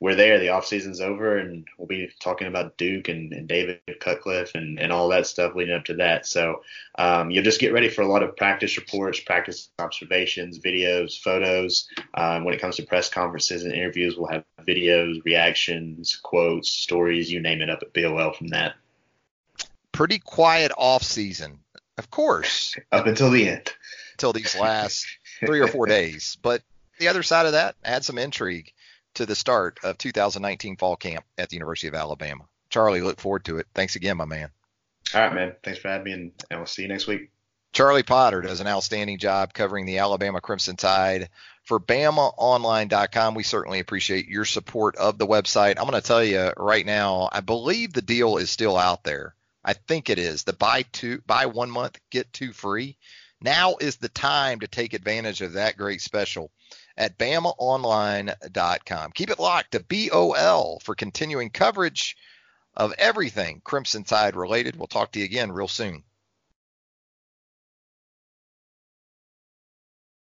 we're 0.00 0.14
there. 0.14 0.38
The 0.38 0.48
off 0.48 0.66
season's 0.66 1.00
over, 1.00 1.36
and 1.36 1.68
we'll 1.76 1.86
be 1.86 2.10
talking 2.20 2.48
about 2.48 2.78
Duke 2.78 3.08
and, 3.08 3.32
and 3.34 3.46
David 3.46 3.80
Cutcliffe 4.00 4.54
and, 4.54 4.80
and 4.80 4.90
all 4.90 5.08
that 5.10 5.26
stuff 5.26 5.54
leading 5.54 5.74
up 5.74 5.84
to 5.84 5.94
that. 5.96 6.26
So 6.26 6.62
um, 6.98 7.30
you'll 7.30 7.44
just 7.44 7.60
get 7.60 7.74
ready 7.74 7.90
for 7.90 8.00
a 8.00 8.08
lot 8.08 8.22
of 8.22 8.34
practice 8.34 8.78
reports, 8.78 9.20
practice 9.20 9.68
observations, 9.78 10.58
videos, 10.58 11.20
photos. 11.20 11.86
Um, 12.14 12.44
when 12.44 12.54
it 12.54 12.60
comes 12.60 12.76
to 12.76 12.82
press 12.82 13.10
conferences 13.10 13.64
and 13.64 13.74
interviews, 13.74 14.16
we'll 14.16 14.30
have 14.30 14.44
videos, 14.66 15.22
reactions, 15.24 16.18
quotes, 16.22 16.70
stories, 16.70 17.30
you 17.30 17.40
name 17.40 17.60
it, 17.60 17.68
up 17.68 17.82
at 17.82 17.92
BOL 17.92 18.32
from 18.32 18.48
that. 18.48 18.74
Pretty 19.92 20.18
quiet 20.18 20.72
off 20.78 21.02
season, 21.02 21.58
of 21.98 22.10
course. 22.10 22.74
up 22.92 23.06
until 23.06 23.30
the 23.30 23.48
end 23.48 23.72
until 24.12 24.32
these 24.32 24.58
last 24.58 25.06
three 25.40 25.60
or 25.60 25.68
four 25.68 25.86
days. 25.86 26.36
But 26.42 26.62
the 26.98 27.08
other 27.08 27.22
side 27.22 27.46
of 27.46 27.52
that, 27.52 27.74
add 27.82 28.04
some 28.04 28.18
intrigue 28.18 28.72
to 29.14 29.26
the 29.26 29.34
start 29.34 29.78
of 29.82 29.98
2019 29.98 30.76
fall 30.76 30.96
camp 30.96 31.24
at 31.38 31.48
the 31.48 31.56
University 31.56 31.88
of 31.88 31.94
Alabama. 31.94 32.44
Charlie, 32.70 33.02
look 33.02 33.20
forward 33.20 33.44
to 33.46 33.58
it. 33.58 33.66
Thanks 33.74 33.96
again, 33.96 34.16
my 34.16 34.24
man. 34.24 34.50
All 35.14 35.20
right, 35.20 35.34
man. 35.34 35.56
Thanks 35.62 35.80
for 35.80 35.88
having 35.88 36.04
me, 36.04 36.12
and, 36.12 36.32
and 36.50 36.60
we'll 36.60 36.66
see 36.66 36.82
you 36.82 36.88
next 36.88 37.06
week. 37.06 37.30
Charlie 37.72 38.02
Potter 38.02 38.40
does 38.40 38.60
an 38.60 38.66
outstanding 38.66 39.18
job 39.18 39.52
covering 39.52 39.86
the 39.86 39.98
Alabama 39.98 40.40
Crimson 40.40 40.76
Tide 40.76 41.28
for 41.64 41.78
BamaOnline.com. 41.78 43.34
We 43.34 43.44
certainly 43.44 43.78
appreciate 43.78 44.28
your 44.28 44.44
support 44.44 44.96
of 44.96 45.18
the 45.18 45.26
website. 45.26 45.78
I'm 45.78 45.88
going 45.88 46.00
to 46.00 46.00
tell 46.00 46.24
you 46.24 46.52
right 46.56 46.84
now, 46.84 47.28
I 47.30 47.40
believe 47.40 47.92
the 47.92 48.02
deal 48.02 48.38
is 48.38 48.50
still 48.50 48.76
out 48.76 49.04
there. 49.04 49.34
I 49.64 49.74
think 49.74 50.10
it 50.10 50.18
is. 50.18 50.42
The 50.42 50.52
buy 50.52 50.82
two, 50.90 51.20
buy 51.26 51.46
one 51.46 51.70
month, 51.70 51.98
get 52.10 52.32
two 52.32 52.52
free. 52.52 52.96
Now 53.40 53.76
is 53.80 53.96
the 53.96 54.08
time 54.08 54.60
to 54.60 54.68
take 54.68 54.92
advantage 54.92 55.40
of 55.40 55.52
that 55.52 55.76
great 55.76 56.00
special 56.00 56.50
at 56.96 57.18
BamaOnline.com. 57.18 59.12
Keep 59.12 59.30
it 59.30 59.38
locked 59.38 59.72
to 59.72 59.80
BOL 59.80 60.80
for 60.80 60.94
continuing 60.94 61.50
coverage 61.50 62.16
of 62.76 62.92
everything 62.98 63.60
Crimson 63.64 64.04
Tide 64.04 64.36
related. 64.36 64.76
We'll 64.76 64.86
talk 64.86 65.12
to 65.12 65.18
you 65.18 65.24
again 65.24 65.52
real 65.52 65.68
soon. 65.68 66.04